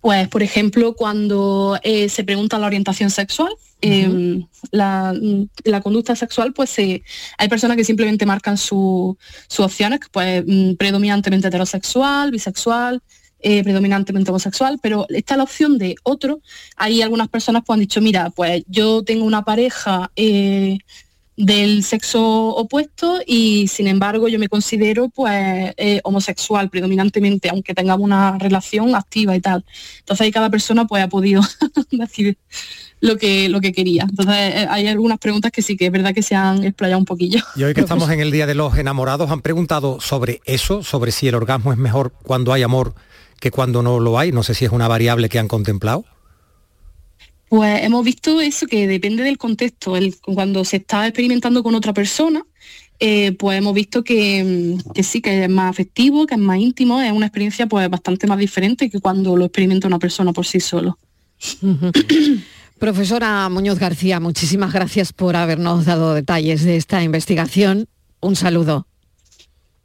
pues, 0.00 0.28
por 0.28 0.42
ejemplo, 0.42 0.94
cuando 0.94 1.78
eh, 1.82 2.08
se 2.08 2.24
pregunta 2.24 2.58
la 2.58 2.66
orientación 2.66 3.10
sexual, 3.10 3.52
eh, 3.82 4.42
la, 4.72 5.14
la 5.64 5.80
conducta 5.80 6.14
sexual, 6.14 6.52
pues 6.52 6.78
eh, 6.78 7.02
hay 7.38 7.48
personas 7.48 7.76
que 7.78 7.84
simplemente 7.84 8.26
marcan 8.26 8.58
su- 8.58 9.16
sus 9.48 9.64
opciones, 9.64 10.00
pues 10.12 10.44
mm, 10.46 10.74
predominantemente 10.74 11.48
heterosexual, 11.48 12.30
bisexual, 12.30 13.02
eh, 13.42 13.62
predominantemente 13.64 14.30
homosexual, 14.30 14.78
pero 14.82 15.06
está 15.08 15.36
la 15.36 15.44
opción 15.44 15.78
de 15.78 15.96
otro. 16.02 16.40
Hay 16.76 17.00
algunas 17.00 17.28
personas 17.28 17.62
que 17.64 17.72
han 17.72 17.80
dicho, 17.80 18.02
mira, 18.02 18.28
pues 18.28 18.64
yo 18.66 19.02
tengo 19.02 19.24
una 19.24 19.44
pareja 19.44 20.10
eh, 20.14 20.76
del 21.38 21.82
sexo 21.84 22.22
opuesto 22.48 23.20
y 23.26 23.66
sin 23.68 23.86
embargo 23.86 24.28
yo 24.28 24.38
me 24.38 24.50
considero 24.50 25.08
pues 25.08 25.72
eh, 25.78 26.00
homosexual 26.04 26.68
predominantemente, 26.68 27.48
aunque 27.48 27.72
tengamos 27.72 28.04
una 28.04 28.36
relación 28.38 28.94
activa 28.94 29.34
y 29.34 29.40
tal. 29.40 29.64
Entonces 30.00 30.24
ahí 30.24 30.32
cada 30.32 30.50
persona 30.50 30.86
pues 30.86 31.02
ha 31.02 31.08
podido 31.08 31.40
decir 31.90 32.36
lo 33.00 33.16
que, 33.16 33.48
lo 33.48 33.62
que 33.62 33.72
quería. 33.72 34.02
Entonces 34.02 34.66
hay 34.68 34.86
algunas 34.86 35.18
preguntas 35.18 35.50
que 35.50 35.62
sí 35.62 35.78
que 35.78 35.86
es 35.86 35.92
verdad 35.92 36.12
que 36.12 36.22
se 36.22 36.34
han 36.34 36.62
explayado 36.62 36.98
un 36.98 37.06
poquillo. 37.06 37.40
Y 37.56 37.62
hoy 37.62 37.72
que 37.72 37.80
estamos 37.80 38.10
en 38.10 38.20
el 38.20 38.30
Día 38.30 38.46
de 38.46 38.54
los 38.54 38.76
Enamorados, 38.76 39.30
han 39.30 39.40
preguntado 39.40 39.98
sobre 39.98 40.42
eso, 40.44 40.82
sobre 40.82 41.10
si 41.10 41.26
el 41.26 41.34
orgasmo 41.34 41.72
es 41.72 41.78
mejor 41.78 42.12
cuando 42.22 42.52
hay 42.52 42.62
amor 42.62 42.94
que 43.40 43.50
cuando 43.50 43.82
no 43.82 43.98
lo 43.98 44.18
hay. 44.18 44.30
No 44.32 44.42
sé 44.42 44.54
si 44.54 44.64
es 44.64 44.70
una 44.72 44.86
variable 44.86 45.28
que 45.28 45.38
han 45.38 45.48
contemplado. 45.48 46.04
Pues 47.48 47.82
hemos 47.82 48.04
visto 48.04 48.40
eso 48.40 48.66
que 48.66 48.86
depende 48.86 49.24
del 49.24 49.36
contexto. 49.38 49.96
El- 49.96 50.16
cuando 50.20 50.64
se 50.64 50.76
está 50.76 51.06
experimentando 51.08 51.64
con 51.64 51.74
otra 51.74 51.92
persona, 51.92 52.44
eh, 53.00 53.32
pues 53.32 53.58
hemos 53.58 53.74
visto 53.74 54.04
que, 54.04 54.76
mm, 54.84 54.92
que 54.92 55.02
sí, 55.02 55.20
que 55.20 55.44
es 55.44 55.50
más 55.50 55.70
afectivo, 55.70 56.26
que 56.26 56.34
es 56.34 56.40
más 56.40 56.58
íntimo, 56.58 57.00
es 57.00 57.10
una 57.10 57.26
experiencia 57.26 57.66
pues 57.66 57.88
bastante 57.90 58.26
más 58.28 58.38
diferente 58.38 58.88
que 58.88 59.00
cuando 59.00 59.36
lo 59.36 59.46
experimenta 59.46 59.88
una 59.88 59.98
persona 59.98 60.32
por 60.32 60.46
sí 60.46 60.60
solo. 60.60 60.98
Profesora 62.78 63.48
Muñoz 63.48 63.78
García, 63.78 64.20
muchísimas 64.20 64.72
gracias 64.72 65.12
por 65.12 65.36
habernos 65.36 65.84
dado 65.86 66.14
detalles 66.14 66.64
de 66.64 66.76
esta 66.76 67.02
investigación. 67.02 67.88
Un 68.20 68.36
saludo. 68.36 68.86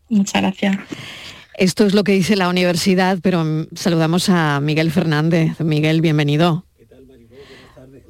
Muchas 0.09 0.41
gracias. 0.41 0.77
Esto 1.57 1.85
es 1.85 1.93
lo 1.93 2.03
que 2.03 2.11
dice 2.11 2.35
la 2.35 2.49
universidad, 2.49 3.19
pero 3.21 3.43
mm, 3.43 3.67
saludamos 3.75 4.29
a 4.29 4.59
Miguel 4.59 4.91
Fernández. 4.91 5.59
Miguel, 5.59 6.01
bienvenido. 6.01 6.65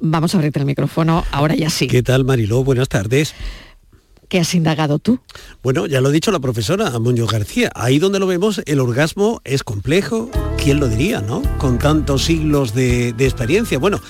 Vamos 0.00 0.34
a 0.34 0.38
abrirte 0.38 0.58
el 0.58 0.66
micrófono, 0.66 1.24
ahora 1.30 1.54
ya 1.54 1.70
sí. 1.70 1.86
¿Qué 1.86 2.02
tal, 2.02 2.24
Mariló? 2.24 2.64
Buenas 2.64 2.88
tardes. 2.88 3.34
¿Qué 4.28 4.40
has 4.40 4.54
indagado 4.54 4.98
tú? 4.98 5.20
Bueno, 5.62 5.86
ya 5.86 6.00
lo 6.00 6.08
ha 6.08 6.12
dicho 6.12 6.32
la 6.32 6.40
profesora 6.40 6.98
Muñoz 6.98 7.30
García. 7.30 7.70
Ahí 7.74 7.98
donde 7.98 8.18
lo 8.18 8.26
vemos, 8.26 8.60
el 8.66 8.80
orgasmo 8.80 9.40
es 9.44 9.62
complejo. 9.62 10.28
¿Quién 10.62 10.80
lo 10.80 10.88
diría, 10.88 11.20
no? 11.20 11.42
Con 11.58 11.78
tantos 11.78 12.24
siglos 12.24 12.74
de, 12.74 13.12
de 13.12 13.24
experiencia. 13.24 13.78
Bueno, 13.78 14.00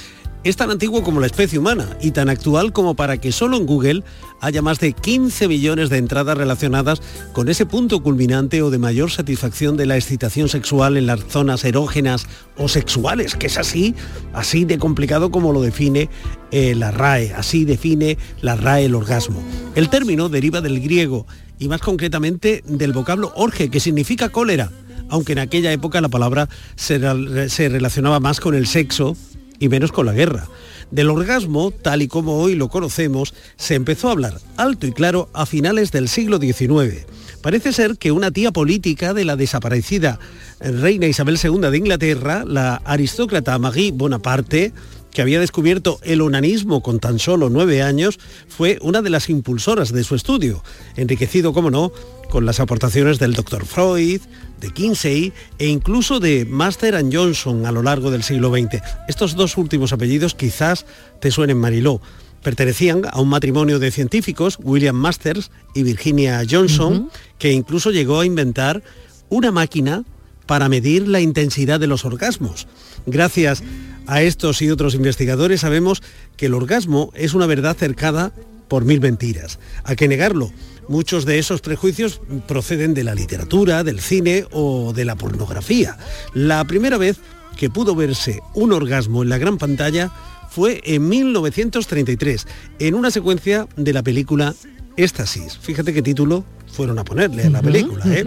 es 0.48 0.56
tan 0.56 0.70
antiguo 0.70 1.02
como 1.02 1.20
la 1.20 1.26
especie 1.26 1.58
humana 1.58 1.96
y 2.00 2.10
tan 2.12 2.28
actual 2.28 2.72
como 2.72 2.94
para 2.94 3.18
que 3.18 3.32
solo 3.32 3.56
en 3.56 3.66
Google 3.66 4.02
haya 4.40 4.62
más 4.62 4.78
de 4.80 4.92
15 4.92 5.48
millones 5.48 5.88
de 5.90 5.98
entradas 5.98 6.36
relacionadas 6.36 7.00
con 7.32 7.48
ese 7.48 7.66
punto 7.66 8.00
culminante 8.02 8.62
o 8.62 8.70
de 8.70 8.78
mayor 8.78 9.10
satisfacción 9.10 9.76
de 9.76 9.86
la 9.86 9.96
excitación 9.96 10.48
sexual 10.48 10.96
en 10.96 11.06
las 11.06 11.20
zonas 11.28 11.64
erógenas 11.64 12.26
o 12.56 12.68
sexuales, 12.68 13.34
que 13.34 13.46
es 13.46 13.58
así, 13.58 13.94
así 14.34 14.64
de 14.64 14.78
complicado 14.78 15.30
como 15.30 15.52
lo 15.52 15.62
define 15.62 16.08
eh, 16.50 16.74
la 16.74 16.90
RAE, 16.90 17.32
así 17.34 17.64
define 17.64 18.18
la 18.42 18.56
RAE 18.56 18.84
el 18.86 18.94
orgasmo. 18.94 19.42
El 19.74 19.88
término 19.88 20.28
deriva 20.28 20.60
del 20.60 20.80
griego 20.80 21.26
y 21.58 21.68
más 21.68 21.80
concretamente 21.80 22.62
del 22.66 22.92
vocablo 22.92 23.32
orge, 23.36 23.70
que 23.70 23.80
significa 23.80 24.28
cólera, 24.28 24.70
aunque 25.08 25.32
en 25.32 25.38
aquella 25.38 25.72
época 25.72 26.00
la 26.00 26.08
palabra 26.08 26.48
se, 26.74 27.00
rel- 27.00 27.48
se 27.48 27.68
relacionaba 27.68 28.20
más 28.20 28.40
con 28.40 28.54
el 28.54 28.66
sexo 28.66 29.16
y 29.58 29.68
menos 29.68 29.92
con 29.92 30.06
la 30.06 30.12
guerra. 30.12 30.48
Del 30.90 31.10
orgasmo, 31.10 31.72
tal 31.72 32.02
y 32.02 32.08
como 32.08 32.38
hoy 32.38 32.54
lo 32.54 32.68
conocemos, 32.68 33.34
se 33.56 33.74
empezó 33.74 34.08
a 34.08 34.12
hablar 34.12 34.40
alto 34.56 34.86
y 34.86 34.92
claro 34.92 35.28
a 35.32 35.46
finales 35.46 35.90
del 35.90 36.08
siglo 36.08 36.38
XIX. 36.38 37.06
Parece 37.42 37.72
ser 37.72 37.96
que 37.96 38.12
una 38.12 38.30
tía 38.30 38.52
política 38.52 39.14
de 39.14 39.24
la 39.24 39.36
desaparecida 39.36 40.18
reina 40.60 41.06
Isabel 41.06 41.38
II 41.42 41.70
de 41.70 41.78
Inglaterra, 41.78 42.44
la 42.46 42.76
aristócrata 42.84 43.58
Marie 43.58 43.92
Bonaparte, 43.92 44.72
que 45.16 45.22
había 45.22 45.40
descubierto 45.40 45.98
el 46.02 46.20
onanismo 46.20 46.82
con 46.82 47.00
tan 47.00 47.18
solo 47.18 47.48
nueve 47.48 47.82
años, 47.82 48.18
fue 48.48 48.78
una 48.82 49.00
de 49.00 49.08
las 49.10 49.30
impulsoras 49.30 49.90
de 49.90 50.04
su 50.04 50.14
estudio, 50.14 50.62
enriquecido, 50.96 51.54
como 51.54 51.70
no, 51.70 51.90
con 52.36 52.44
las 52.44 52.60
aportaciones 52.60 53.18
del 53.18 53.32
Dr. 53.32 53.64
Freud, 53.64 54.20
de 54.60 54.70
Kinsey 54.70 55.32
e 55.58 55.68
incluso 55.68 56.20
de 56.20 56.44
Master 56.44 56.94
and 56.94 57.10
Johnson 57.10 57.64
a 57.64 57.72
lo 57.72 57.82
largo 57.82 58.10
del 58.10 58.22
siglo 58.22 58.50
XX. 58.50 58.82
Estos 59.08 59.36
dos 59.36 59.56
últimos 59.56 59.94
apellidos 59.94 60.34
quizás 60.34 60.84
te 61.18 61.30
suenen 61.30 61.56
Mariló. 61.56 62.02
Pertenecían 62.42 63.04
a 63.10 63.22
un 63.22 63.30
matrimonio 63.30 63.78
de 63.78 63.90
científicos, 63.90 64.58
William 64.62 64.96
Masters 64.96 65.50
y 65.74 65.82
Virginia 65.82 66.42
Johnson, 66.46 67.08
que 67.38 67.52
incluso 67.52 67.90
llegó 67.90 68.20
a 68.20 68.26
inventar 68.26 68.82
una 69.30 69.50
máquina 69.50 70.04
para 70.44 70.68
medir 70.68 71.08
la 71.08 71.20
intensidad 71.20 71.80
de 71.80 71.86
los 71.86 72.04
orgasmos. 72.04 72.66
Gracias 73.06 73.62
a 74.06 74.20
estos 74.20 74.60
y 74.60 74.70
otros 74.70 74.94
investigadores 74.94 75.62
sabemos 75.62 76.02
que 76.36 76.46
el 76.46 76.54
orgasmo 76.54 77.12
es 77.14 77.32
una 77.32 77.46
verdad 77.46 77.74
cercada 77.78 78.34
por 78.68 78.84
mil 78.84 79.00
mentiras. 79.00 79.58
¿A 79.84 79.96
qué 79.96 80.06
negarlo? 80.06 80.52
Muchos 80.88 81.24
de 81.24 81.38
esos 81.38 81.60
prejuicios 81.60 82.20
proceden 82.46 82.94
de 82.94 83.04
la 83.04 83.14
literatura, 83.14 83.82
del 83.82 84.00
cine 84.00 84.46
o 84.52 84.92
de 84.92 85.04
la 85.04 85.16
pornografía. 85.16 85.98
La 86.32 86.64
primera 86.64 86.96
vez 86.96 87.18
que 87.56 87.70
pudo 87.70 87.94
verse 87.94 88.40
un 88.54 88.72
orgasmo 88.72 89.22
en 89.22 89.28
la 89.28 89.38
gran 89.38 89.58
pantalla 89.58 90.12
fue 90.50 90.80
en 90.84 91.08
1933, 91.08 92.46
en 92.78 92.94
una 92.94 93.10
secuencia 93.10 93.66
de 93.76 93.92
la 93.92 94.02
película 94.02 94.54
Éxtasis. 94.96 95.58
Fíjate 95.58 95.92
qué 95.92 96.02
título 96.02 96.44
fueron 96.72 96.98
a 96.98 97.04
ponerle 97.04 97.44
a 97.44 97.50
la 97.50 97.62
película. 97.62 98.04
¿eh? 98.06 98.24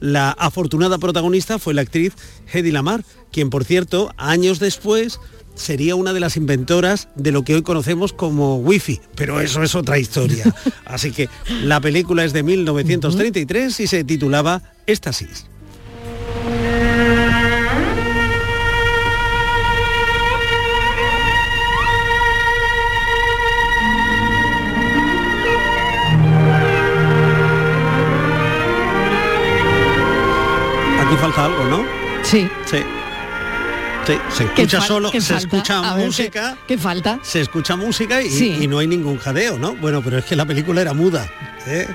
La 0.00 0.30
afortunada 0.30 0.98
protagonista 0.98 1.58
fue 1.58 1.74
la 1.74 1.82
actriz 1.82 2.14
Hedy 2.52 2.70
Lamar, 2.70 3.04
quien 3.30 3.50
por 3.50 3.64
cierto, 3.64 4.12
años 4.16 4.58
después 4.58 5.18
sería 5.54 5.94
una 5.94 6.12
de 6.12 6.20
las 6.20 6.36
inventoras 6.36 7.08
de 7.14 7.32
lo 7.32 7.42
que 7.42 7.54
hoy 7.54 7.62
conocemos 7.62 8.12
como 8.12 8.56
Wi-Fi, 8.56 9.00
pero 9.14 9.40
eso 9.40 9.62
es 9.62 9.74
otra 9.74 9.98
historia. 9.98 10.44
Así 10.84 11.12
que 11.12 11.28
la 11.62 11.80
película 11.80 12.24
es 12.24 12.32
de 12.32 12.42
1933 12.42 13.80
y 13.80 13.86
se 13.86 14.04
titulaba 14.04 14.62
Éxtasis. 14.86 15.46
Aquí 31.00 31.16
falta 31.16 31.44
algo, 31.44 31.64
¿no? 31.64 31.84
Sí. 32.22 32.48
Sí. 32.64 32.78
Sí, 34.06 34.14
se 34.30 34.44
¿Qué 34.54 34.62
escucha 34.62 34.80
solo, 34.80 35.10
se 35.12 35.20
falta? 35.20 35.36
escucha 35.38 35.94
ver, 35.94 36.06
música. 36.06 36.58
¿Qué, 36.66 36.74
qué 36.74 36.78
falta? 36.82 37.20
Se 37.22 37.40
escucha 37.40 37.76
música 37.76 38.20
y, 38.20 38.30
Sí. 38.30 38.56
y 38.60 38.66
no 38.66 38.78
hay 38.78 38.88
ningún 38.88 39.16
jadeo, 39.18 39.58
¿no? 39.58 39.76
Bueno, 39.76 40.02
pero 40.02 40.18
es 40.18 40.24
que 40.24 40.34
la 40.34 40.44
película 40.44 40.80
era 40.80 40.92
muda. 40.92 41.30
¿eh? 41.68 41.86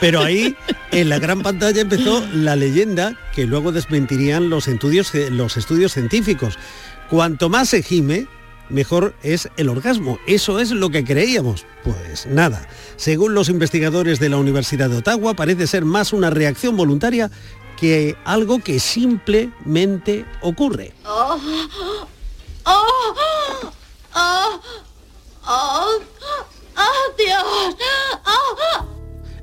Pero 0.00 0.22
ahí, 0.22 0.56
en 0.92 1.08
la 1.08 1.18
gran 1.18 1.42
pantalla, 1.42 1.80
empezó 1.80 2.24
la 2.32 2.54
leyenda 2.54 3.18
que 3.34 3.44
luego 3.46 3.72
desmentirían 3.72 4.48
los 4.50 4.68
estudios, 4.68 5.12
los 5.30 5.56
estudios 5.56 5.92
científicos. 5.94 6.56
Cuanto 7.10 7.48
más 7.48 7.70
se 7.70 7.82
gime, 7.82 8.28
mejor 8.68 9.14
es 9.24 9.48
el 9.56 9.68
orgasmo. 9.68 10.20
Eso 10.28 10.60
es 10.60 10.70
lo 10.70 10.90
que 10.90 11.02
creíamos. 11.02 11.66
Pues 11.82 12.26
nada. 12.26 12.68
Según 12.96 13.34
los 13.34 13.48
investigadores 13.48 14.20
de 14.20 14.28
la 14.28 14.36
Universidad 14.36 14.90
de 14.90 14.98
Ottawa, 14.98 15.34
parece 15.34 15.66
ser 15.66 15.84
más 15.84 16.12
una 16.12 16.30
reacción 16.30 16.76
voluntaria 16.76 17.30
que 17.78 18.16
algo 18.24 18.58
que 18.58 18.80
simplemente 18.80 20.24
ocurre. 20.42 20.92
Oh, 21.06 21.38
oh, 22.64 23.14
oh, 25.46 26.00
Dios. 27.16 27.76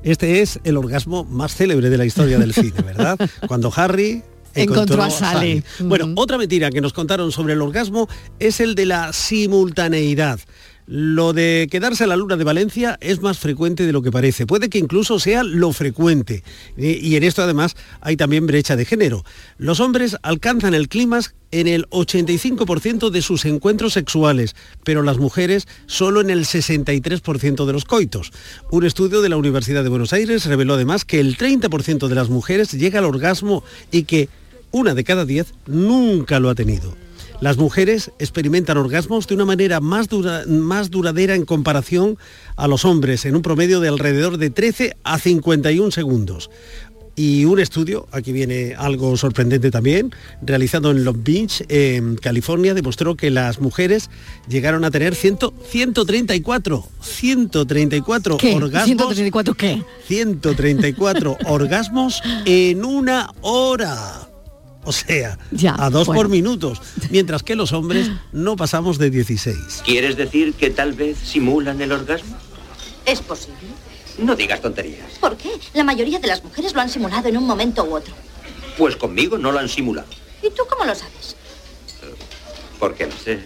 Este 0.03 0.41
es 0.41 0.59
el 0.63 0.77
orgasmo 0.77 1.23
más 1.23 1.55
célebre 1.55 1.89
de 1.89 1.97
la 1.97 2.05
historia 2.05 2.37
del 2.37 2.53
cine, 2.53 2.81
¿verdad? 2.83 3.17
Cuando 3.47 3.71
Harry 3.75 4.23
Encontró 4.55 5.03
a 5.03 5.09
Sally. 5.09 5.63
Bueno, 5.79 6.13
otra 6.15 6.37
mentira 6.37 6.71
que 6.71 6.79
nos 6.79 6.93
contaron 6.93 7.31
sobre 7.31 7.53
el 7.53 7.61
orgasmo 7.61 8.07
es 8.39 8.61
el 8.61 8.73
de 8.75 8.85
la 8.85 9.11
simultaneidad. 9.11 10.39
Lo 10.87 11.33
de 11.33 11.67
quedarse 11.71 12.03
a 12.03 12.07
la 12.07 12.15
luna 12.15 12.35
de 12.35 12.43
Valencia 12.43 12.97
es 13.01 13.21
más 13.21 13.39
frecuente 13.39 13.85
de 13.85 13.91
lo 13.91 14.03
que 14.03 14.11
parece. 14.11 14.45
Puede 14.45 14.69
que 14.69 14.77
incluso 14.77 15.17
sea 15.19 15.43
lo 15.43 15.73
frecuente. 15.73 16.43
Y 16.77 17.15
en 17.15 17.23
esto 17.23 17.41
además 17.41 17.75
hay 18.01 18.17
también 18.17 18.45
brecha 18.45 18.75
de 18.75 18.85
género. 18.85 19.23
Los 19.57 19.79
hombres 19.79 20.15
alcanzan 20.21 20.75
el 20.75 20.87
clímax 20.87 21.33
en 21.49 21.67
el 21.67 21.87
85% 21.89 23.09
de 23.09 23.21
sus 23.21 23.45
encuentros 23.45 23.93
sexuales, 23.93 24.55
pero 24.83 25.01
las 25.01 25.17
mujeres 25.17 25.67
solo 25.87 26.21
en 26.21 26.29
el 26.29 26.45
63% 26.45 27.65
de 27.65 27.73
los 27.73 27.85
coitos. 27.85 28.31
Un 28.69 28.85
estudio 28.85 29.21
de 29.21 29.29
la 29.29 29.37
Universidad 29.37 29.83
de 29.83 29.89
Buenos 29.89 30.13
Aires 30.13 30.45
reveló 30.45 30.75
además 30.75 31.05
que 31.05 31.19
el 31.19 31.37
30% 31.37 32.07
de 32.07 32.15
las 32.15 32.29
mujeres 32.29 32.71
llega 32.73 32.99
al 32.99 33.05
orgasmo 33.05 33.63
y 33.91 34.03
que 34.03 34.29
una 34.71 34.93
de 34.93 35.03
cada 35.03 35.25
diez 35.25 35.53
nunca 35.65 36.39
lo 36.39 36.49
ha 36.49 36.55
tenido. 36.55 37.04
Las 37.41 37.57
mujeres 37.57 38.11
experimentan 38.19 38.77
orgasmos 38.77 39.27
de 39.27 39.35
una 39.35 39.45
manera 39.45 39.79
más, 39.81 40.07
dura- 40.09 40.43
más 40.47 40.89
duradera 40.89 41.35
en 41.35 41.45
comparación 41.45 42.17
a 42.55 42.67
los 42.67 42.85
hombres, 42.85 43.25
en 43.25 43.35
un 43.35 43.41
promedio 43.41 43.79
de 43.79 43.89
alrededor 43.89 44.37
de 44.37 44.49
13 44.49 44.95
a 45.03 45.19
51 45.19 45.91
segundos. 45.91 46.49
Y 47.17 47.45
un 47.45 47.59
estudio, 47.61 48.07
aquí 48.11 48.33
viene 48.33 48.75
algo 48.77 49.15
sorprendente 49.15 49.71
también, 49.71 50.11
realizado 50.41 50.91
en 50.91 51.05
Long 51.05 51.23
Beach, 51.23 51.63
en 51.69 52.17
California, 52.17 52.73
demostró 52.73 53.15
que 53.15 53.31
las 53.31 53.61
mujeres 53.61 54.09
llegaron 54.49 54.83
a 54.83 54.91
tener 54.91 55.15
100 55.15 55.37
134, 55.71 56.85
134 57.01 58.37
¿Qué? 58.37 58.53
orgasmos. 58.55 59.17
¿134 59.17 59.55
qué? 59.55 59.81
134 60.07 61.37
orgasmos 61.45 62.21
en 62.45 62.83
una 62.83 63.29
hora. 63.41 64.29
O 64.85 64.91
sea, 64.91 65.37
Ya, 65.51 65.75
a 65.77 65.89
dos 65.89 66.07
bueno. 66.07 66.21
por 66.21 66.29
minutos, 66.29 66.81
mientras 67.09 67.43
que 67.43 67.55
los 67.55 67.73
hombres 67.73 68.09
no 68.31 68.55
pasamos 68.55 68.97
de 68.97 69.09
16. 69.09 69.57
¿Quieres 69.83 70.15
decir 70.15 70.53
que 70.53 70.69
tal 70.69 70.93
vez 70.93 71.17
simulan 71.17 71.81
el 71.81 71.91
orgasmo? 71.91 72.37
Es 73.05 73.19
posible. 73.21 73.57
No 74.19 74.35
digas 74.35 74.61
tonterías. 74.61 75.11
¿Por 75.19 75.35
qué? 75.37 75.49
La 75.73 75.83
mayoría 75.83 76.19
de 76.19 76.27
las 76.27 76.43
mujeres 76.43 76.73
lo 76.73 76.81
han 76.81 76.89
simulado 76.89 77.27
en 77.27 77.37
un 77.37 77.45
momento 77.45 77.83
u 77.83 77.95
otro. 77.95 78.13
Pues 78.77 78.95
conmigo 78.95 79.37
no 79.37 79.51
lo 79.51 79.59
han 79.59 79.69
simulado. 79.69 80.07
¿Y 80.41 80.49
tú 80.51 80.63
cómo 80.69 80.85
lo 80.85 80.93
sabes? 80.95 81.35
Porque 82.79 83.07
lo 83.07 83.11
sé. 83.17 83.39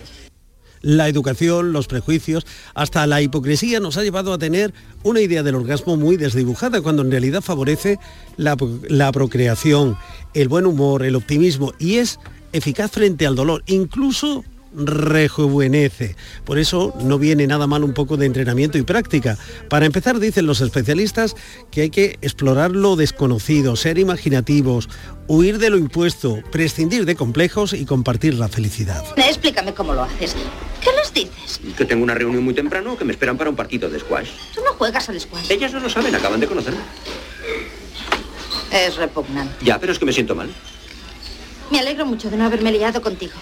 La 0.82 1.08
educación, 1.08 1.74
los 1.74 1.88
prejuicios, 1.88 2.46
hasta 2.74 3.06
la 3.08 3.22
hipocresía 3.22 3.80
nos 3.80 3.98
ha 3.98 4.04
llevado 4.04 4.34
a 4.34 4.38
tener 4.38 4.74
una 5.04 5.22
idea 5.22 5.44
del 5.44 5.56
orgasmo 5.56 5.98
muy 5.98 6.18
desdibujada, 6.18 6.82
cuando 6.82 7.02
en 7.02 7.12
realidad 7.12 7.42
favorece 7.42 8.00
la, 8.38 8.56
la 8.88 9.12
procreación, 9.12 9.98
el 10.34 10.48
buen 10.48 10.66
humor, 10.66 11.04
el 11.04 11.16
optimismo 11.16 11.74
y 11.80 11.96
es 11.96 12.20
eficaz 12.54 12.92
frente 12.92 13.28
al 13.28 13.36
dolor, 13.36 13.64
incluso 13.68 14.44
rejuvenece. 14.74 16.16
Por 16.46 16.60
eso 16.60 16.94
no 17.02 17.18
viene 17.18 17.48
nada 17.48 17.68
mal 17.68 17.84
un 17.84 17.94
poco 17.94 18.18
de 18.18 18.26
entrenamiento 18.26 18.78
y 18.78 18.84
práctica. 18.84 19.38
Para 19.70 19.86
empezar, 19.86 20.20
dicen 20.20 20.46
los 20.46 20.62
especialistas 20.62 21.36
que 21.72 21.82
hay 21.82 21.90
que 21.90 22.18
explorar 22.22 22.72
lo 22.72 22.96
desconocido, 22.96 23.76
ser 23.76 23.98
imaginativos, 23.98 24.90
huir 25.28 25.60
de 25.60 25.70
lo 25.70 25.78
impuesto, 25.78 26.40
prescindir 26.52 27.06
de 27.06 27.16
complejos 27.16 27.74
y 27.74 27.86
compartir 27.86 28.34
la 28.36 28.48
felicidad. 28.48 29.04
Explícame 29.18 29.74
cómo 29.74 29.94
lo 29.94 30.04
haces. 30.04 30.36
¿Qué 30.82 30.90
les 30.96 31.14
dices? 31.14 31.60
Que 31.78 31.86
tengo 31.86 32.04
una 32.04 32.16
reunión 32.16 32.44
muy 32.44 32.54
temprano 32.54 32.98
que 32.98 33.06
me 33.06 33.12
esperan 33.12 33.38
para 33.38 33.50
un 33.50 33.56
partido 33.56 33.90
de 33.90 34.00
squash. 34.00 34.30
Tú 34.54 34.62
no 34.64 34.74
juegas 34.74 35.10
al 35.10 35.20
squash. 35.20 35.52
Ellas 35.52 35.74
no 35.74 35.80
lo 35.80 35.90
saben, 35.90 36.16
acaban 36.16 36.40
de 36.40 36.48
conocerme. 36.48 36.80
Es 38.72 38.96
repugnante. 38.98 39.54
Ya, 39.66 39.80
pero 39.80 39.92
es 39.92 40.00
que 40.00 40.06
me 40.06 40.14
siento 40.14 40.36
mal. 40.36 40.50
Me 41.72 41.80
alegro 41.80 42.06
mucho 42.06 42.30
de 42.30 42.38
no 42.38 42.46
haberme 42.46 42.72
liado 42.72 43.02
contigo. 43.02 43.34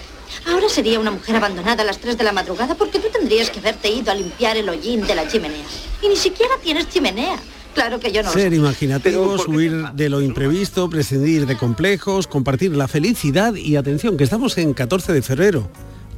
Ahora 0.46 0.68
sería 0.70 1.00
una 1.00 1.12
mujer 1.12 1.36
abandonada 1.36 1.84
a 1.84 1.86
las 1.86 2.00
3 2.00 2.18
de 2.18 2.24
la 2.24 2.34
madrugada 2.34 2.76
porque 2.76 3.00
tú 3.00 3.08
tendrías 3.12 3.50
que 3.50 3.60
haberte 3.60 3.90
ido 3.90 4.12
a 4.12 4.16
limpiar 4.16 4.58
el 4.58 4.68
hollín 4.68 5.06
de 5.08 5.16
la 5.16 5.28
chimenea. 5.28 5.66
Y 6.02 6.10
ni 6.10 6.16
siquiera 6.16 6.56
tienes 6.62 6.90
chimenea. 6.90 7.38
Claro 7.74 8.00
que 8.00 8.12
yo 8.12 8.24
no 8.24 8.32
Ser 8.32 8.54
imaginativos, 8.54 9.48
huir 9.48 9.92
de 9.94 10.10
lo 10.10 10.22
imprevisto, 10.22 10.90
prescindir 10.90 11.46
de 11.46 11.56
complejos, 11.56 12.26
compartir 12.26 12.76
la 12.76 12.88
felicidad 12.88 13.54
y 13.54 13.76
atención, 13.76 14.18
que 14.18 14.24
estamos 14.24 14.58
en 14.58 14.74
14 14.74 15.14
de 15.14 15.22
febrero. 15.22 15.70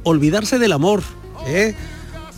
Olvidarse 0.02 0.58
del 0.58 0.72
amor, 0.72 1.02
¿eh? 1.46 1.74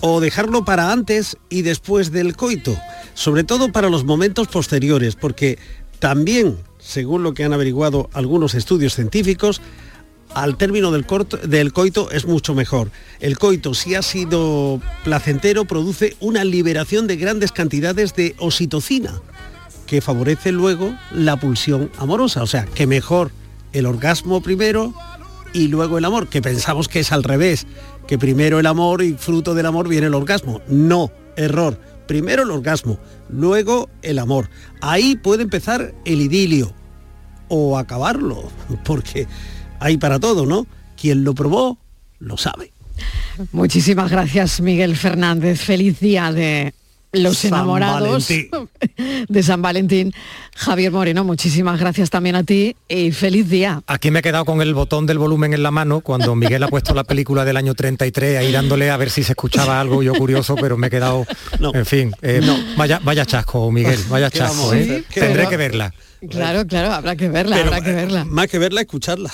O 0.00 0.20
dejarlo 0.20 0.64
para 0.64 0.90
antes 0.90 1.36
y 1.48 1.62
después 1.62 2.10
del 2.10 2.34
coito. 2.36 2.76
Sobre 3.14 3.44
todo 3.44 3.70
para 3.70 3.90
los 3.90 4.04
momentos 4.04 4.48
posteriores, 4.48 5.14
porque 5.14 5.56
también, 6.00 6.58
según 6.82 7.22
lo 7.22 7.32
que 7.34 7.44
han 7.44 7.52
averiguado 7.52 8.10
algunos 8.12 8.54
estudios 8.54 8.94
científicos, 8.94 9.60
al 10.34 10.56
término 10.56 10.90
del, 10.90 11.06
corto- 11.06 11.36
del 11.36 11.72
coito 11.72 12.10
es 12.10 12.26
mucho 12.26 12.54
mejor. 12.54 12.90
El 13.20 13.38
coito, 13.38 13.74
si 13.74 13.94
ha 13.94 14.02
sido 14.02 14.80
placentero, 15.04 15.64
produce 15.66 16.16
una 16.20 16.42
liberación 16.44 17.06
de 17.06 17.16
grandes 17.16 17.52
cantidades 17.52 18.14
de 18.14 18.34
oxitocina, 18.38 19.20
que 19.86 20.00
favorece 20.00 20.50
luego 20.52 20.94
la 21.12 21.36
pulsión 21.38 21.90
amorosa. 21.98 22.42
O 22.42 22.46
sea, 22.46 22.64
que 22.64 22.86
mejor 22.86 23.30
el 23.74 23.84
orgasmo 23.86 24.40
primero 24.40 24.94
y 25.52 25.68
luego 25.68 25.98
el 25.98 26.04
amor, 26.06 26.28
que 26.28 26.40
pensamos 26.40 26.88
que 26.88 27.00
es 27.00 27.12
al 27.12 27.24
revés, 27.24 27.66
que 28.06 28.18
primero 28.18 28.58
el 28.58 28.66
amor 28.66 29.02
y 29.02 29.12
fruto 29.12 29.52
del 29.54 29.66
amor 29.66 29.86
viene 29.86 30.06
el 30.06 30.14
orgasmo. 30.14 30.62
No, 30.66 31.12
error. 31.36 31.78
Primero 32.12 32.42
el 32.42 32.50
orgasmo, 32.50 32.98
luego 33.30 33.88
el 34.02 34.18
amor. 34.18 34.50
Ahí 34.82 35.16
puede 35.16 35.44
empezar 35.44 35.94
el 36.04 36.20
idilio 36.20 36.70
o 37.48 37.78
acabarlo, 37.78 38.50
porque 38.84 39.26
hay 39.80 39.96
para 39.96 40.20
todo, 40.20 40.44
¿no? 40.44 40.66
Quien 40.94 41.24
lo 41.24 41.34
probó, 41.34 41.78
lo 42.18 42.36
sabe. 42.36 42.70
Muchísimas 43.52 44.10
gracias, 44.10 44.60
Miguel 44.60 44.94
Fernández. 44.94 45.62
Feliz 45.62 46.00
día 46.00 46.30
de 46.32 46.74
los 47.12 47.38
San 47.38 47.48
enamorados 47.54 48.28
Valentín. 48.28 49.26
de 49.28 49.42
San 49.42 49.62
Valentín. 49.62 50.12
Javier 50.54 50.92
Moreno, 50.92 51.24
muchísimas 51.24 51.78
gracias 51.78 52.10
también 52.10 52.36
a 52.36 52.44
ti 52.44 52.76
y 52.88 53.12
feliz 53.12 53.48
día. 53.48 53.82
Aquí 53.86 54.10
me 54.10 54.18
he 54.18 54.22
quedado 54.22 54.44
con 54.44 54.60
el 54.60 54.74
botón 54.74 55.06
del 55.06 55.18
volumen 55.18 55.54
en 55.54 55.62
la 55.62 55.70
mano 55.70 56.00
cuando 56.00 56.34
Miguel 56.34 56.62
ha 56.62 56.68
puesto 56.68 56.94
la 56.94 57.04
película 57.04 57.44
del 57.44 57.56
año 57.56 57.74
33 57.74 58.38
ahí 58.38 58.52
dándole 58.52 58.90
a 58.90 58.96
ver 58.96 59.10
si 59.10 59.22
se 59.22 59.32
escuchaba 59.32 59.80
algo 59.80 60.02
yo 60.02 60.14
curioso, 60.14 60.56
pero 60.56 60.76
me 60.76 60.88
he 60.88 60.90
quedado, 60.90 61.26
en 61.72 61.86
fin, 61.86 62.12
eh, 62.22 62.40
vaya, 62.76 63.00
vaya 63.02 63.24
chasco, 63.24 63.70
Miguel, 63.70 64.00
vaya 64.08 64.30
¿Qué 64.30 64.38
chasco, 64.38 64.74
¿eh? 64.74 65.04
Tendré 65.12 65.48
que 65.48 65.56
verla. 65.56 65.92
Claro, 66.30 66.66
claro, 66.66 66.92
habrá 66.92 67.16
que 67.16 67.28
verla, 67.28 67.56
Pero, 67.56 67.68
habrá 67.68 67.84
que 67.84 67.92
verla. 67.92 68.24
Más 68.24 68.46
que 68.46 68.58
verla, 68.58 68.82
escucharla. 68.82 69.30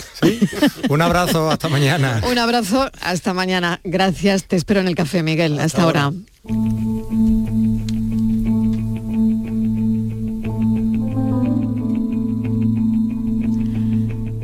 Un 0.89 1.03
abrazo, 1.03 1.51
hasta 1.51 1.68
mañana. 1.68 2.22
Un 2.31 2.39
abrazo, 2.39 2.91
hasta 3.03 3.35
mañana. 3.35 3.81
Gracias, 3.85 4.45
te 4.45 4.57
espero 4.57 4.81
en 4.81 4.89
el 4.89 4.95
café, 4.95 5.22
Miguel. 5.22 5.59
Hasta, 5.61 5.83
ahora. 5.83 6.12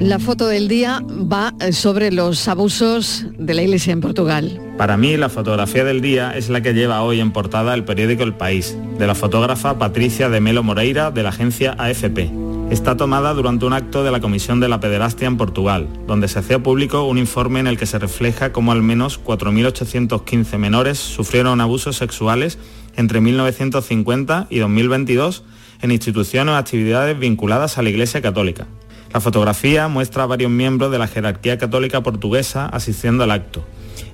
La 0.04 0.18
foto 0.18 0.48
del 0.48 0.68
día 0.68 1.00
va 1.08 1.54
eh, 1.60 1.72
sobre 1.72 2.12
los 2.12 2.46
abusos 2.46 3.24
de 3.38 3.54
la 3.54 3.62
Iglesia 3.62 3.94
en 3.94 4.02
Portugal. 4.02 4.60
Para 4.76 4.98
mí, 4.98 5.16
la 5.16 5.30
fotografía 5.30 5.82
del 5.82 6.02
día 6.02 6.36
es 6.36 6.50
la 6.50 6.60
que 6.60 6.74
lleva 6.74 7.00
hoy 7.00 7.20
en 7.20 7.32
portada 7.32 7.72
el 7.72 7.84
periódico 7.84 8.22
El 8.22 8.34
País, 8.34 8.76
de 8.98 9.06
la 9.06 9.14
fotógrafa 9.14 9.78
Patricia 9.78 10.28
de 10.28 10.42
Melo 10.42 10.62
Moreira 10.62 11.10
de 11.10 11.22
la 11.22 11.30
agencia 11.30 11.74
AFP. 11.78 12.30
Está 12.70 12.98
tomada 12.98 13.32
durante 13.32 13.64
un 13.64 13.72
acto 13.72 14.04
de 14.04 14.10
la 14.10 14.20
Comisión 14.20 14.60
de 14.60 14.68
la 14.68 14.78
Pederastia 14.78 15.26
en 15.26 15.38
Portugal, 15.38 15.88
donde 16.06 16.28
se 16.28 16.40
hacía 16.40 16.62
público 16.62 17.04
un 17.04 17.16
informe 17.16 17.60
en 17.60 17.66
el 17.66 17.78
que 17.78 17.86
se 17.86 17.98
refleja 17.98 18.52
cómo 18.52 18.72
al 18.72 18.82
menos 18.82 19.18
4.815 19.24 20.58
menores 20.58 20.98
sufrieron 20.98 21.62
abusos 21.62 21.96
sexuales 21.96 22.58
entre 22.94 23.22
1950 23.22 24.48
y 24.50 24.58
2022 24.58 25.44
en 25.80 25.92
instituciones 25.92 26.52
o 26.52 26.56
actividades 26.56 27.18
vinculadas 27.18 27.78
a 27.78 27.82
la 27.82 27.88
Iglesia 27.88 28.20
Católica. 28.20 28.66
La 29.14 29.20
fotografía 29.20 29.86
muestra 29.86 30.24
a 30.24 30.26
varios 30.26 30.50
miembros 30.50 30.90
de 30.90 30.98
la 30.98 31.06
jerarquía 31.06 31.56
católica 31.56 32.02
portuguesa 32.02 32.66
asistiendo 32.66 33.22
al 33.22 33.30
acto 33.30 33.64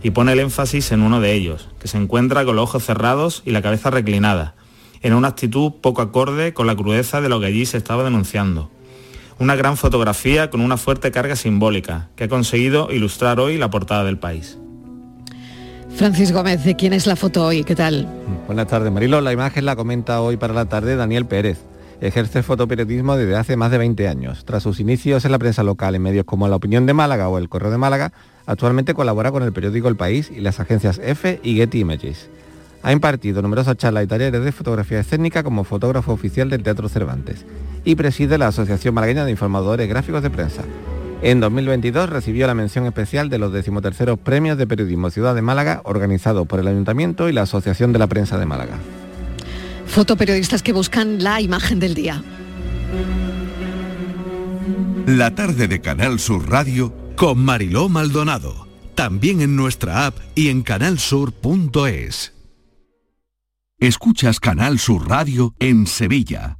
y 0.02 0.10
pone 0.10 0.32
el 0.32 0.40
énfasis 0.40 0.92
en 0.92 1.00
uno 1.00 1.22
de 1.22 1.32
ellos, 1.32 1.70
que 1.80 1.88
se 1.88 1.96
encuentra 1.96 2.44
con 2.44 2.54
los 2.54 2.64
ojos 2.64 2.84
cerrados 2.84 3.42
y 3.46 3.52
la 3.52 3.62
cabeza 3.62 3.88
reclinada, 3.88 4.54
en 5.00 5.14
una 5.14 5.28
actitud 5.28 5.72
poco 5.80 6.02
acorde 6.02 6.52
con 6.52 6.66
la 6.66 6.76
crudeza 6.76 7.22
de 7.22 7.30
lo 7.30 7.40
que 7.40 7.46
allí 7.46 7.64
se 7.64 7.78
estaba 7.78 8.04
denunciando. 8.04 8.70
Una 9.38 9.56
gran 9.56 9.78
fotografía 9.78 10.50
con 10.50 10.60
una 10.60 10.76
fuerte 10.76 11.10
carga 11.10 11.34
simbólica 11.34 12.10
que 12.14 12.24
ha 12.24 12.28
conseguido 12.28 12.92
ilustrar 12.92 13.40
hoy 13.40 13.56
la 13.56 13.70
portada 13.70 14.04
del 14.04 14.18
país. 14.18 14.58
Francis 15.96 16.30
Gómez, 16.30 16.62
¿de 16.62 16.76
quién 16.76 16.92
es 16.92 17.06
la 17.06 17.16
foto 17.16 17.46
hoy? 17.46 17.64
¿Qué 17.64 17.74
tal? 17.74 18.06
Buenas 18.46 18.66
tardes, 18.66 18.92
Marilo. 18.92 19.22
La 19.22 19.32
imagen 19.32 19.64
la 19.64 19.76
comenta 19.76 20.20
hoy 20.20 20.36
para 20.36 20.52
la 20.52 20.66
tarde 20.66 20.94
Daniel 20.94 21.24
Pérez. 21.24 21.69
Ejerce 22.00 22.42
fotoperiodismo 22.42 23.14
desde 23.14 23.36
hace 23.36 23.56
más 23.56 23.70
de 23.70 23.76
20 23.76 24.08
años. 24.08 24.46
Tras 24.46 24.62
sus 24.62 24.80
inicios 24.80 25.26
en 25.26 25.32
la 25.32 25.38
prensa 25.38 25.62
local 25.62 25.94
en 25.94 26.02
medios 26.02 26.24
como 26.24 26.48
La 26.48 26.56
Opinión 26.56 26.86
de 26.86 26.94
Málaga 26.94 27.28
o 27.28 27.36
El 27.36 27.50
Correo 27.50 27.70
de 27.70 27.76
Málaga, 27.76 28.12
actualmente 28.46 28.94
colabora 28.94 29.30
con 29.30 29.42
el 29.42 29.52
periódico 29.52 29.88
El 29.88 29.96
País 29.96 30.30
y 30.34 30.40
las 30.40 30.60
agencias 30.60 30.98
F 31.04 31.40
y 31.42 31.56
Getty 31.56 31.80
Images. 31.80 32.30
Ha 32.82 32.92
impartido 32.92 33.42
numerosas 33.42 33.76
charlas 33.76 34.04
y 34.04 34.06
talleres 34.06 34.42
de 34.42 34.52
fotografía 34.52 35.00
escénica 35.00 35.42
como 35.42 35.64
fotógrafo 35.64 36.12
oficial 36.12 36.48
del 36.48 36.62
Teatro 36.62 36.88
Cervantes 36.88 37.44
y 37.84 37.94
preside 37.96 38.38
la 38.38 38.48
Asociación 38.48 38.94
Malagueña 38.94 39.26
de 39.26 39.32
Informadores 39.32 39.86
Gráficos 39.86 40.22
de 40.22 40.30
Prensa. 40.30 40.62
En 41.20 41.40
2022 41.40 42.08
recibió 42.08 42.46
la 42.46 42.54
mención 42.54 42.86
especial 42.86 43.28
de 43.28 43.36
los 43.36 43.52
decimoterceros 43.52 44.18
Premios 44.18 44.56
de 44.56 44.66
Periodismo 44.66 45.10
Ciudad 45.10 45.34
de 45.34 45.42
Málaga 45.42 45.82
organizados 45.84 46.46
por 46.46 46.60
el 46.60 46.68
Ayuntamiento 46.68 47.28
y 47.28 47.34
la 47.34 47.42
Asociación 47.42 47.92
de 47.92 47.98
la 47.98 48.06
Prensa 48.06 48.38
de 48.38 48.46
Málaga. 48.46 48.78
Fotoperiodistas 49.90 50.62
que 50.62 50.72
buscan 50.72 51.22
la 51.22 51.40
imagen 51.40 51.80
del 51.80 51.94
día. 51.94 52.22
La 55.06 55.34
tarde 55.34 55.66
de 55.66 55.80
Canal 55.80 56.20
Sur 56.20 56.48
Radio 56.48 56.94
con 57.16 57.44
Mariló 57.44 57.88
Maldonado. 57.88 58.68
También 58.94 59.40
en 59.40 59.56
nuestra 59.56 60.06
app 60.06 60.16
y 60.36 60.48
en 60.48 60.62
canalsur.es. 60.62 62.34
Escuchas 63.78 64.38
Canal 64.38 64.78
Sur 64.78 65.08
Radio 65.08 65.54
en 65.58 65.86
Sevilla. 65.88 66.59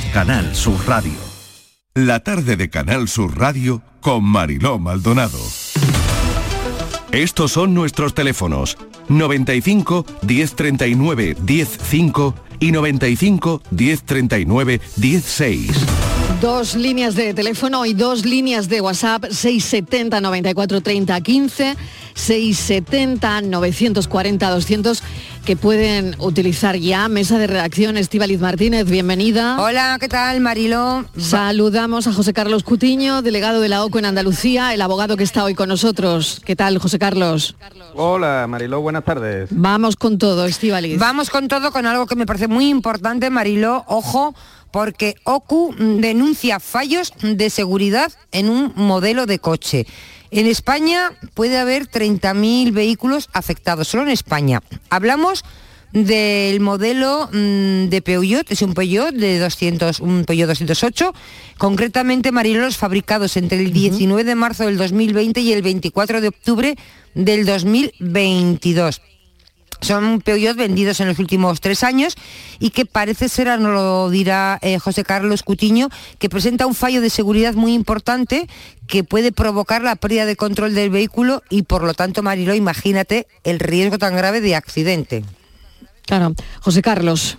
Canal 0.13 0.55
Sur 0.55 0.77
Radio. 0.87 1.13
La 1.95 2.19
tarde 2.19 2.57
de 2.57 2.69
Canal 2.69 3.07
Sur 3.07 3.37
Radio 3.37 3.81
con 4.01 4.23
Mariló 4.23 4.77
Maldonado. 4.77 5.39
Estos 7.11 7.53
son 7.53 7.73
nuestros 7.73 8.13
teléfonos 8.13 8.77
95 9.07 10.05
1039 10.21 11.37
105 11.45 12.35
y 12.59 12.71
95 12.71 13.61
1039 13.71 14.81
16. 14.97 15.71
Dos 16.41 16.75
líneas 16.75 17.15
de 17.15 17.33
teléfono 17.33 17.85
y 17.85 17.93
dos 17.93 18.25
líneas 18.25 18.67
de 18.67 18.81
WhatsApp 18.81 19.25
670 19.29 20.21
94 20.21 20.81
30 20.81 21.21
15, 21.21 21.75
670 22.15 23.41
940 23.41 24.49
200 24.49 25.03
que 25.45 25.55
pueden 25.55 26.15
utilizar 26.19 26.77
ya. 26.77 27.07
Mesa 27.07 27.39
de 27.39 27.47
redacción, 27.47 27.97
Estíbaliz 27.97 28.39
Martínez, 28.39 28.89
bienvenida. 28.89 29.59
Hola, 29.61 29.97
¿qué 29.99 30.07
tal, 30.07 30.39
Mariló? 30.41 31.05
Saludamos 31.17 32.07
a 32.07 32.13
José 32.13 32.33
Carlos 32.33 32.63
Cutiño, 32.63 33.21
delegado 33.21 33.61
de 33.61 33.69
la 33.69 33.83
OCO 33.83 33.99
en 33.99 34.05
Andalucía, 34.05 34.73
el 34.73 34.81
abogado 34.81 35.17
que 35.17 35.23
está 35.23 35.43
hoy 35.43 35.55
con 35.55 35.69
nosotros. 35.69 36.41
¿Qué 36.45 36.55
tal, 36.55 36.77
José 36.77 36.99
Carlos? 36.99 37.55
Hola, 37.95 38.45
Mariló, 38.47 38.81
buenas 38.81 39.03
tardes. 39.03 39.49
Vamos 39.51 39.95
con 39.95 40.17
todo, 40.17 40.45
Estíbaliz. 40.45 40.99
Vamos 40.99 41.29
con 41.29 41.47
todo 41.47 41.71
con 41.71 41.85
algo 41.85 42.05
que 42.05 42.15
me 42.15 42.25
parece 42.25 42.47
muy 42.47 42.69
importante, 42.69 43.29
Mariló. 43.29 43.83
Ojo, 43.87 44.35
porque 44.71 45.15
OCU 45.23 45.75
denuncia 45.77 46.59
fallos 46.59 47.13
de 47.21 47.49
seguridad 47.49 48.11
en 48.31 48.49
un 48.49 48.73
modelo 48.75 49.25
de 49.25 49.39
coche. 49.39 49.85
En 50.31 50.47
España 50.47 51.11
puede 51.33 51.57
haber 51.57 51.87
30.000 51.87 52.71
vehículos 52.71 53.29
afectados, 53.33 53.89
solo 53.89 54.03
en 54.03 54.09
España. 54.09 54.61
Hablamos 54.89 55.43
del 55.91 56.61
modelo 56.61 57.29
mm, 57.33 57.89
de 57.89 58.01
Peugeot, 58.01 58.49
es 58.49 58.61
un 58.61 58.73
Peugeot 58.73 59.13
de 59.13 59.39
200, 59.39 59.99
un 59.99 60.23
Peugeot 60.23 60.47
208, 60.47 61.13
concretamente 61.57 62.31
marineros 62.31 62.77
fabricados 62.77 63.35
entre 63.35 63.59
el 63.59 63.73
19 63.73 64.23
de 64.23 64.35
marzo 64.35 64.65
del 64.65 64.77
2020 64.77 65.41
y 65.41 65.51
el 65.51 65.61
24 65.61 66.21
de 66.21 66.29
octubre 66.29 66.77
del 67.13 67.45
2022 67.45 69.01
son 69.81 70.21
Peugeot 70.21 70.55
vendidos 70.55 70.99
en 70.99 71.07
los 71.07 71.19
últimos 71.19 71.59
tres 71.59 71.83
años 71.83 72.15
y 72.59 72.69
que 72.69 72.85
parece 72.85 73.29
ser, 73.29 73.47
nos 73.59 73.73
lo 73.73 74.09
dirá 74.09 74.59
eh, 74.61 74.79
José 74.79 75.03
Carlos 75.03 75.43
Cutiño, 75.43 75.89
que 76.19 76.29
presenta 76.29 76.65
un 76.65 76.75
fallo 76.75 77.01
de 77.01 77.09
seguridad 77.09 77.53
muy 77.53 77.73
importante 77.73 78.47
que 78.87 79.03
puede 79.03 79.31
provocar 79.31 79.83
la 79.83 79.95
pérdida 79.95 80.25
de 80.25 80.35
control 80.35 80.73
del 80.73 80.89
vehículo 80.89 81.43
y 81.49 81.63
por 81.63 81.83
lo 81.83 81.93
tanto, 81.93 82.23
Marilo, 82.23 82.53
imagínate 82.53 83.27
el 83.43 83.59
riesgo 83.59 83.97
tan 83.97 84.15
grave 84.15 84.41
de 84.41 84.55
accidente. 84.55 85.23
Claro, 86.05 86.33
José 86.61 86.81
Carlos. 86.81 87.37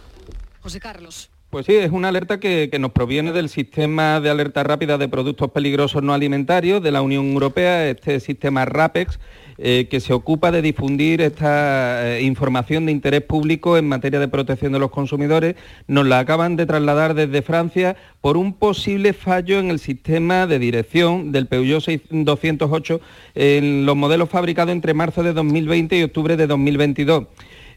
José 0.60 0.80
Carlos. 0.80 1.31
Pues 1.52 1.66
sí, 1.66 1.74
es 1.74 1.92
una 1.92 2.08
alerta 2.08 2.40
que, 2.40 2.70
que, 2.72 2.78
nos 2.78 2.92
proviene 2.92 3.30
del 3.30 3.50
sistema 3.50 4.20
de 4.22 4.30
alerta 4.30 4.62
rápida 4.62 4.96
de 4.96 5.06
productos 5.06 5.50
peligrosos 5.50 6.02
no 6.02 6.14
alimentarios 6.14 6.82
de 6.82 6.90
la 6.90 7.02
Unión 7.02 7.26
Europea, 7.30 7.90
este 7.90 8.20
sistema 8.20 8.64
RAPEX, 8.64 9.20
eh, 9.58 9.86
que 9.90 10.00
se 10.00 10.14
ocupa 10.14 10.50
de 10.50 10.62
difundir 10.62 11.20
esta 11.20 12.08
eh, 12.08 12.22
información 12.22 12.86
de 12.86 12.92
interés 12.92 13.20
público 13.20 13.76
en 13.76 13.86
materia 13.86 14.18
de 14.18 14.28
protección 14.28 14.72
de 14.72 14.78
los 14.78 14.90
consumidores. 14.90 15.56
Nos 15.88 16.06
la 16.06 16.20
acaban 16.20 16.56
de 16.56 16.64
trasladar 16.64 17.12
desde 17.12 17.42
Francia 17.42 17.96
por 18.22 18.38
un 18.38 18.54
posible 18.54 19.12
fallo 19.12 19.58
en 19.58 19.68
el 19.68 19.78
sistema 19.78 20.46
de 20.46 20.58
dirección 20.58 21.32
del 21.32 21.48
Peugeot 21.48 21.84
208 21.84 23.00
en 23.34 23.84
los 23.84 23.94
modelos 23.94 24.30
fabricados 24.30 24.72
entre 24.72 24.94
marzo 24.94 25.22
de 25.22 25.34
2020 25.34 25.98
y 25.98 26.02
octubre 26.02 26.38
de 26.38 26.46
2022. 26.46 27.26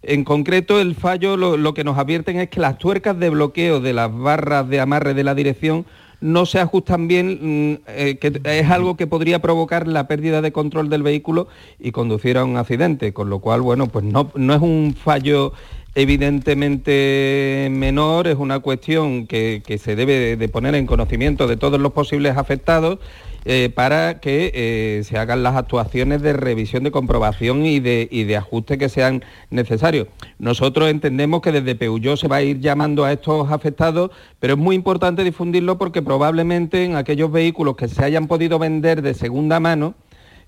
En 0.07 0.23
concreto, 0.23 0.79
el 0.79 0.93
fallo 0.93 1.35
lo, 1.35 1.73
que 1.73 1.83
nos 1.83 1.97
advierten 1.97 2.39
es 2.39 2.49
que 2.49 2.59
las 2.59 2.77
tuercas 2.77 3.17
de 3.17 3.31
bloqueo 3.31 3.79
de 3.79 3.91
las 3.91 4.15
barras 4.15 4.69
de 4.69 4.79
amarre 4.79 5.15
de 5.15 5.23
la 5.23 5.33
dirección 5.33 5.83
no 6.21 6.45
se 6.45 6.59
ajustan 6.59 7.07
bien, 7.07 7.39
mm, 7.41 7.77
eh, 7.87 8.17
que 8.21 8.39
es 8.43 8.69
algo 8.69 8.97
que 8.97 9.07
podría 9.07 9.39
provocar 9.39 9.87
la 9.87 10.07
pérdida 10.07 10.43
de 10.43 10.51
control 10.51 10.89
del 10.89 11.01
vehículo 11.01 11.47
y 11.79 11.91
conducir 11.91 12.37
a 12.37 12.45
un 12.45 12.55
accidente, 12.55 13.13
con 13.13 13.31
lo 13.31 13.39
cual, 13.39 13.61
bueno, 13.61 13.87
pues 13.87 14.05
no, 14.05 14.31
no 14.35 14.53
es 14.53 14.61
un 14.61 14.95
fallo 14.95 15.53
evidentemente 15.95 17.67
menor, 17.71 18.27
es 18.27 18.35
una 18.35 18.59
cuestión 18.59 19.25
que, 19.25 19.63
que 19.65 19.79
se 19.79 19.95
debe 19.95 20.35
de 20.35 20.49
poner 20.49 20.75
en 20.75 20.85
conocimiento 20.85 21.47
de 21.47 21.57
todos 21.57 21.79
los 21.79 21.93
posibles 21.93 22.37
afectados 22.37 22.99
eh, 23.45 23.69
para 23.73 24.19
que 24.19 24.51
eh, 24.53 25.03
se 25.03 25.19
hagan 25.19 25.43
las 25.43 25.55
actuaciones 25.55 26.21
de 26.23 26.33
revisión, 26.33 26.83
de 26.83 26.91
comprobación 26.91 27.65
y 27.65 27.79
de, 27.79 28.07
y 28.11 28.23
de 28.23 28.37
ajuste 28.37 28.79
que 28.79 28.89
sean 28.89 29.23
necesarios. 29.51 30.07
Nosotros 30.39 30.89
entendemos 30.89 31.41
que 31.41 31.51
desde 31.51 31.75
Peugeot 31.75 32.17
se 32.17 32.27
va 32.27 32.37
a 32.37 32.41
ir 32.41 32.59
llamando 32.59 33.05
a 33.05 33.11
estos 33.11 33.51
afectados, 33.51 34.09
pero 34.39 34.53
es 34.53 34.59
muy 34.59 34.75
importante 34.75 35.23
difundirlo 35.23 35.77
porque 35.77 36.01
probablemente 36.01 36.83
en 36.83 36.95
aquellos 36.95 37.31
vehículos 37.31 37.75
que 37.75 37.87
se 37.87 38.03
hayan 38.03 38.27
podido 38.27 38.57
vender 38.57 39.01
de 39.01 39.13
segunda 39.13 39.59
mano, 39.59 39.93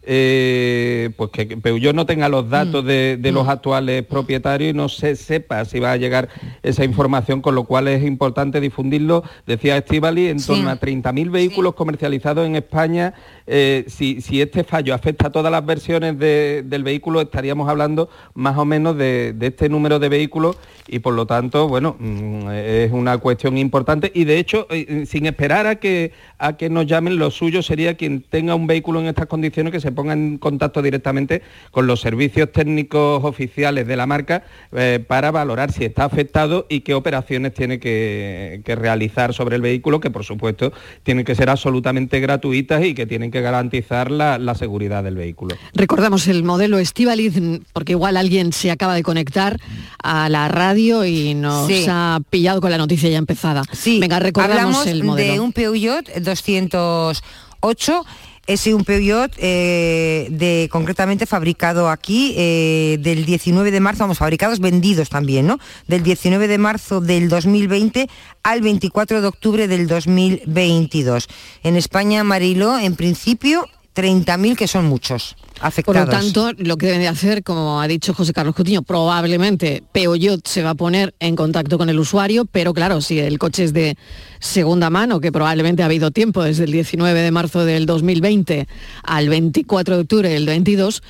eh, 0.09 1.09
pues 1.17 1.31
que 1.31 1.45
Peugeot 1.57 1.93
no 1.93 2.05
tenga 2.05 2.29
los 2.29 2.49
datos 2.49 2.83
Mm. 2.83 2.87
de, 2.87 3.17
de 3.17 3.31
los 3.33 3.47
actuales 3.49 4.03
propietarios 4.05 4.71
y 4.71 4.73
no 4.73 4.87
se 4.87 5.15
sepa 5.17 5.65
si 5.65 5.79
va 5.79 5.91
a 5.91 5.97
llegar 5.97 6.29
esa 6.63 6.85
información, 6.85 7.41
con 7.41 7.55
lo 7.55 7.65
cual 7.65 7.89
es 7.89 8.03
importante 8.05 8.61
difundirlo. 8.61 9.23
Decía 9.45 9.75
Estivali, 9.77 10.27
en 10.27 10.39
Sí. 10.39 10.47
torno 10.47 10.69
a 10.69 10.77
30.000 10.79 11.29
vehículos 11.29 11.75
comercializados 11.75 12.47
en 12.47 12.55
España. 12.55 13.13
Eh, 13.49 13.85
si, 13.87 14.41
este 14.41 14.65
fallo 14.65 14.93
afecta 14.93 15.27
a 15.27 15.31
todas 15.31 15.49
las 15.51 15.65
versiones 15.65 16.19
de- 16.19 16.63
del 16.65 16.83
vehículo, 16.83 17.21
estaríamos 17.21 17.69
hablando 17.69 18.09
más 18.33 18.57
o 18.57 18.65
menos 18.65 18.97
de, 18.97 19.33
este 19.39 19.69
número 19.69 19.99
de 19.99 20.09
vehículos 20.09 20.57
y 20.87 20.99
por 20.99 21.13
lo 21.13 21.25
tanto, 21.25 21.67
bueno, 21.69 21.95
mm, 21.97 22.49
es 22.51 22.91
una 22.91 23.17
cuestión 23.17 23.57
importante. 23.57 24.11
Y 24.13 24.25
de 24.25 24.37
hecho, 24.37 24.67
eh, 24.69 25.05
sin 25.05 25.25
esperar 25.25 25.65
a 25.65 25.75
que, 25.75 26.11
a 26.37 26.57
que 26.57 26.69
nos 26.69 26.85
llamen, 26.85 27.17
lo 27.17 27.31
suyo 27.31 27.61
sería 27.61 27.95
quien 27.95 28.21
tenga 28.21 28.53
un 28.55 28.67
vehículo 28.67 28.99
en 28.99 29.07
estas 29.07 29.27
condiciones 29.27 29.71
que 29.71 29.79
se 29.79 29.91
ponga 29.91 30.13
en 30.13 30.37
contacto 30.37 30.81
directamente 30.81 31.41
con 31.71 31.87
los 31.87 32.01
servicios 32.01 32.51
técnicos 32.51 33.23
oficiales 33.23 33.87
de 33.87 33.95
la 33.95 34.05
marca 34.05 34.43
eh, 34.73 35.03
para 35.05 35.31
valorar 35.31 35.71
si 35.71 35.85
está 35.85 36.03
afectado 36.03 36.65
y 36.69 36.81
qué 36.81 36.93
operaciones 36.93 37.53
tiene 37.53 37.79
que 37.79 38.61
realizar 38.65 39.33
sobre 39.33 39.55
el 39.55 39.61
vehículo, 39.61 39.99
que 39.99 40.11
por 40.11 40.23
supuesto 40.23 40.73
tienen 41.03 41.23
que 41.25 41.35
ser 41.35 41.49
absolutamente 41.49 42.19
gratuitas 42.19 42.83
y 42.83 42.93
que 42.93 43.05
tienen 43.05 43.31
que 43.31 43.36
garantizar 43.41 44.11
la, 44.11 44.37
la 44.37 44.55
seguridad 44.55 45.03
del 45.03 45.15
vehículo. 45.15 45.55
Recordamos 45.73 46.27
el 46.27 46.43
modelo 46.43 46.77
Estivaliz, 46.79 47.33
porque 47.73 47.93
igual 47.93 48.17
alguien 48.17 48.53
se 48.53 48.71
acaba 48.71 48.95
de 48.95 49.03
conectar 49.03 49.59
a 50.03 50.29
la 50.29 50.47
radio 50.47 51.05
y 51.05 51.33
nos 51.33 51.67
Sí. 51.67 51.85
ha 51.89 52.19
pillado 52.29 52.61
con 52.61 52.71
la 52.71 52.77
noticia 52.77 53.09
ya 53.09 53.17
empezada. 53.17 53.63
Sí, 53.71 53.99
Venga, 53.99 54.19
recordamos 54.19 54.77
hablamos 54.77 54.87
el 54.87 55.03
modelo. 55.03 55.33
de 55.33 55.39
un 55.39 55.51
Peugeot 55.53 56.07
208 56.19 58.05
es 58.47 58.65
un 58.67 58.85
Peugeot 58.85 59.31
eh, 59.37 60.27
de 60.31 60.69
concretamente 60.71 61.25
fabricado 61.25 61.89
aquí 61.89 62.33
eh, 62.37 62.97
del 63.01 63.25
19 63.25 63.71
de 63.71 63.79
marzo, 63.81 64.03
vamos, 64.03 64.17
fabricados, 64.17 64.59
vendidos 64.59 65.09
también, 65.09 65.47
¿no? 65.47 65.59
Del 65.87 66.01
19 66.01 66.47
de 66.47 66.57
marzo 66.57 67.01
del 67.01 67.27
2020 67.27 68.09
al 68.43 68.61
24 68.61 69.21
de 69.21 69.27
octubre 69.27 69.67
del 69.67 69.87
2022. 69.87 71.27
En 71.63 71.75
España, 71.75 72.23
Marilo, 72.23 72.79
en 72.79 72.95
principio, 72.95 73.67
30.000 73.97 74.55
que 74.55 74.67
son 74.67 74.85
muchos 74.85 75.35
Por 75.55 75.65
afectados. 75.65 76.05
lo 76.05 76.11
tanto, 76.11 76.51
lo 76.63 76.77
que 76.77 76.85
deben 76.85 77.01
de 77.01 77.07
hacer, 77.07 77.43
como 77.43 77.81
ha 77.81 77.87
dicho 77.87 78.13
José 78.13 78.31
Carlos 78.31 78.53
Coutinho, 78.53 78.83
probablemente 78.83 79.83
Peugeot 79.91 80.47
se 80.47 80.61
va 80.61 80.71
a 80.71 80.75
poner 80.75 81.15
en 81.19 81.35
contacto 81.35 81.79
con 81.79 81.89
el 81.89 81.97
usuario, 81.97 82.45
pero 82.45 82.75
claro, 82.75 83.01
si 83.01 83.17
el 83.17 83.39
coche 83.39 83.63
es 83.63 83.73
de 83.73 83.97
segunda 84.39 84.91
mano, 84.91 85.19
que 85.19 85.31
probablemente 85.31 85.81
ha 85.81 85.87
habido 85.87 86.11
tiempo 86.11 86.43
desde 86.43 86.65
el 86.65 86.71
19 86.71 87.19
de 87.19 87.31
marzo 87.31 87.65
del 87.65 87.87
2020 87.87 88.67
al 89.01 89.29
24 89.29 89.95
de 89.95 90.01
octubre 90.01 90.29
del 90.29 90.45
22, 90.45 91.01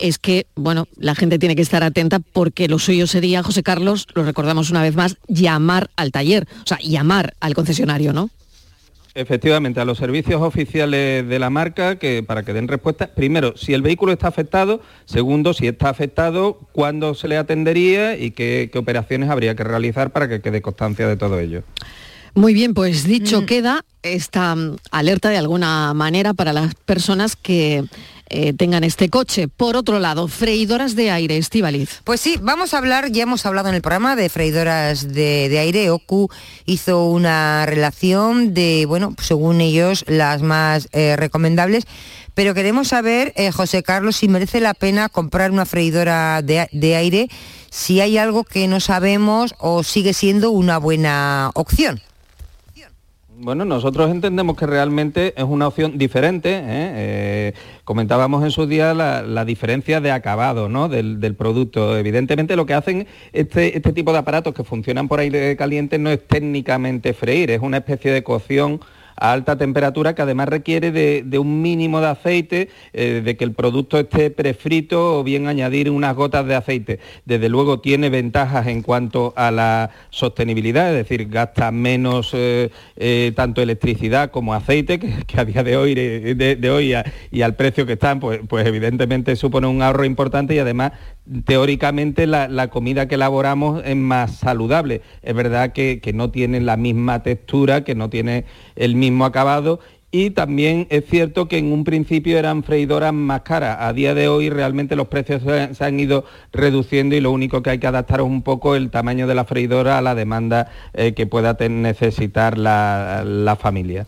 es 0.00 0.18
que, 0.18 0.46
bueno, 0.56 0.88
la 0.96 1.14
gente 1.14 1.38
tiene 1.38 1.54
que 1.54 1.62
estar 1.62 1.84
atenta 1.84 2.18
porque 2.18 2.66
lo 2.66 2.80
suyo 2.80 3.06
sería, 3.06 3.44
José 3.44 3.62
Carlos, 3.62 4.08
lo 4.14 4.24
recordamos 4.24 4.70
una 4.70 4.82
vez 4.82 4.96
más, 4.96 5.16
llamar 5.28 5.90
al 5.94 6.10
taller, 6.10 6.48
o 6.64 6.66
sea, 6.66 6.78
llamar 6.82 7.34
al 7.38 7.54
concesionario, 7.54 8.12
¿no? 8.12 8.30
Efectivamente, 9.14 9.78
a 9.78 9.84
los 9.84 9.98
servicios 9.98 10.40
oficiales 10.40 11.28
de 11.28 11.38
la 11.38 11.50
marca 11.50 11.96
que 11.96 12.22
para 12.22 12.44
que 12.44 12.54
den 12.54 12.66
respuesta, 12.66 13.08
primero, 13.08 13.54
si 13.56 13.74
el 13.74 13.82
vehículo 13.82 14.12
está 14.12 14.28
afectado, 14.28 14.80
segundo, 15.04 15.52
si 15.52 15.66
está 15.66 15.90
afectado, 15.90 16.58
cuándo 16.72 17.14
se 17.14 17.28
le 17.28 17.36
atendería 17.36 18.16
y 18.16 18.30
qué, 18.30 18.70
qué 18.72 18.78
operaciones 18.78 19.28
habría 19.28 19.54
que 19.54 19.64
realizar 19.64 20.12
para 20.12 20.28
que 20.28 20.40
quede 20.40 20.62
constancia 20.62 21.06
de 21.06 21.16
todo 21.16 21.38
ello. 21.40 21.62
Muy 22.34 22.54
bien, 22.54 22.72
pues 22.72 23.04
Mm. 23.04 23.08
dicho 23.08 23.46
queda 23.46 23.84
esta 24.02 24.54
mm, 24.54 24.76
alerta 24.90 25.28
de 25.28 25.36
alguna 25.36 25.92
manera 25.92 26.32
para 26.32 26.54
las 26.54 26.74
personas 26.74 27.36
que 27.36 27.84
eh, 28.32 28.52
tengan 28.54 28.82
este 28.82 29.10
coche. 29.10 29.48
Por 29.48 29.76
otro 29.76 29.98
lado, 29.98 30.26
freidoras 30.26 30.96
de 30.96 31.10
aire, 31.10 31.36
Estivaliz. 31.36 32.00
Pues 32.04 32.20
sí, 32.20 32.38
vamos 32.40 32.74
a 32.74 32.78
hablar, 32.78 33.12
ya 33.12 33.24
hemos 33.24 33.44
hablado 33.46 33.68
en 33.68 33.74
el 33.74 33.82
programa 33.82 34.16
de 34.16 34.28
freidoras 34.28 35.12
de, 35.12 35.48
de 35.48 35.58
aire. 35.58 35.90
OCU 35.90 36.30
hizo 36.64 37.06
una 37.06 37.66
relación 37.66 38.54
de, 38.54 38.86
bueno, 38.86 39.14
según 39.20 39.60
ellos, 39.60 40.04
las 40.08 40.42
más 40.42 40.88
eh, 40.92 41.16
recomendables. 41.16 41.84
Pero 42.34 42.54
queremos 42.54 42.88
saber, 42.88 43.32
eh, 43.36 43.52
José 43.52 43.82
Carlos, 43.82 44.16
si 44.16 44.28
merece 44.28 44.60
la 44.60 44.72
pena 44.72 45.08
comprar 45.10 45.50
una 45.50 45.66
freidora 45.66 46.40
de, 46.42 46.68
de 46.72 46.96
aire, 46.96 47.28
si 47.70 48.00
hay 48.00 48.16
algo 48.16 48.44
que 48.44 48.66
no 48.68 48.80
sabemos 48.80 49.54
o 49.58 49.82
sigue 49.82 50.14
siendo 50.14 50.50
una 50.50 50.78
buena 50.78 51.50
opción. 51.54 52.00
Bueno, 53.44 53.64
nosotros 53.64 54.08
entendemos 54.08 54.56
que 54.56 54.66
realmente 54.66 55.34
es 55.36 55.42
una 55.42 55.66
opción 55.66 55.98
diferente. 55.98 56.58
¿eh? 56.58 56.62
Eh, 56.68 57.54
comentábamos 57.82 58.44
en 58.44 58.52
su 58.52 58.68
día 58.68 58.94
la, 58.94 59.22
la 59.22 59.44
diferencia 59.44 60.00
de 60.00 60.12
acabado 60.12 60.68
¿no? 60.68 60.88
del, 60.88 61.18
del 61.18 61.34
producto. 61.34 61.98
Evidentemente 61.98 62.54
lo 62.54 62.66
que 62.66 62.74
hacen 62.74 63.08
este, 63.32 63.76
este 63.76 63.92
tipo 63.92 64.12
de 64.12 64.18
aparatos 64.18 64.54
que 64.54 64.62
funcionan 64.62 65.08
por 65.08 65.18
aire 65.18 65.56
caliente 65.56 65.98
no 65.98 66.10
es 66.10 66.24
técnicamente 66.24 67.14
freír, 67.14 67.50
es 67.50 67.60
una 67.60 67.78
especie 67.78 68.12
de 68.12 68.22
cocción 68.22 68.78
a 69.16 69.32
alta 69.32 69.56
temperatura 69.56 70.14
que 70.14 70.22
además 70.22 70.48
requiere 70.48 70.92
de, 70.92 71.38
un 71.38 71.62
mínimo 71.62 72.00
de 72.00 72.06
aceite, 72.08 72.68
eh, 72.92 73.22
de 73.24 73.36
que 73.36 73.44
el 73.44 73.52
producto 73.52 73.98
esté 73.98 74.30
prefrito 74.30 75.18
o 75.18 75.24
bien 75.24 75.46
añadir 75.46 75.90
unas 75.90 76.14
gotas 76.14 76.46
de 76.46 76.54
aceite. 76.54 77.00
Desde 77.24 77.48
luego 77.48 77.80
tiene 77.80 78.10
ventajas 78.10 78.66
en 78.66 78.82
cuanto 78.82 79.32
a 79.36 79.50
la 79.50 79.90
sostenibilidad, 80.10 80.90
es 80.90 81.08
decir, 81.08 81.28
gasta 81.28 81.70
menos 81.70 82.30
eh, 82.34 82.70
eh, 82.96 83.32
tanto 83.34 83.62
electricidad 83.62 84.30
como 84.30 84.54
aceite, 84.54 84.98
que, 84.98 85.40
a 85.40 85.44
día 85.44 85.62
de 85.62 85.76
hoy, 85.76 85.94
de, 85.94 86.70
hoy 86.70 86.94
y 87.30 87.42
al 87.42 87.54
precio 87.54 87.86
que 87.86 87.94
están, 87.94 88.20
pues, 88.20 88.40
pues 88.48 88.66
evidentemente 88.66 89.36
supone 89.36 89.66
un 89.66 89.82
ahorro 89.82 90.04
importante 90.04 90.54
y 90.54 90.58
además 90.58 90.92
teóricamente 91.44 92.26
la, 92.26 92.48
la 92.48 92.68
comida 92.68 93.08
que 93.08 93.14
elaboramos 93.16 93.82
es 93.84 93.96
más 93.96 94.36
saludable. 94.36 95.02
Es 95.22 95.34
verdad 95.34 95.72
que, 95.72 96.00
que 96.00 96.12
no 96.12 96.30
tiene 96.30 96.60
la 96.60 96.76
misma 96.76 97.22
textura, 97.22 97.84
que 97.84 97.94
no 97.94 98.10
tiene 98.10 98.44
el 98.76 98.96
mismo 98.96 99.24
acabado 99.24 99.80
y 100.14 100.28
también 100.28 100.86
es 100.90 101.06
cierto 101.06 101.48
que 101.48 101.56
en 101.56 101.72
un 101.72 101.84
principio 101.84 102.38
eran 102.38 102.62
freidoras 102.64 103.14
más 103.14 103.40
caras. 103.40 103.78
A 103.80 103.94
día 103.94 104.14
de 104.14 104.28
hoy 104.28 104.50
realmente 104.50 104.94
los 104.94 105.08
precios 105.08 105.42
se, 105.42 105.82
han 105.82 105.98
ido 105.98 106.26
reduciendo 106.52 107.16
y 107.16 107.20
lo 107.20 107.30
único 107.30 107.62
que 107.62 107.70
hay 107.70 107.78
que 107.78 107.86
adaptar 107.86 108.20
es 108.20 108.26
un 108.26 108.42
poco 108.42 108.76
el 108.76 108.90
tamaño 108.90 109.26
de 109.26 109.34
la 109.34 109.46
freidora 109.46 109.96
a 109.96 110.02
la 110.02 110.14
demanda 110.14 110.70
eh, 110.92 111.14
que 111.14 111.26
pueda 111.26 111.56
necesitar 111.58 112.58
la, 112.58 113.24
la 113.24 113.56
familia. 113.56 114.06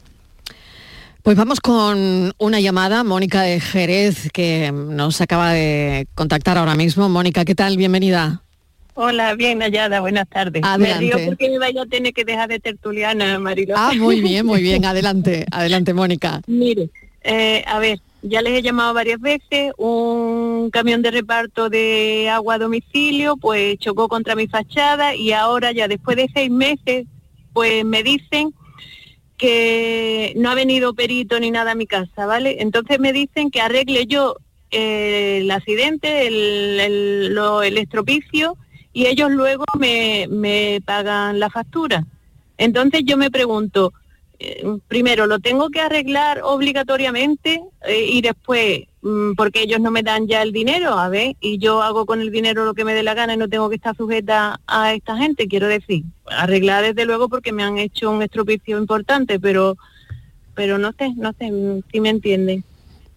Pues 1.24 1.38
vamos 1.38 1.58
con 1.60 2.34
una 2.36 2.60
llamada, 2.60 3.02
Mónica 3.02 3.40
de 3.40 3.58
Jerez, 3.58 4.30
que 4.30 4.70
nos 4.70 5.22
acaba 5.22 5.54
de 5.54 6.06
contactar 6.14 6.58
ahora 6.58 6.74
mismo. 6.74 7.08
Mónica, 7.08 7.46
¿qué 7.46 7.54
tal? 7.54 7.78
Bienvenida. 7.78 8.42
Hola, 8.92 9.34
bien 9.34 9.62
hallada, 9.62 10.00
buenas 10.00 10.28
tardes. 10.28 10.62
Adelante. 10.62 11.06
Me 11.06 11.12
río 11.12 11.26
porque 11.26 11.48
me 11.48 11.58
vaya 11.58 11.80
a 11.80 11.86
tener 11.86 12.12
que 12.12 12.26
dejar 12.26 12.50
de 12.50 12.60
tertuliana, 12.60 13.38
Mariló. 13.38 13.72
Ah, 13.74 13.92
muy 13.96 14.20
bien, 14.20 14.44
muy 14.44 14.60
bien. 14.60 14.84
Adelante, 14.84 15.46
adelante, 15.50 15.94
Mónica. 15.94 16.42
Mire, 16.46 16.90
eh, 17.22 17.64
a 17.68 17.78
ver, 17.78 18.00
ya 18.20 18.42
les 18.42 18.58
he 18.58 18.60
llamado 18.60 18.92
varias 18.92 19.18
veces, 19.18 19.72
un 19.78 20.68
camión 20.70 21.00
de 21.00 21.10
reparto 21.10 21.70
de 21.70 22.28
agua 22.28 22.56
a 22.56 22.58
domicilio, 22.58 23.38
pues 23.38 23.78
chocó 23.78 24.08
contra 24.08 24.36
mi 24.36 24.46
fachada 24.46 25.14
y 25.16 25.32
ahora 25.32 25.72
ya 25.72 25.88
después 25.88 26.18
de 26.18 26.28
seis 26.34 26.50
meses, 26.50 27.06
pues 27.54 27.82
me 27.82 28.02
dicen 28.02 28.52
que 29.36 30.32
no 30.36 30.50
ha 30.50 30.54
venido 30.54 30.94
perito 30.94 31.38
ni 31.40 31.50
nada 31.50 31.72
a 31.72 31.74
mi 31.74 31.86
casa, 31.86 32.26
¿vale? 32.26 32.56
Entonces 32.60 33.00
me 33.00 33.12
dicen 33.12 33.50
que 33.50 33.60
arregle 33.60 34.06
yo 34.06 34.36
eh, 34.70 35.38
el 35.42 35.50
accidente, 35.50 36.26
el, 36.26 36.80
el, 36.80 37.78
estropicio 37.78 38.56
y 38.92 39.06
ellos 39.06 39.30
luego 39.30 39.64
me, 39.78 40.26
me 40.30 40.80
pagan 40.84 41.40
la 41.40 41.50
factura. 41.50 42.04
Entonces 42.58 43.02
yo 43.04 43.16
me 43.16 43.30
pregunto, 43.30 43.92
primero, 44.88 45.26
¿lo 45.26 45.38
tengo 45.38 45.70
que 45.70 45.80
arreglar 45.80 46.40
obligatoriamente 46.42 47.62
eh, 47.86 48.06
y 48.10 48.20
después, 48.20 48.82
mm, 49.02 49.32
porque 49.34 49.62
ellos 49.62 49.80
no 49.80 49.90
me 49.90 50.02
dan 50.02 50.26
ya 50.26 50.42
el 50.42 50.52
dinero, 50.52 50.98
a 50.98 51.08
ver, 51.08 51.36
y 51.40 51.58
yo 51.58 51.82
hago 51.82 52.06
con 52.06 52.20
el 52.20 52.30
dinero 52.30 52.64
lo 52.64 52.74
que 52.74 52.84
me 52.84 52.94
dé 52.94 53.02
la 53.02 53.14
gana 53.14 53.34
y 53.34 53.36
no 53.36 53.48
tengo 53.48 53.68
que 53.68 53.76
estar 53.76 53.96
sujeta 53.96 54.60
a 54.66 54.94
esta 54.94 55.16
gente, 55.16 55.48
quiero 55.48 55.66
decir, 55.66 56.04
arreglar 56.26 56.84
desde 56.84 57.04
luego 57.04 57.28
porque 57.28 57.52
me 57.52 57.62
han 57.62 57.78
hecho 57.78 58.10
un 58.10 58.22
estropicio 58.22 58.78
importante, 58.78 59.40
pero 59.40 59.76
pero 60.54 60.78
no 60.78 60.92
sé, 60.92 61.12
no 61.16 61.32
sé 61.38 61.50
mm, 61.50 61.82
si 61.90 62.00
me 62.00 62.10
entienden. 62.10 62.64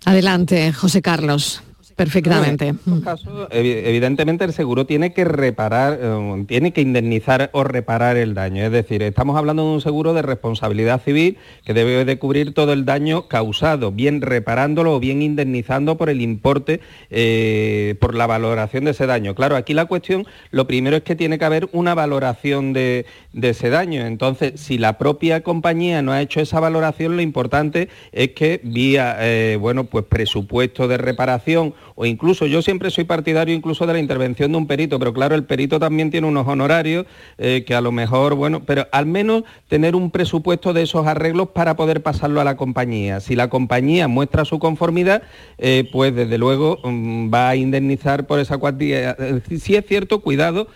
Adelante, 0.05 0.73
José 0.73 1.01
Carlos. 1.01 1.61
Perfectamente. 1.97 2.67
En 2.67 2.79
estos 2.85 3.25
evidentemente 3.49 4.45
el 4.45 4.53
seguro 4.53 4.85
tiene 4.85 5.13
que 5.13 5.25
reparar, 5.25 5.97
eh, 5.99 6.45
tiene 6.47 6.71
que 6.71 6.81
indemnizar 6.81 7.49
o 7.53 7.63
reparar 7.63 8.17
el 8.17 8.35
daño. 8.35 8.63
Es 8.63 8.71
decir, 8.71 9.01
estamos 9.01 9.35
hablando 9.35 9.63
de 9.63 9.73
un 9.73 9.81
seguro 9.81 10.13
de 10.13 10.21
responsabilidad 10.21 11.01
civil 11.01 11.39
que 11.65 11.73
debe 11.73 12.05
de 12.05 12.19
cubrir 12.19 12.53
todo 12.53 12.73
el 12.73 12.85
daño 12.85 13.27
causado, 13.27 13.91
bien 13.91 14.21
reparándolo 14.21 14.93
o 14.93 14.99
bien 14.99 15.23
indemnizando 15.23 15.97
por 15.97 16.11
el 16.11 16.21
importe, 16.21 16.81
eh, 17.09 17.95
por 17.99 18.13
la 18.13 18.27
valoración 18.27 18.85
de 18.85 18.91
ese 18.91 19.07
daño. 19.07 19.33
Claro, 19.33 19.55
aquí 19.55 19.73
la 19.73 19.85
cuestión, 19.85 20.27
lo 20.51 20.67
primero 20.67 20.97
es 20.97 21.03
que 21.03 21.15
tiene 21.15 21.39
que 21.39 21.45
haber 21.45 21.67
una 21.71 21.95
valoración 21.95 22.73
de, 22.73 23.07
de 23.33 23.49
ese 23.49 23.71
daño. 23.71 24.05
Entonces, 24.05 24.61
si 24.61 24.77
la 24.77 24.99
propia 24.99 25.41
compañía 25.41 26.03
no 26.03 26.11
ha 26.11 26.21
hecho 26.21 26.41
esa 26.41 26.59
valoración, 26.59 27.15
lo 27.15 27.23
importante 27.23 27.89
es 28.11 28.33
que 28.33 28.61
vía, 28.63 29.17
eh, 29.19 29.57
bueno, 29.59 29.85
pues 29.85 30.05
presupuesto 30.05 30.87
de 30.87 30.97
reparación 30.97 31.73
o 31.99 32.05
incluso 32.05 32.45
yo 32.45 32.61
siempre 32.61 32.91
soy 32.91 33.05
partidario 33.05 33.55
incluso 33.55 33.87
de 33.87 33.93
la 33.93 33.99
intervención 33.99 34.51
de 34.51 34.57
un 34.59 34.67
perito, 34.67 34.99
pero 34.99 35.13
claro, 35.13 35.33
el 35.33 35.45
perito 35.45 35.79
también 35.79 36.11
tiene 36.11 36.27
unos 36.27 36.47
honorarios 36.47 37.07
eh, 37.39 37.63
que 37.65 37.73
a 37.73 37.81
lo 37.81 37.91
mejor, 37.91 38.35
bueno, 38.35 38.61
pero 38.63 38.87
al 38.91 39.07
menos 39.07 39.43
tener 39.67 39.95
un 39.95 40.11
presupuesto 40.11 40.73
de 40.73 40.83
esos 40.83 41.07
arreglos 41.07 41.49
para 41.49 41.75
poder 41.75 42.03
pasarlo 42.03 42.39
a 42.39 42.43
la 42.43 42.55
compañía. 42.55 43.19
Si 43.19 43.35
la 43.35 43.49
compañía 43.49 44.07
muestra 44.07 44.45
su 44.45 44.59
conformidad, 44.59 45.23
eh, 45.57 45.89
pues 45.91 46.13
desde 46.13 46.37
luego 46.37 46.77
mm, 46.83 47.33
va 47.33 47.49
a 47.49 47.55
indemnizar 47.55 48.27
por 48.27 48.39
esa 48.39 48.59
cuantía. 48.59 49.15
Eh, 49.17 49.41
Sí 49.57 49.75
es 49.75 49.85
cierto, 49.85 50.19
cuidado, 50.19 50.67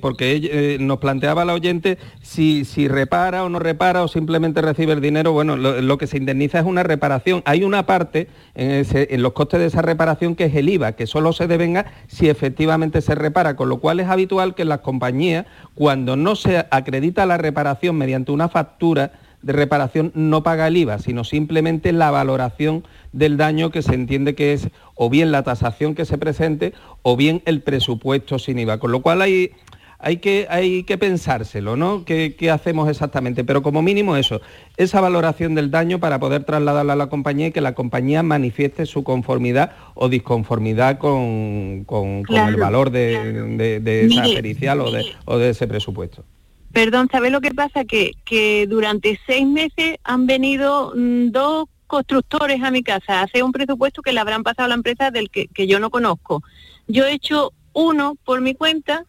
porque 0.00 0.76
nos 0.78 0.98
planteaba 0.98 1.44
la 1.44 1.54
oyente 1.54 1.96
si, 2.22 2.64
si 2.64 2.86
repara 2.86 3.44
o 3.44 3.48
no 3.48 3.58
repara 3.58 4.02
o 4.02 4.08
simplemente 4.08 4.60
recibe 4.60 4.92
el 4.92 5.00
dinero, 5.00 5.32
bueno, 5.32 5.56
lo, 5.56 5.98
que 5.98 6.06
se 6.06 6.18
indemniza 6.18 6.58
es 6.58 6.66
una 6.66 6.82
reparación. 6.82 7.42
Hay 7.46 7.64
una 7.64 7.86
parte 7.86 8.28
en 8.54 9.22
los 9.22 9.32
costes 9.32 9.60
de 9.60 9.66
esa 9.66 9.82
reparación 9.82 10.33
que 10.34 10.44
es 10.44 10.54
el 10.54 10.68
IVA, 10.68 10.92
que 10.92 11.06
solo 11.06 11.32
se 11.32 11.46
devenga 11.46 11.86
si 12.06 12.28
efectivamente 12.28 13.00
se 13.00 13.14
repara, 13.14 13.56
con 13.56 13.68
lo 13.68 13.78
cual 13.78 14.00
es 14.00 14.08
habitual 14.08 14.54
que 14.54 14.62
en 14.62 14.68
las 14.68 14.80
compañías, 14.80 15.46
cuando 15.74 16.16
no 16.16 16.36
se 16.36 16.66
acredita 16.70 17.26
la 17.26 17.38
reparación 17.38 17.96
mediante 17.96 18.32
una 18.32 18.48
factura, 18.48 19.12
de 19.44 19.52
reparación 19.52 20.10
no 20.14 20.42
paga 20.42 20.68
el 20.68 20.76
IVA, 20.76 20.98
sino 20.98 21.22
simplemente 21.22 21.92
la 21.92 22.10
valoración 22.10 22.84
del 23.12 23.36
daño 23.36 23.70
que 23.70 23.82
se 23.82 23.94
entiende 23.94 24.34
que 24.34 24.54
es 24.54 24.68
o 24.94 25.10
bien 25.10 25.32
la 25.32 25.42
tasación 25.42 25.94
que 25.94 26.06
se 26.06 26.16
presente 26.16 26.72
o 27.02 27.16
bien 27.16 27.42
el 27.44 27.60
presupuesto 27.60 28.38
sin 28.38 28.58
IVA. 28.58 28.78
Con 28.78 28.90
lo 28.90 29.02
cual 29.02 29.20
hay, 29.20 29.52
hay, 29.98 30.18
que, 30.18 30.46
hay 30.50 30.82
que 30.84 30.98
pensárselo, 30.98 31.76
¿no? 31.76 32.04
¿Qué, 32.04 32.34
qué 32.38 32.50
hacemos 32.50 32.88
exactamente? 32.88 33.44
Pero 33.44 33.62
como 33.62 33.82
mínimo 33.82 34.16
eso, 34.16 34.40
esa 34.76 35.00
valoración 35.00 35.54
del 35.54 35.70
daño 35.70 35.98
para 36.00 36.18
poder 36.18 36.44
trasladarla 36.44 36.92
a 36.92 36.96
la 36.96 37.06
compañía 37.08 37.46
y 37.48 37.52
que 37.52 37.60
la 37.60 37.74
compañía 37.74 38.22
manifieste 38.22 38.86
su 38.86 39.04
conformidad 39.04 39.72
o 39.94 40.08
disconformidad 40.08 40.98
con, 40.98 41.84
con- 41.84 42.22
con 42.24 42.36
el 42.48 42.56
valor 42.56 42.90
de, 42.90 43.32
de- 43.56 43.80
de 43.80 44.06
esa 44.06 44.22
pericial 44.34 44.80
o 44.80 44.90
de, 44.90 45.04
o 45.24 45.38
de 45.38 45.50
ese 45.50 45.66
presupuesto. 45.66 46.24
Perdón, 46.72 47.08
¿sabes 47.10 47.30
lo 47.30 47.40
que 47.40 47.52
pasa? 47.54 47.84
Que, 47.84 48.12
que 48.24 48.66
durante 48.68 49.18
seis 49.26 49.46
meses 49.46 49.96
han 50.02 50.26
venido 50.26 50.92
mm, 50.96 51.30
dos 51.30 51.66
constructores 51.86 52.60
a 52.62 52.72
mi 52.72 52.82
casa 52.82 53.20
a 53.20 53.22
hacer 53.22 53.44
un 53.44 53.52
presupuesto 53.52 54.02
que 54.02 54.12
le 54.12 54.18
habrán 54.18 54.42
pasado 54.42 54.64
a 54.66 54.68
la 54.68 54.74
empresa 54.74 55.12
del 55.12 55.30
que, 55.30 55.46
que 55.46 55.68
yo 55.68 55.78
no 55.78 55.90
conozco. 55.90 56.42
Yo 56.88 57.04
he 57.06 57.12
hecho 57.12 57.52
uno 57.72 58.16
por 58.24 58.40
mi 58.40 58.54
cuenta 58.54 59.04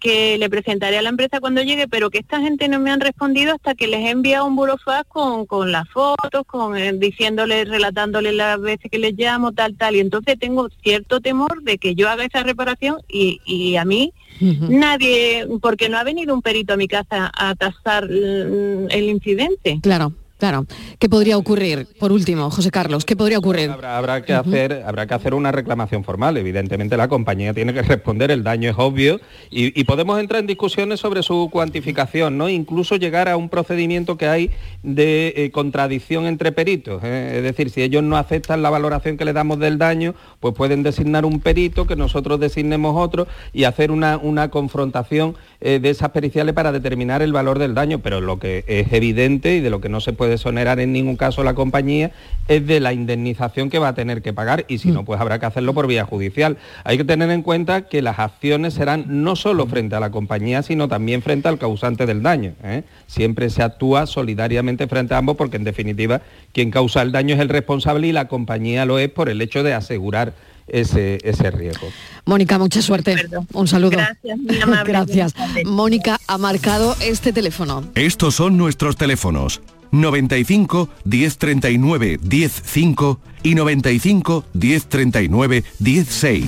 que 0.00 0.38
le 0.38 0.50
presentaré 0.50 0.98
a 0.98 1.02
la 1.02 1.08
empresa 1.08 1.40
cuando 1.40 1.62
llegue, 1.62 1.88
pero 1.88 2.10
que 2.10 2.18
esta 2.18 2.40
gente 2.40 2.68
no 2.68 2.78
me 2.78 2.90
han 2.90 3.00
respondido 3.00 3.54
hasta 3.54 3.74
que 3.74 3.86
les 3.86 4.00
he 4.00 4.10
enviado 4.10 4.46
un 4.46 4.56
burofax 4.56 5.08
con, 5.08 5.46
con 5.46 5.72
las 5.72 5.88
fotos, 5.88 6.44
con 6.46 6.76
eh, 6.76 6.92
diciéndoles, 6.92 7.68
relatándole 7.68 8.32
las 8.32 8.60
veces 8.60 8.90
que 8.90 8.98
les 8.98 9.14
llamo, 9.14 9.52
tal, 9.52 9.76
tal. 9.76 9.96
Y 9.96 10.00
entonces 10.00 10.38
tengo 10.38 10.68
cierto 10.82 11.20
temor 11.20 11.62
de 11.62 11.78
que 11.78 11.94
yo 11.94 12.08
haga 12.08 12.24
esa 12.24 12.42
reparación 12.42 12.96
y, 13.08 13.40
y 13.44 13.76
a 13.76 13.84
mí 13.84 14.12
nadie, 14.40 15.46
porque 15.60 15.88
no 15.88 15.98
ha 15.98 16.04
venido 16.04 16.34
un 16.34 16.42
perito 16.42 16.74
a 16.74 16.76
mi 16.76 16.88
casa 16.88 17.30
a 17.34 17.54
tasar 17.54 18.08
mm, 18.08 18.90
el 18.90 19.04
incidente. 19.04 19.80
Claro, 19.82 20.12
claro. 20.38 20.66
¿Qué 20.98 21.08
podría 21.08 21.36
ocurrir? 21.36 21.86
Por 21.98 22.12
último, 22.12 22.50
José 22.50 22.70
Carlos, 22.70 23.04
¿qué 23.04 23.16
podría 23.16 23.38
ocurrir? 23.38 23.70
Habrá, 23.70 23.98
habrá 23.98 24.22
que 24.22 24.32
hacer, 24.32 24.84
habrá 24.86 25.06
que 25.06 25.14
hacer 25.14 25.34
una 25.34 25.52
reclamación 25.52 26.04
formal. 26.04 26.36
Evidentemente 26.36 26.96
la 26.96 27.08
compañía 27.08 27.54
tiene 27.54 27.72
que 27.72 27.82
responder, 27.82 28.30
el 28.30 28.42
daño 28.42 28.70
es 28.70 28.76
obvio 28.78 29.20
y, 29.50 29.78
y 29.78 29.84
podemos 29.84 30.18
entrar 30.20 30.40
en 30.40 30.46
discusiones 30.46 31.00
sobre 31.00 31.22
su 31.22 31.48
cuantificación, 31.52 32.38
¿no? 32.38 32.48
Incluso 32.48 32.96
llegar 32.96 33.28
a 33.28 33.36
un 33.36 33.48
procedimiento 33.48 34.16
que 34.16 34.28
hay 34.28 34.50
de 34.82 35.34
eh, 35.36 35.50
contradicción 35.50 36.26
entre 36.26 36.52
peritos. 36.52 37.02
¿eh? 37.04 37.34
Es 37.36 37.42
decir, 37.42 37.70
si 37.70 37.82
ellos 37.82 38.02
no 38.02 38.16
aceptan 38.16 38.62
la 38.62 38.70
valoración 38.70 39.16
que 39.16 39.24
le 39.24 39.32
damos 39.32 39.58
del 39.58 39.78
daño, 39.78 40.14
pues 40.40 40.54
pueden 40.54 40.82
designar 40.82 41.24
un 41.24 41.40
perito, 41.40 41.86
que 41.86 41.96
nosotros 41.96 42.40
designemos 42.40 42.94
otro 42.96 43.26
y 43.52 43.64
hacer 43.64 43.90
una, 43.90 44.16
una 44.16 44.50
confrontación 44.50 45.36
eh, 45.60 45.78
de 45.80 45.90
esas 45.90 46.10
periciales 46.10 46.54
para 46.54 46.72
determinar 46.72 47.22
el 47.22 47.32
valor 47.32 47.58
del 47.58 47.74
daño. 47.74 48.00
Pero 48.00 48.20
lo 48.20 48.38
que 48.38 48.64
es 48.66 48.92
evidente 48.92 49.56
y 49.56 49.60
de 49.60 49.70
lo 49.70 49.80
que 49.80 49.88
no 49.88 50.00
se 50.00 50.12
puede 50.12 50.25
exonerar 50.34 50.80
en 50.80 50.92
ningún 50.92 51.16
caso 51.16 51.42
la 51.44 51.54
compañía 51.54 52.10
es 52.48 52.66
de 52.66 52.80
la 52.80 52.92
indemnización 52.92 53.70
que 53.70 53.78
va 53.78 53.88
a 53.88 53.94
tener 53.94 54.22
que 54.22 54.32
pagar 54.32 54.64
y 54.68 54.78
si 54.78 54.90
no, 54.90 55.04
pues 55.04 55.20
habrá 55.20 55.38
que 55.38 55.46
hacerlo 55.46 55.74
por 55.74 55.86
vía 55.86 56.04
judicial. 56.04 56.58
Hay 56.84 56.96
que 56.98 57.04
tener 57.04 57.30
en 57.30 57.42
cuenta 57.42 57.82
que 57.82 58.02
las 58.02 58.18
acciones 58.18 58.74
serán 58.74 59.04
no 59.22 59.36
solo 59.36 59.66
frente 59.66 59.96
a 59.96 60.00
la 60.00 60.10
compañía, 60.10 60.62
sino 60.62 60.88
también 60.88 61.22
frente 61.22 61.48
al 61.48 61.58
causante 61.58 62.06
del 62.06 62.22
daño. 62.22 62.54
¿eh? 62.62 62.84
Siempre 63.06 63.50
se 63.50 63.62
actúa 63.62 64.06
solidariamente 64.06 64.86
frente 64.86 65.14
a 65.14 65.18
ambos 65.18 65.36
porque 65.36 65.56
en 65.56 65.64
definitiva 65.64 66.22
quien 66.52 66.70
causa 66.70 67.02
el 67.02 67.12
daño 67.12 67.34
es 67.34 67.40
el 67.40 67.48
responsable 67.48 68.06
y 68.06 68.12
la 68.12 68.28
compañía 68.28 68.84
lo 68.84 68.98
es 68.98 69.10
por 69.10 69.28
el 69.28 69.40
hecho 69.42 69.62
de 69.62 69.74
asegurar 69.74 70.32
ese, 70.66 71.18
ese 71.22 71.50
riesgo. 71.50 71.88
Mónica, 72.24 72.58
mucha 72.58 72.82
suerte. 72.82 73.16
Un 73.52 73.68
saludo. 73.68 73.92
Gracias, 73.92 74.38
amable. 74.62 74.92
Gracias. 74.92 75.34
Mónica 75.64 76.18
ha 76.26 76.38
marcado 76.38 76.96
este 77.00 77.32
teléfono. 77.32 77.84
Estos 77.94 78.34
son 78.34 78.56
nuestros 78.56 78.96
teléfonos. 78.96 79.60
95 79.90 80.88
1039 81.04 82.18
105 82.22 83.18
y 83.46 83.54
95 83.54 84.44
1039 84.54 85.62
16. 85.78 86.44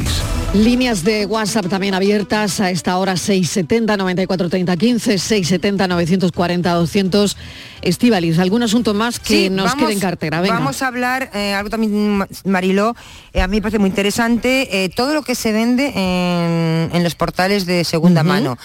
Líneas 0.55 1.05
de 1.05 1.27
WhatsApp 1.27 1.67
también 1.69 1.95
abiertas 1.95 2.59
a 2.61 2.71
esta 2.71 2.97
hora 2.97 3.17
670 3.17 3.97
94 3.99 4.49
30 4.49 4.77
15 4.77 5.19
670 5.19 5.87
940 5.89 6.73
200. 6.75 7.37
Estivaliz, 7.81 8.41
algún 8.41 8.65
asunto 8.65 8.93
más 8.93 9.21
que 9.21 9.45
Sí, 9.45 9.51
nos 9.51 9.67
vamos- 9.67 9.85
quede 9.85 9.93
en 9.93 10.01
cartera. 10.01 10.41
Venga. 10.41 10.55
Vamos 10.55 10.83
a 10.83 10.89
hablar, 10.89 11.31
eh, 11.33 11.53
algo 11.55 11.71
también, 11.71 12.09
Ma- 12.19 12.27
Mariló, 12.45 12.97
eh, 13.33 13.41
a 13.41 13.47
mí 13.47 13.59
me 13.59 13.63
parece 13.63 13.79
muy 13.79 13.89
interesante, 13.89 14.85
eh, 14.85 14.89
todo 14.89 15.15
lo 15.15 15.23
que 15.23 15.37
se 15.37 15.53
vende 15.53 15.93
en, 15.95 16.91
en 16.93 17.05
los 17.05 17.15
portales 17.15 17.67
de 17.67 17.85
segunda 17.85 18.23
Ujú, 18.23 18.29
mano. 18.29 18.59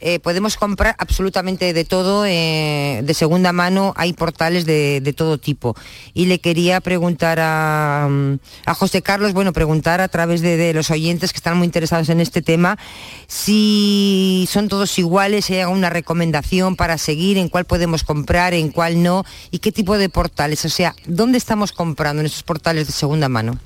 Eh, 0.00 0.18
podemos 0.18 0.56
comprar 0.56 0.96
absolutamente 0.98 1.74
de 1.74 1.84
todo 1.84 2.24
eh, 2.26 3.02
de 3.04 3.12
segunda 3.14 3.52
mano, 3.52 3.92
hay 3.98 4.14
portales 4.14 4.64
de, 4.64 5.02
de 5.02 5.12
todo 5.12 5.36
tipo. 5.36 5.76
Y 6.14 6.24
le 6.24 6.38
quería 6.38 6.80
preguntar 6.80 7.40
a, 7.40 7.73
mm, 8.08 8.34
a 8.66 8.74
José 8.74 9.02
Carlos, 9.02 9.32
bueno, 9.32 9.52
preguntar 9.52 10.00
a 10.00 10.08
través 10.08 10.40
de, 10.40 10.56
de 10.56 10.74
los 10.74 10.90
oyentes 10.90 11.32
que 11.32 11.38
están 11.38 11.56
muy 11.56 11.66
interesados 11.66 12.08
en 12.08 12.20
este 12.20 12.42
tema, 12.42 12.78
si 13.26 14.48
son 14.50 14.68
todos 14.68 14.98
iguales, 14.98 15.46
si 15.46 15.54
hay 15.54 15.60
alguna 15.60 15.90
recomendación 15.90 16.76
para 16.76 16.98
seguir, 16.98 17.38
en 17.38 17.48
cuál 17.48 17.64
podemos 17.64 18.04
comprar, 18.04 18.54
en 18.54 18.70
cuál 18.70 19.02
no, 19.02 19.24
y 19.50 19.58
qué 19.58 19.72
tipo 19.72 19.98
de 19.98 20.08
portales, 20.08 20.64
o 20.64 20.68
sea, 20.68 20.94
¿dónde 21.06 21.38
estamos 21.38 21.72
comprando 21.72 22.20
en 22.20 22.26
esos 22.26 22.42
portales 22.42 22.86
de 22.86 22.92
segunda 22.92 23.28
mano? 23.28 23.58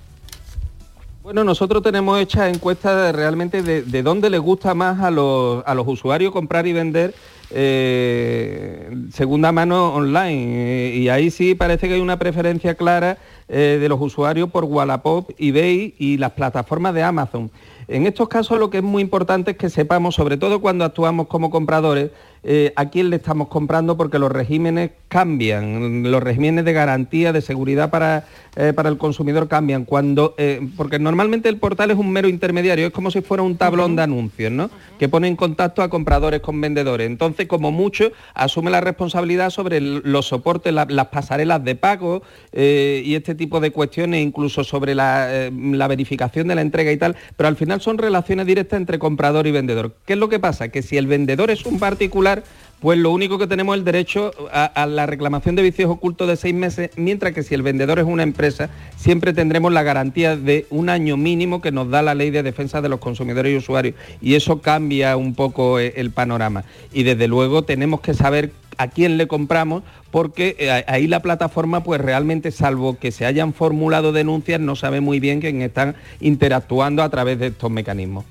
Bueno, 1.28 1.44
nosotros 1.44 1.82
tenemos 1.82 2.18
hecha 2.18 2.48
encuesta 2.48 2.96
de 2.96 3.12
realmente 3.12 3.62
de, 3.62 3.82
de 3.82 4.02
dónde 4.02 4.30
les 4.30 4.40
gusta 4.40 4.72
más 4.72 4.98
a 5.00 5.10
los, 5.10 5.62
a 5.66 5.74
los 5.74 5.86
usuarios 5.86 6.32
comprar 6.32 6.66
y 6.66 6.72
vender 6.72 7.14
eh, 7.50 8.90
segunda 9.12 9.52
mano 9.52 9.94
online. 9.94 10.88
Eh, 10.88 10.96
y 10.96 11.10
ahí 11.10 11.30
sí 11.30 11.54
parece 11.54 11.86
que 11.86 11.92
hay 11.92 12.00
una 12.00 12.18
preferencia 12.18 12.76
clara 12.76 13.18
eh, 13.46 13.76
de 13.78 13.88
los 13.90 14.00
usuarios 14.00 14.50
por 14.50 14.64
Wallapop, 14.64 15.30
eBay 15.36 15.94
y 15.98 16.16
las 16.16 16.32
plataformas 16.32 16.94
de 16.94 17.02
Amazon. 17.02 17.50
En 17.88 18.06
estos 18.06 18.28
casos 18.28 18.58
lo 18.58 18.70
que 18.70 18.78
es 18.78 18.82
muy 18.82 19.02
importante 19.02 19.50
es 19.50 19.56
que 19.58 19.68
sepamos, 19.68 20.14
sobre 20.14 20.38
todo 20.38 20.62
cuando 20.62 20.86
actuamos 20.86 21.26
como 21.26 21.50
compradores, 21.50 22.10
eh, 22.50 22.72
a 22.76 22.88
quién 22.88 23.10
le 23.10 23.16
estamos 23.16 23.48
comprando 23.48 23.98
porque 23.98 24.18
los 24.18 24.32
regímenes 24.32 24.92
cambian, 25.08 26.10
los 26.10 26.22
regímenes 26.22 26.64
de 26.64 26.72
garantía, 26.72 27.30
de 27.32 27.42
seguridad 27.42 27.90
para, 27.90 28.24
eh, 28.56 28.72
para 28.74 28.88
el 28.88 28.96
consumidor 28.96 29.48
cambian. 29.48 29.84
Cuando, 29.84 30.34
eh, 30.38 30.66
porque 30.76 30.98
normalmente 30.98 31.50
el 31.50 31.58
portal 31.58 31.90
es 31.90 31.98
un 31.98 32.10
mero 32.10 32.26
intermediario, 32.28 32.86
es 32.86 32.92
como 32.92 33.10
si 33.10 33.20
fuera 33.20 33.42
un 33.42 33.56
tablón 33.58 33.96
de 33.96 34.02
anuncios, 34.02 34.50
¿no? 34.50 34.70
Que 34.98 35.08
pone 35.08 35.28
en 35.28 35.36
contacto 35.36 35.82
a 35.82 35.90
compradores 35.90 36.40
con 36.40 36.58
vendedores. 36.60 37.06
Entonces, 37.06 37.46
como 37.46 37.70
mucho, 37.70 38.12
asume 38.32 38.70
la 38.70 38.80
responsabilidad 38.80 39.50
sobre 39.50 39.76
el- 39.76 40.00
los 40.04 40.26
soportes, 40.28 40.72
la- 40.72 40.86
las 40.88 41.08
pasarelas 41.08 41.62
de 41.64 41.74
pago 41.74 42.22
y 42.52 43.14
este 43.14 43.34
tipo 43.34 43.60
de 43.60 43.70
cuestiones, 43.70 44.22
incluso 44.24 44.64
sobre 44.64 44.94
la, 44.94 45.50
la 45.52 45.86
verificación 45.88 46.48
de 46.48 46.54
la 46.54 46.62
entrega 46.62 46.90
y 46.92 46.96
tal, 46.96 47.14
pero 47.36 47.48
al 47.48 47.56
final 47.56 47.80
son 47.82 47.98
relaciones 47.98 48.46
directas 48.46 48.78
entre 48.78 48.98
comprador 48.98 49.46
y 49.46 49.52
vendedor. 49.52 49.94
¿Qué 50.06 50.14
es 50.14 50.18
lo 50.18 50.28
que 50.28 50.38
pasa? 50.38 50.68
Que 50.68 50.80
si 50.82 50.96
el 50.96 51.06
vendedor 51.06 51.50
es 51.50 51.64
un 51.66 51.78
particular, 51.78 52.37
pues 52.80 52.98
lo 52.98 53.10
único 53.10 53.38
que 53.38 53.48
tenemos 53.48 53.74
es 53.74 53.80
el 53.80 53.84
derecho 53.84 54.30
a, 54.52 54.64
a 54.64 54.86
la 54.86 55.06
reclamación 55.06 55.56
de 55.56 55.62
vicios 55.62 55.90
ocultos 55.90 56.28
de 56.28 56.36
seis 56.36 56.54
meses, 56.54 56.90
mientras 56.96 57.32
que 57.32 57.42
si 57.42 57.54
el 57.54 57.62
vendedor 57.62 57.98
es 57.98 58.04
una 58.04 58.22
empresa, 58.22 58.70
siempre 58.96 59.32
tendremos 59.32 59.72
la 59.72 59.82
garantía 59.82 60.36
de 60.36 60.66
un 60.70 60.88
año 60.88 61.16
mínimo 61.16 61.60
que 61.60 61.72
nos 61.72 61.90
da 61.90 62.02
la 62.02 62.14
ley 62.14 62.30
de 62.30 62.44
defensa 62.44 62.80
de 62.80 62.88
los 62.88 63.00
consumidores 63.00 63.52
y 63.52 63.56
usuarios. 63.56 63.94
Y 64.20 64.34
eso 64.34 64.60
cambia 64.60 65.16
un 65.16 65.34
poco 65.34 65.80
eh, 65.80 65.94
el 65.96 66.12
panorama. 66.12 66.64
Y 66.92 67.02
desde 67.02 67.26
luego 67.26 67.62
tenemos 67.62 68.00
que 68.00 68.14
saber 68.14 68.52
a 68.76 68.86
quién 68.86 69.18
le 69.18 69.26
compramos, 69.26 69.82
porque 70.12 70.54
eh, 70.58 70.84
ahí 70.86 71.08
la 71.08 71.20
plataforma, 71.20 71.82
pues 71.82 72.00
realmente, 72.00 72.52
salvo 72.52 72.96
que 72.96 73.10
se 73.10 73.26
hayan 73.26 73.52
formulado 73.52 74.12
denuncias, 74.12 74.60
no 74.60 74.76
sabe 74.76 75.00
muy 75.00 75.18
bien 75.18 75.40
quién 75.40 75.62
están 75.62 75.96
interactuando 76.20 77.02
a 77.02 77.08
través 77.08 77.40
de 77.40 77.48
estos 77.48 77.72
mecanismos. 77.72 78.24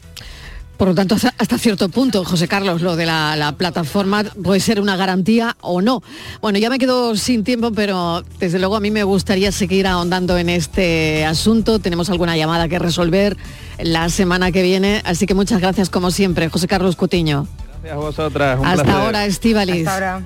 Por 0.78 0.90
lo 0.90 0.96
tanto, 0.96 1.16
hasta, 1.16 1.58
cierto 1.58 1.90
punto, 1.90 2.24
José 2.24 2.48
Carlos, 2.48 2.84
lo 2.84 2.96
de 2.96 3.08
la, 3.08 3.36
la 3.36 3.54
plataforma 3.54 4.24
puede 4.24 4.60
ser 4.60 4.80
una 4.80 4.96
garantía 4.96 5.58
o 5.62 5.82
no. 5.82 6.04
Bueno, 6.40 6.60
ya 6.60 6.70
me 6.70 6.78
quedo 6.78 7.16
sin 7.16 7.44
tiempo, 7.44 7.72
pero 7.72 8.24
desde 8.40 8.60
luego 8.60 8.76
a 8.76 8.80
mí 8.80 8.92
me 8.92 9.04
gustaría 9.04 9.52
seguir 9.52 9.88
ahondando 9.88 10.38
en 10.38 10.50
este 10.50 11.26
asunto. 11.26 11.80
Tenemos 11.80 12.12
alguna 12.12 12.38
llamada 12.38 12.68
que 12.68 12.78
resolver 12.78 13.38
la 13.80 14.10
semana 14.10 14.52
que 14.52 14.62
viene, 14.62 15.02
así 15.04 15.26
que 15.26 15.34
muchas 15.34 15.62
gracias 15.62 15.90
como 15.90 16.12
siempre, 16.12 16.48
José 16.50 16.68
Carlos 16.68 16.96
Cutiño. 16.96 17.48
Gracias 17.82 17.94
a 17.94 17.96
vosotras. 17.96 18.60
un 18.60 18.66
Hasta 18.66 18.84
placer. 18.84 19.02
ahora. 19.02 19.24
Hasta 19.24 19.94
ahora. 19.94 20.22